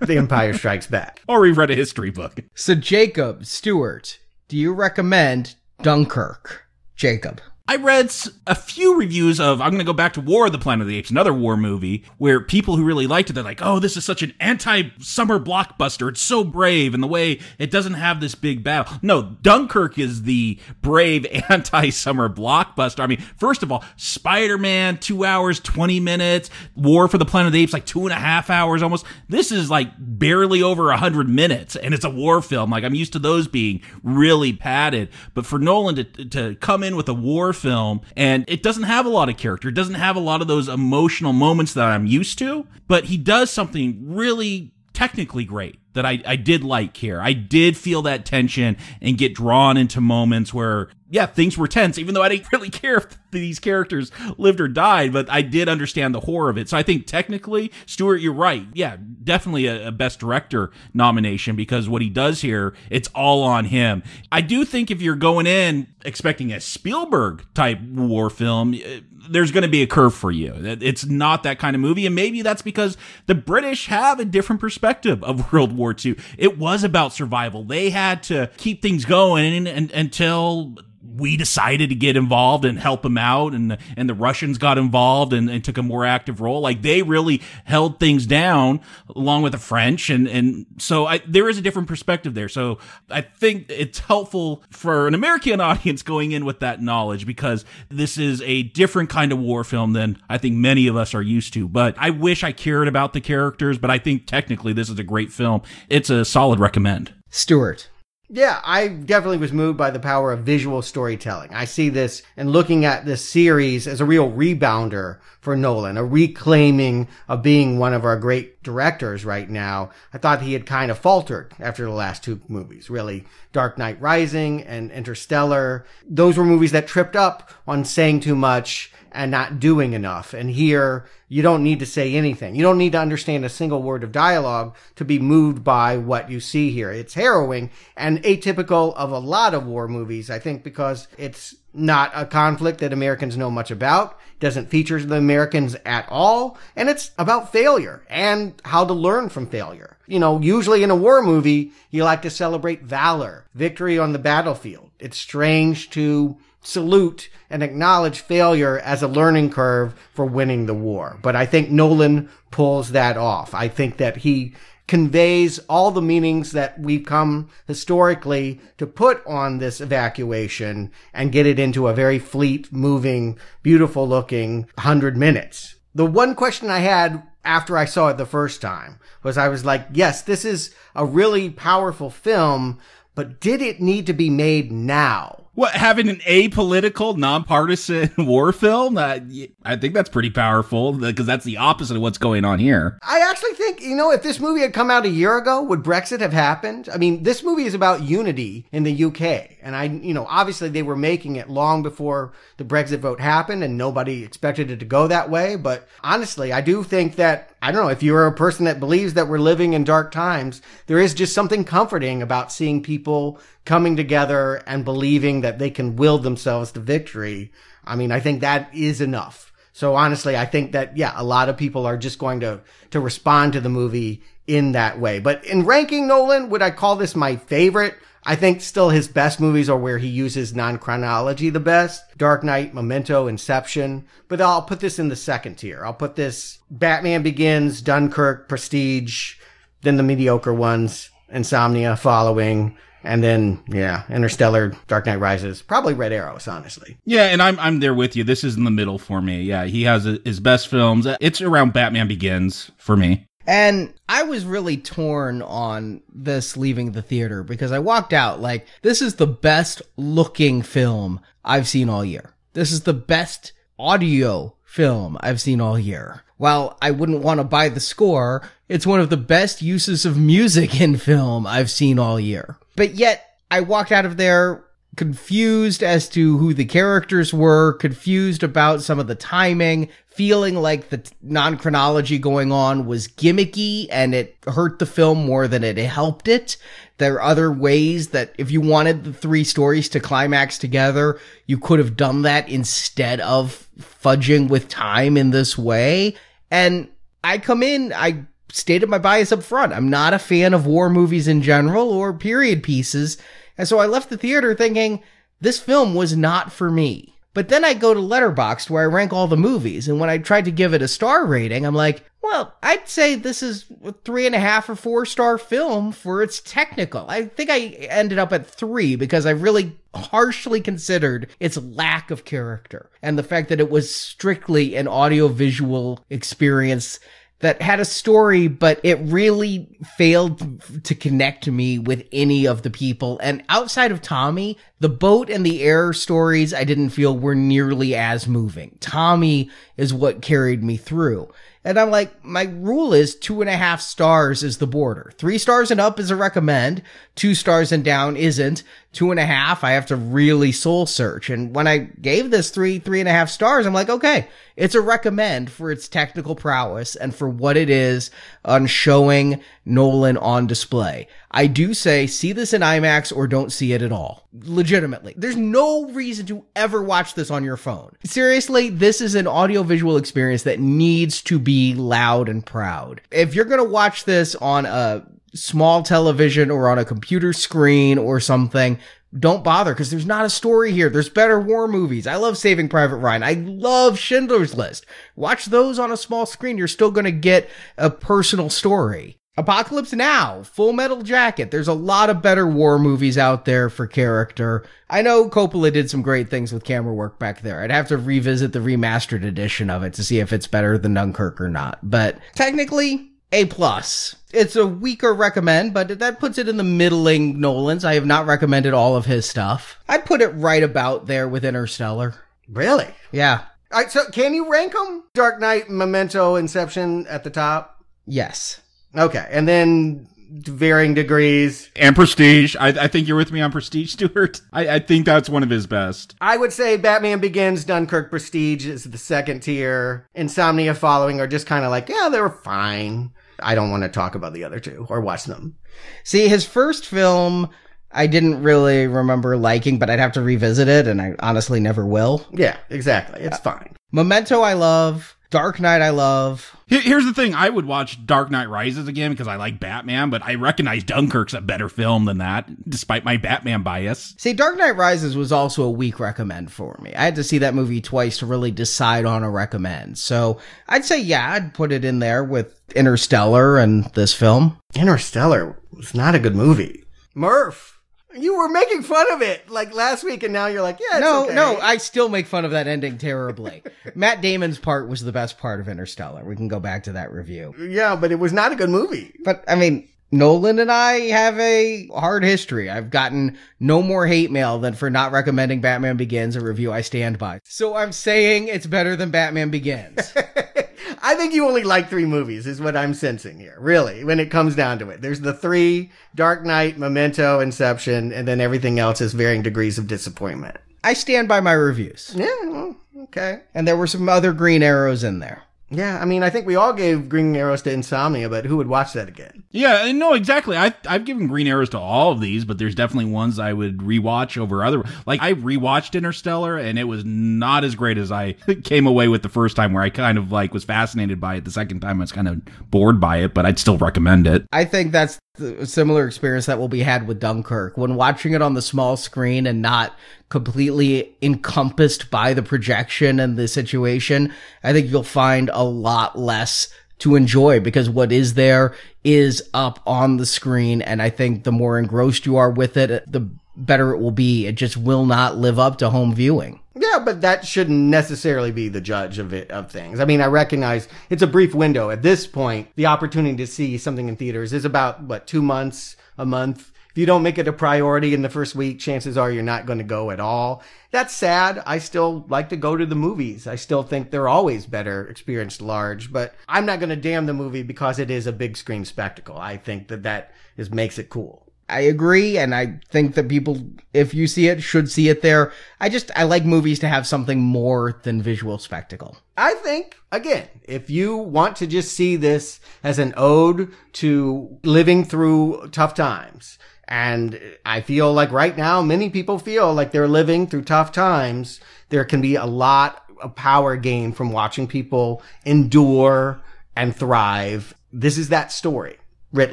[0.00, 1.22] The Empire Strikes Back.
[1.28, 2.40] Or we've read a history book.
[2.54, 6.66] So, Jacob, Stuart, do you recommend Dunkirk?
[6.94, 7.40] Jacob.
[7.68, 8.14] I read
[8.46, 10.88] a few reviews of, I'm going to go back to War of the Planet of
[10.88, 13.96] the Apes, another war movie, where people who really liked it, they're like, oh, this
[13.96, 16.08] is such an anti summer blockbuster.
[16.08, 18.98] It's so brave in the way it doesn't have this big battle.
[19.02, 23.00] No, Dunkirk is the brave anti summer blockbuster.
[23.00, 27.48] I mean, first of all, Spider Man, two hours, 20 minutes, War for the Planet
[27.48, 29.04] of the Apes, like two and a half hours almost.
[29.28, 32.70] This is like barely over a hundred minutes, and it's a war film.
[32.70, 35.08] Like, I'm used to those being really padded.
[35.34, 39.06] But for Nolan to, to come in with a war film and it doesn't have
[39.06, 39.68] a lot of character.
[39.68, 43.16] It doesn't have a lot of those emotional moments that I'm used to, but he
[43.16, 47.20] does something really technically great that I, I did like here.
[47.20, 51.98] I did feel that tension and get drawn into moments where, yeah, things were tense,
[51.98, 55.68] even though I didn't really care if these characters lived or died, but I did
[55.68, 56.68] understand the horror of it.
[56.68, 58.66] So I think technically, Stuart, you're right.
[58.72, 63.66] Yeah, definitely a, a best director nomination because what he does here, it's all on
[63.66, 64.02] him.
[64.32, 69.50] I do think if you're going in expecting a Spielberg type war film, eh, there's
[69.50, 70.52] going to be a curve for you.
[70.54, 72.06] It's not that kind of movie.
[72.06, 72.96] And maybe that's because
[73.26, 76.16] the British have a different perspective of World War II.
[76.38, 77.64] It was about survival.
[77.64, 80.76] They had to keep things going until
[81.16, 85.32] we decided to get involved and help them out and and the Russians got involved
[85.32, 86.60] and, and, took a more active role.
[86.60, 88.80] Like they really held things down
[89.14, 92.48] along with the French and and so I, there is a different perspective there.
[92.48, 92.78] So
[93.10, 98.18] I think it's helpful for an American audience going in with that knowledge because this
[98.18, 101.52] is a different kind of war film than I think many of us are used
[101.54, 101.68] to.
[101.68, 105.04] But I wish I cared about the characters but I think technically this is a
[105.04, 105.62] great film.
[105.88, 107.14] It's a solid recommend.
[107.30, 107.88] Stuart
[108.28, 111.54] yeah, I definitely was moved by the power of visual storytelling.
[111.54, 116.04] I see this and looking at this series as a real rebounder for Nolan, a
[116.04, 119.90] reclaiming of being one of our great directors right now.
[120.12, 123.26] I thought he had kind of faltered after the last two movies, really.
[123.52, 125.86] Dark Knight Rising and Interstellar.
[126.04, 130.34] Those were movies that tripped up on saying too much and not doing enough.
[130.34, 132.54] And here, you don't need to say anything.
[132.54, 136.30] You don't need to understand a single word of dialogue to be moved by what
[136.30, 136.92] you see here.
[136.92, 142.12] It's harrowing and atypical of a lot of war movies, I think, because it's not
[142.14, 147.10] a conflict that Americans know much about, doesn't feature the Americans at all, and it's
[147.18, 149.96] about failure and how to learn from failure.
[150.06, 154.18] You know, usually in a war movie, you like to celebrate valor, victory on the
[154.18, 154.90] battlefield.
[154.98, 156.36] It's strange to
[156.66, 161.18] salute and acknowledge failure as a learning curve for winning the war.
[161.22, 163.54] But I think Nolan pulls that off.
[163.54, 164.54] I think that he
[164.88, 171.46] conveys all the meanings that we've come historically to put on this evacuation and get
[171.46, 175.76] it into a very fleet, moving, beautiful looking hundred minutes.
[175.94, 179.64] The one question I had after I saw it the first time was I was
[179.64, 182.78] like, yes, this is a really powerful film,
[183.14, 185.45] but did it need to be made now?
[185.56, 188.98] What having an apolitical, nonpartisan war film?
[188.98, 189.20] Uh,
[189.64, 192.98] I think that's pretty powerful because that's the opposite of what's going on here.
[193.02, 195.82] I actually think you know if this movie had come out a year ago, would
[195.82, 196.90] Brexit have happened?
[196.92, 200.68] I mean, this movie is about unity in the UK, and I, you know, obviously
[200.68, 204.84] they were making it long before the Brexit vote happened, and nobody expected it to
[204.84, 205.56] go that way.
[205.56, 209.14] But honestly, I do think that I don't know if you're a person that believes
[209.14, 213.96] that we're living in dark times, there is just something comforting about seeing people coming
[213.96, 217.52] together and believing that they can will themselves to victory.
[217.84, 219.52] I mean, I think that is enough.
[219.72, 222.62] So honestly, I think that, yeah, a lot of people are just going to,
[222.92, 225.18] to respond to the movie in that way.
[225.18, 227.94] But in ranking Nolan, would I call this my favorite?
[228.24, 232.02] I think still his best movies are where he uses non-chronology the best.
[232.16, 234.06] Dark Knight, Memento, Inception.
[234.28, 235.84] But I'll put this in the second tier.
[235.84, 239.34] I'll put this Batman Begins, Dunkirk, Prestige,
[239.82, 242.76] then the mediocre ones, Insomnia following,
[243.06, 246.98] and then yeah, Interstellar, Dark Knight Rises, probably Red Arrows, honestly.
[247.04, 248.24] Yeah, and I'm I'm there with you.
[248.24, 249.42] This is in the middle for me.
[249.42, 251.06] Yeah, he has his best films.
[251.20, 253.26] It's around Batman Begins for me.
[253.46, 258.66] And I was really torn on this leaving the theater because I walked out like,
[258.82, 262.34] this is the best looking film I've seen all year.
[262.54, 266.22] This is the best audio film I've seen all year.
[266.36, 270.18] While I wouldn't want to buy the score, it's one of the best uses of
[270.18, 272.58] music in film I've seen all year.
[272.76, 274.65] But yet, I walked out of there
[274.96, 280.88] confused as to who the characters were, confused about some of the timing, feeling like
[280.88, 285.76] the non chronology going on was gimmicky and it hurt the film more than it
[285.76, 286.56] helped it.
[286.98, 291.58] There are other ways that if you wanted the three stories to climax together, you
[291.58, 296.16] could have done that instead of fudging with time in this way.
[296.50, 296.88] And
[297.22, 299.74] I come in, I stated my bias up front.
[299.74, 303.18] I'm not a fan of war movies in general or period pieces.
[303.58, 305.02] And so I left the theater thinking
[305.40, 307.14] this film was not for me.
[307.34, 310.16] But then I go to Letterboxd where I rank all the movies, and when I
[310.16, 313.92] tried to give it a star rating, I'm like, well, I'd say this is a
[313.92, 317.04] three and a half or four star film for its technical.
[317.08, 317.58] I think I
[317.90, 323.22] ended up at three because I really harshly considered its lack of character and the
[323.22, 326.98] fact that it was strictly an audiovisual experience
[327.40, 332.70] that had a story, but it really failed to connect me with any of the
[332.70, 333.18] people.
[333.22, 337.94] And outside of Tommy, the boat and the air stories I didn't feel were nearly
[337.94, 338.78] as moving.
[338.80, 341.30] Tommy is what carried me through.
[341.66, 345.12] And I'm like, my rule is two and a half stars is the border.
[345.18, 346.80] Three stars and up is a recommend.
[347.16, 348.62] Two stars and down isn't.
[348.92, 351.28] Two and a half, I have to really soul search.
[351.28, 354.76] And when I gave this three, three and a half stars, I'm like, okay, it's
[354.76, 358.12] a recommend for its technical prowess and for what it is
[358.44, 361.08] on showing Nolan on display.
[361.36, 364.26] I do say see this in IMAX or don't see it at all.
[364.32, 365.12] Legitimately.
[365.18, 367.94] There's no reason to ever watch this on your phone.
[368.04, 373.02] Seriously, this is an audiovisual experience that needs to be loud and proud.
[373.10, 377.98] If you're going to watch this on a small television or on a computer screen
[377.98, 378.78] or something,
[379.18, 380.88] don't bother because there's not a story here.
[380.88, 382.06] There's better war movies.
[382.06, 383.22] I love Saving Private Ryan.
[383.22, 384.86] I love Schindler's List.
[385.16, 386.56] Watch those on a small screen.
[386.56, 389.18] You're still going to get a personal story.
[389.38, 391.50] Apocalypse Now, Full Metal Jacket.
[391.50, 394.64] There's a lot of better war movies out there for character.
[394.88, 397.60] I know Coppola did some great things with camera work back there.
[397.60, 400.94] I'd have to revisit the remastered edition of it to see if it's better than
[400.94, 401.78] Dunkirk or not.
[401.82, 404.16] But technically, A plus.
[404.32, 407.84] It's a weaker recommend, but that puts it in the middling Nolan's.
[407.84, 409.78] I have not recommended all of his stuff.
[409.88, 412.14] I'd put it right about there with Interstellar.
[412.48, 412.88] Really?
[413.12, 413.42] Yeah.
[413.72, 415.04] All right, so can you rank them?
[415.12, 417.84] Dark Knight, Memento, Inception at the top?
[418.06, 418.60] Yes.
[418.96, 421.70] Okay, and then varying degrees.
[421.76, 422.56] And Prestige.
[422.58, 424.40] I, I think you're with me on Prestige, Stuart.
[424.52, 426.14] I, I think that's one of his best.
[426.20, 430.06] I would say Batman Begins, Dunkirk, Prestige is the second tier.
[430.14, 433.12] Insomnia following are just kind of like, yeah, they were fine.
[433.38, 435.56] I don't want to talk about the other two or watch them.
[436.04, 437.50] See, his first film,
[437.92, 441.84] I didn't really remember liking, but I'd have to revisit it, and I honestly never
[441.86, 442.26] will.
[442.32, 443.20] Yeah, exactly.
[443.20, 443.74] It's fine.
[443.92, 445.15] Memento, I love.
[445.36, 446.56] Dark Knight, I love.
[446.66, 450.22] Here's the thing: I would watch Dark Knight Rises again because I like Batman, but
[450.22, 454.14] I recognize Dunkirk's a better film than that, despite my Batman bias.
[454.16, 456.94] See, Dark Knight Rises was also a weak recommend for me.
[456.94, 459.98] I had to see that movie twice to really decide on a recommend.
[459.98, 460.40] So
[460.70, 464.56] I'd say, yeah, I'd put it in there with Interstellar and this film.
[464.74, 466.82] Interstellar was not a good movie.
[467.14, 467.75] Murph,
[468.16, 471.00] you were making fun of it like last week, and now you're like, yeah, it's
[471.00, 471.34] no, okay.
[471.34, 473.62] no, I still make fun of that ending terribly.
[473.94, 476.24] Matt Damon's part was the best part of Interstellar.
[476.24, 477.54] We can go back to that review.
[477.58, 479.12] yeah, but it was not a good movie.
[479.24, 482.70] But I mean, Nolan and I have a hard history.
[482.70, 486.80] I've gotten no more hate mail than for not recommending Batman Begins, a review I
[486.80, 487.40] stand by.
[487.44, 490.12] So I'm saying it's better than Batman Begins.
[491.02, 493.56] I think you only like three movies, is what I'm sensing here.
[493.58, 498.26] Really, when it comes down to it, there's the three: Dark Knight, Memento, Inception, and
[498.26, 500.56] then everything else is varying degrees of disappointment.
[500.84, 502.12] I stand by my reviews.
[502.14, 503.40] Yeah, well, okay.
[503.54, 505.42] And there were some other green arrows in there.
[505.68, 508.68] Yeah, I mean, I think we all gave Green Arrows to Insomnia, but who would
[508.68, 509.42] watch that again?
[509.50, 510.56] Yeah, no, exactly.
[510.56, 513.78] I I've given green arrows to all of these, but there's definitely ones I would
[513.78, 514.84] rewatch over other.
[515.06, 518.34] Like I rewatched Interstellar, and it was not as great as I
[518.64, 519.72] came away with the first time.
[519.72, 521.44] Where I kind of like was fascinated by it.
[521.44, 524.44] The second time, I was kind of bored by it, but I'd still recommend it.
[524.52, 527.76] I think that's a similar experience that will be had with Dunkirk.
[527.76, 529.96] When watching it on the small screen and not
[530.28, 534.32] completely encompassed by the projection and the situation,
[534.64, 538.74] I think you'll find a lot less to enjoy because what is there
[539.04, 540.82] is up on the screen.
[540.82, 544.46] And I think the more engrossed you are with it, the better it will be.
[544.46, 546.60] It just will not live up to home viewing.
[546.74, 549.98] Yeah, but that shouldn't necessarily be the judge of it of things.
[549.98, 551.90] I mean, I recognize it's a brief window.
[551.90, 555.96] At this point, the opportunity to see something in theaters is about what two months,
[556.18, 556.72] a month.
[556.96, 559.66] If you don't make it a priority in the first week, chances are you're not
[559.66, 560.62] going to go at all.
[560.92, 561.62] That's sad.
[561.66, 563.46] I still like to go to the movies.
[563.46, 567.34] I still think they're always better experienced large, but I'm not going to damn the
[567.34, 569.36] movie because it is a big screen spectacle.
[569.36, 571.46] I think that that is makes it cool.
[571.68, 573.60] I agree, and I think that people,
[573.92, 575.52] if you see it, should see it there.
[575.78, 579.18] I just, I like movies to have something more than visual spectacle.
[579.36, 585.04] I think, again, if you want to just see this as an ode to living
[585.04, 590.46] through tough times, and I feel like right now, many people feel like they're living
[590.46, 596.40] through tough times, there can be a lot of power gained from watching people endure
[596.76, 597.74] and thrive.
[597.92, 598.98] This is that story
[599.32, 599.52] writ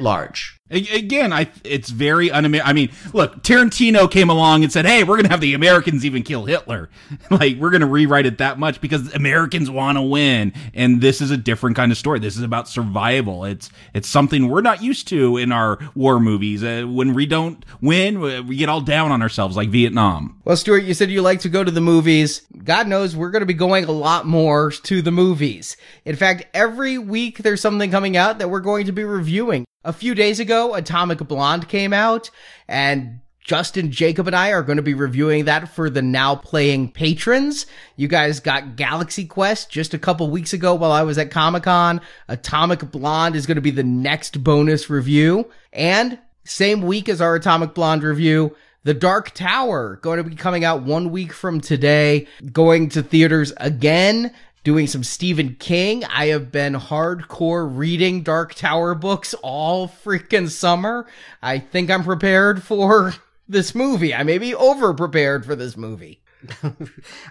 [0.00, 0.56] large.
[0.70, 5.16] Again, I it's very un I mean, look, Tarantino came along and said, "Hey, we're
[5.16, 6.88] going to have the Americans even kill Hitler."
[7.30, 11.20] like we're going to rewrite it that much because Americans want to win, and this
[11.20, 12.18] is a different kind of story.
[12.18, 13.44] This is about survival.
[13.44, 16.64] It's it's something we're not used to in our war movies.
[16.64, 20.40] Uh, when we don't win, we we get all down on ourselves like Vietnam.
[20.46, 22.40] Well, Stuart, you said you like to go to the movies.
[22.64, 25.76] God knows we're going to be going a lot more to the movies.
[26.06, 29.66] In fact, every week there's something coming out that we're going to be reviewing.
[29.84, 32.30] A few days ago, Atomic Blonde came out,
[32.66, 36.92] and Justin, Jacob, and I are going to be reviewing that for the now playing
[36.92, 37.66] patrons.
[37.94, 41.64] You guys got Galaxy Quest just a couple weeks ago while I was at Comic
[41.64, 42.00] Con.
[42.28, 45.50] Atomic Blonde is going to be the next bonus review.
[45.74, 50.64] And same week as our Atomic Blonde review, The Dark Tower going to be coming
[50.64, 54.32] out one week from today, going to theaters again
[54.64, 56.04] doing some Stephen King.
[56.04, 61.06] I have been hardcore reading Dark Tower books all freaking summer.
[61.42, 63.14] I think I'm prepared for
[63.48, 64.14] this movie.
[64.14, 66.23] I may be over prepared for this movie.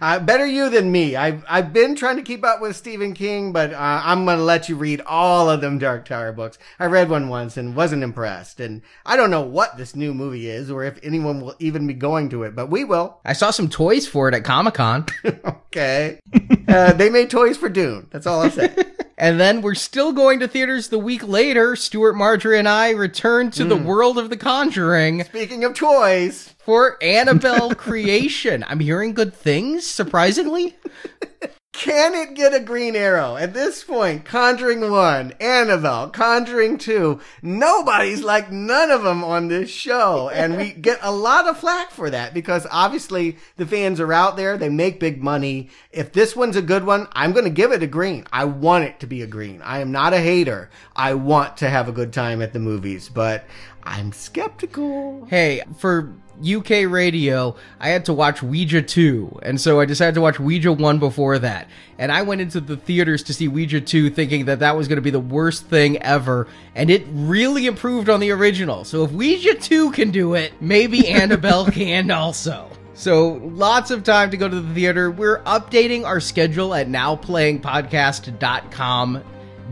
[0.02, 1.16] Uh, better you than me.
[1.16, 4.68] I've I've been trying to keep up with Stephen King, but uh, I'm gonna let
[4.68, 6.58] you read all of them Dark Tower books.
[6.80, 10.50] I read one once and wasn't impressed, and I don't know what this new movie
[10.50, 13.20] is or if anyone will even be going to it, but we will.
[13.24, 15.06] I saw some toys for it at Comic Con.
[15.74, 16.20] Okay.
[16.68, 18.08] uh, they made toys for Dune.
[18.12, 18.76] That's all I'll say.
[19.24, 21.78] and then we're still going to theaters the week later.
[21.78, 23.86] Stuart, Marjorie, and I return to the hmm.
[23.86, 28.66] world of The Conjuring Speaking of toys, for Annabelle Creation.
[28.68, 30.76] I'm hearing good things, surprisingly.
[31.74, 33.36] can it get a green arrow?
[33.36, 39.72] At this point, Conjuring 1, Annabelle, Conjuring 2, nobody's like none of them on this
[39.72, 40.30] show.
[40.30, 44.38] And we get a lot of flack for that because obviously the fans are out
[44.38, 44.56] there.
[44.56, 45.70] They make big money.
[45.92, 48.28] If this one's a good one, I'm going to give it a green.
[48.32, 49.62] I want it to be a green.
[49.64, 50.70] I am not a hater.
[50.96, 53.46] I want to have a good time at the movies, but
[53.82, 55.26] I'm skeptical.
[55.26, 60.22] Hey, for UK radio, I had to watch Ouija 2, and so I decided to
[60.22, 61.68] watch Ouija 1 before that.
[61.98, 64.98] And I went into the theaters to see Ouija 2 thinking that that was going
[64.98, 68.84] to be the worst thing ever, and it really improved on the original.
[68.84, 72.70] So if Ouija 2 can do it, maybe Annabelle can also.
[72.96, 75.12] So lots of time to go to the theater.
[75.12, 79.24] We're updating our schedule at nowplayingpodcast.com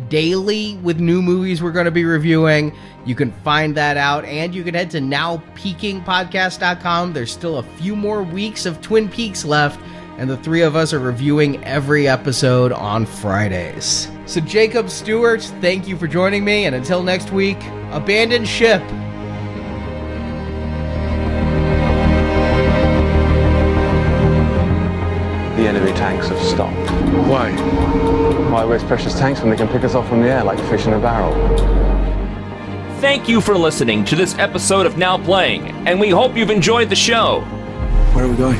[0.09, 2.75] daily with new movies we're going to be reviewing.
[3.05, 7.13] You can find that out and you can head to nowpeakingpodcast.com.
[7.13, 9.79] There's still a few more weeks of Twin Peaks left
[10.17, 14.07] and the three of us are reviewing every episode on Fridays.
[14.25, 17.57] So Jacob Stuart, thank you for joining me and until next week,
[17.91, 18.83] abandon ship.
[25.57, 26.91] The enemy tanks have stopped.
[27.27, 28.10] Why?
[28.51, 30.85] Why waste precious tanks when they can pick us off from the air like fish
[30.85, 31.31] in a barrel?
[32.99, 36.89] Thank you for listening to this episode of Now Playing, and we hope you've enjoyed
[36.89, 37.39] the show.
[38.11, 38.59] Where are we going?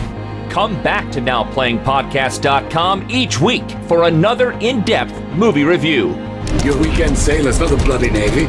[0.50, 6.16] Come back to NowPlayingPodcast.com each week for another in depth movie review.
[6.64, 8.46] Your weekend sailor's not the bloody navy.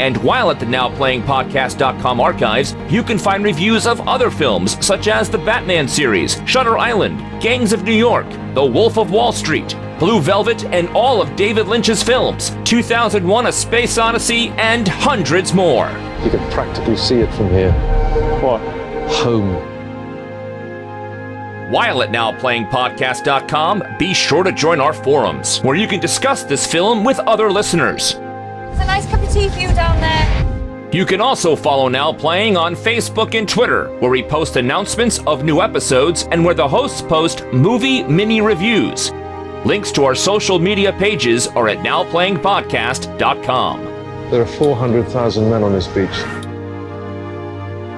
[0.00, 5.30] And while at the NowPlayingPodcast.com archives, you can find reviews of other films such as
[5.30, 10.20] the Batman series, Shutter Island, Gangs of New York, The Wolf of Wall Street, Blue
[10.20, 15.90] Velvet, and all of David Lynch's films, 2001 A Space Odyssey, and hundreds more.
[16.24, 17.70] You can practically see it from here.
[18.42, 18.60] What?
[19.12, 19.54] Home.
[21.70, 27.04] While at NowPlayingPodcast.com, be sure to join our forums, where you can discuss this film
[27.04, 28.14] with other listeners.
[28.14, 30.90] It's a nice cup of tea for you down there.
[30.92, 35.44] You can also follow Now Playing on Facebook and Twitter, where we post announcements of
[35.44, 39.12] new episodes and where the hosts post movie mini reviews.
[39.64, 43.84] Links to our social media pages are at NowPlayingPodcast.com.
[44.30, 46.10] There are 400,000 men on this beach.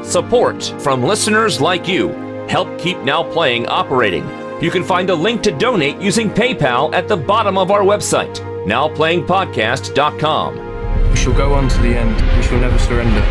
[0.06, 2.08] Support from listeners like you
[2.48, 4.28] help keep Now Playing operating.
[4.60, 8.36] You can find a link to donate using PayPal at the bottom of our website,
[8.66, 11.10] nowplayingpodcast.com.
[11.10, 12.14] We shall go on to the end.
[12.36, 13.24] We shall never surrender.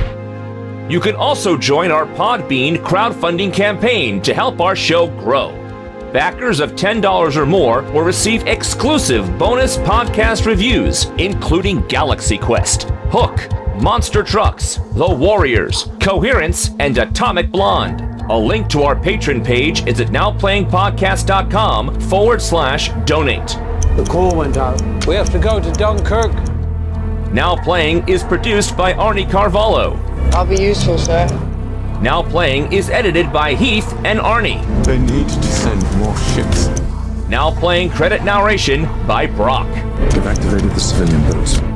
[0.90, 5.52] You can also join our Podbean crowdfunding campaign to help our show grow.
[6.14, 13.50] Backers of $10 or more will receive exclusive bonus podcast reviews, including Galaxy Quest, Hook,
[13.82, 18.02] Monster Trucks, The Warriors, Coherence, and Atomic Blonde.
[18.30, 23.48] A link to our patron page is at nowplayingpodcast.com forward slash donate.
[23.98, 25.08] The call went out.
[25.08, 26.32] We have to go to Dunkirk.
[27.34, 29.96] Now Playing is produced by Arnie Carvalho.
[30.34, 31.28] I'll be useful, sir.
[32.04, 34.62] Now Playing is edited by Heath and Arnie.
[34.84, 36.68] They need to send more ships.
[37.30, 39.70] Now Playing credit narration by Brock.
[40.12, 41.73] They've activated the civilian boats.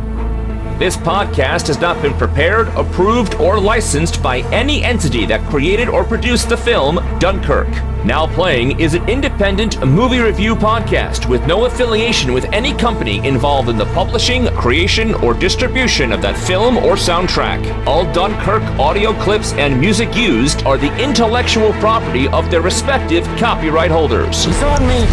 [0.77, 6.03] This podcast has not been prepared, approved, or licensed by any entity that created or
[6.03, 7.67] produced the film Dunkirk.
[8.05, 13.69] Now Playing is an independent movie review podcast with no affiliation with any company involved
[13.69, 17.87] in the publishing, creation, or distribution of that film or soundtrack.
[17.87, 23.89] All Dunkirk audio clips and music used are the intellectual property of their respective copyright
[23.89, 24.45] holders.
[24.45, 25.07] He's on me.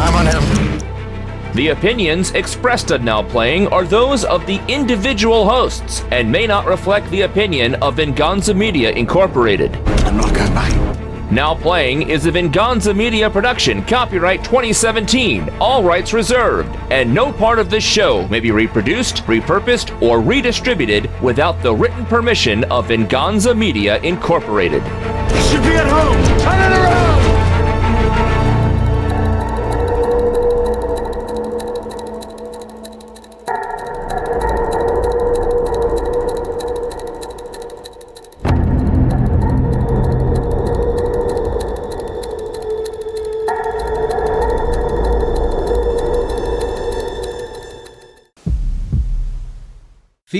[0.00, 0.73] I'm on him.
[1.54, 6.66] The opinions expressed on Now Playing are those of the individual hosts and may not
[6.66, 9.76] reflect the opinion of Venganza Media Incorporated.
[10.04, 11.30] I'm not going back.
[11.30, 17.60] Now Playing is a Venganza Media production, copyright 2017, all rights reserved, and no part
[17.60, 23.54] of this show may be reproduced, repurposed, or redistributed without the written permission of Venganza
[23.54, 24.82] Media Incorporated.
[24.82, 26.40] He should be at home.
[26.40, 27.03] Turn it around.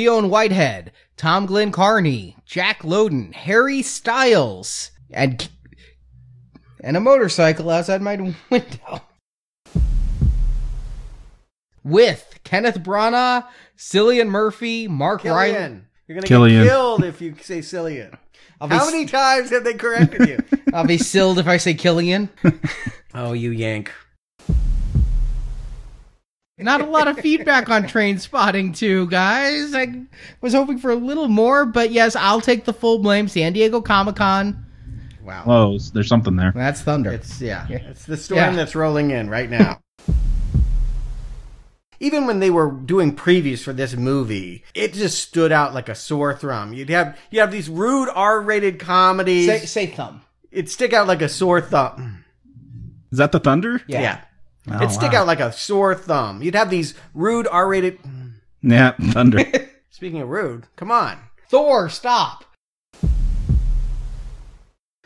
[0.05, 5.49] Fionn Whitehead, Tom Glynn-Carney, Jack Lowden, Harry Styles, and
[6.83, 8.17] and a motorcycle outside my
[8.51, 9.01] window.
[11.83, 13.47] With Kenneth Branagh,
[13.79, 15.53] Cillian Murphy, Mark Rylance.
[15.55, 15.87] Killian.
[16.07, 16.63] You're gonna Killian.
[16.65, 18.15] get killed if you say Cillian.
[18.61, 20.39] I'll be How s- many times have they corrected you?
[20.75, 22.29] I'll be silled if I say Killian.
[23.15, 23.91] oh, you yank.
[26.57, 29.75] Not a lot of feedback on Trainspotting, too, guys.
[29.75, 30.03] I
[30.41, 33.27] was hoping for a little more, but yes, I'll take the full blame.
[33.27, 34.65] San Diego Comic Con.
[35.25, 35.43] Wow.
[35.47, 36.53] Oh, there's something there.
[36.55, 37.11] That's thunder.
[37.11, 38.53] It's yeah, it's the storm Yeah.
[38.55, 39.81] that's rolling in right now.
[41.99, 45.95] Even when they were doing previews for this movie, it just stood out like a
[45.95, 46.73] sore thumb.
[46.75, 49.47] You'd have you have these rude R-rated comedies.
[49.47, 50.21] say, say thumb.
[50.53, 52.25] It'd stick out like a sore thumb.
[53.11, 53.81] Is that the thunder?
[53.89, 54.01] yeah.
[54.03, 54.21] Yeah.
[54.71, 55.21] Oh, It'd stick wow.
[55.23, 56.43] out like a sore thumb.
[56.43, 57.99] You'd have these rude R-rated.
[58.63, 59.45] Yeah, thunder.
[59.91, 61.19] Speaking of rude, come on.
[61.49, 62.45] Thor, stop.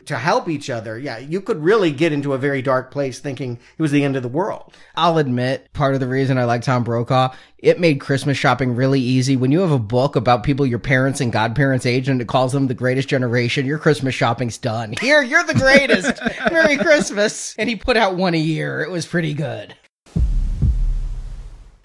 [0.09, 3.59] To help each other, yeah, you could really get into a very dark place thinking
[3.77, 4.75] it was the end of the world.
[4.95, 8.99] I'll admit, part of the reason I like Tom Brokaw, it made Christmas shopping really
[8.99, 9.35] easy.
[9.37, 12.53] When you have a book about people your parents and godparents age and it calls
[12.53, 14.95] them the greatest generation, your Christmas shopping's done.
[14.99, 16.19] Here, you're the greatest.
[16.51, 17.53] Merry Christmas.
[17.59, 18.81] And he put out one a year.
[18.81, 19.75] It was pretty good.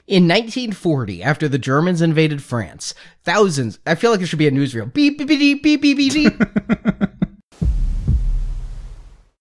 [0.06, 4.50] In 1940, after the Germans invaded France, thousands, I feel like it should be a
[4.50, 4.90] newsreel.
[4.92, 7.10] Beep, beep, beep, beep, beep, beep, beep.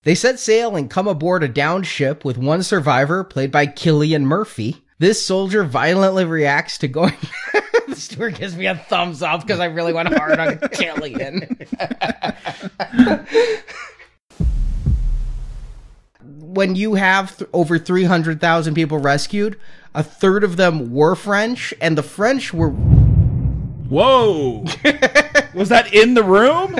[0.03, 4.25] They set sail and come aboard a downed ship with one survivor, played by Killian
[4.25, 4.83] Murphy.
[4.99, 7.15] This soldier violently reacts to going.
[7.87, 11.57] the steward gives me a thumbs up because I really went hard on Killian.
[16.21, 19.57] when you have th- over 300,000 people rescued,
[19.95, 22.71] a third of them were French, and the French were.
[22.71, 24.65] Whoa!
[25.53, 26.77] Was that in the room?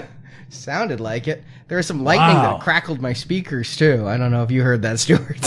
[0.49, 1.43] Sounded like it.
[1.73, 2.57] There was some lightning Wow.
[2.57, 4.07] that crackled my speakers, too.
[4.07, 5.41] I don't know if you heard that, Stuart.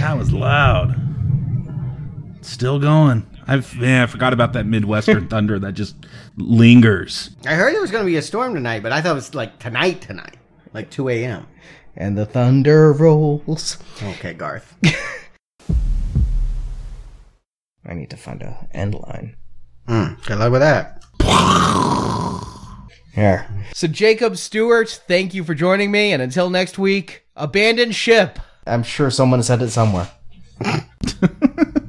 [0.00, 0.96] That was loud.
[2.40, 3.26] Still going.
[3.46, 5.94] I've yeah, I forgot about that Midwestern thunder that just
[6.38, 7.36] lingers.
[7.44, 9.34] I heard there was going to be a storm tonight, but I thought it was
[9.34, 10.38] like tonight, tonight,
[10.72, 11.46] like 2 a.m.
[11.94, 13.76] And the thunder rolls.
[14.02, 14.74] Okay, Garth.
[17.84, 19.36] I need to find a end line.
[19.86, 21.02] Mm, good luck with that.
[23.16, 23.48] Here.
[23.72, 26.12] So, Jacob Stuart, thank you for joining me.
[26.12, 28.38] And until next week, abandon ship.
[28.66, 30.10] I'm sure someone said it somewhere.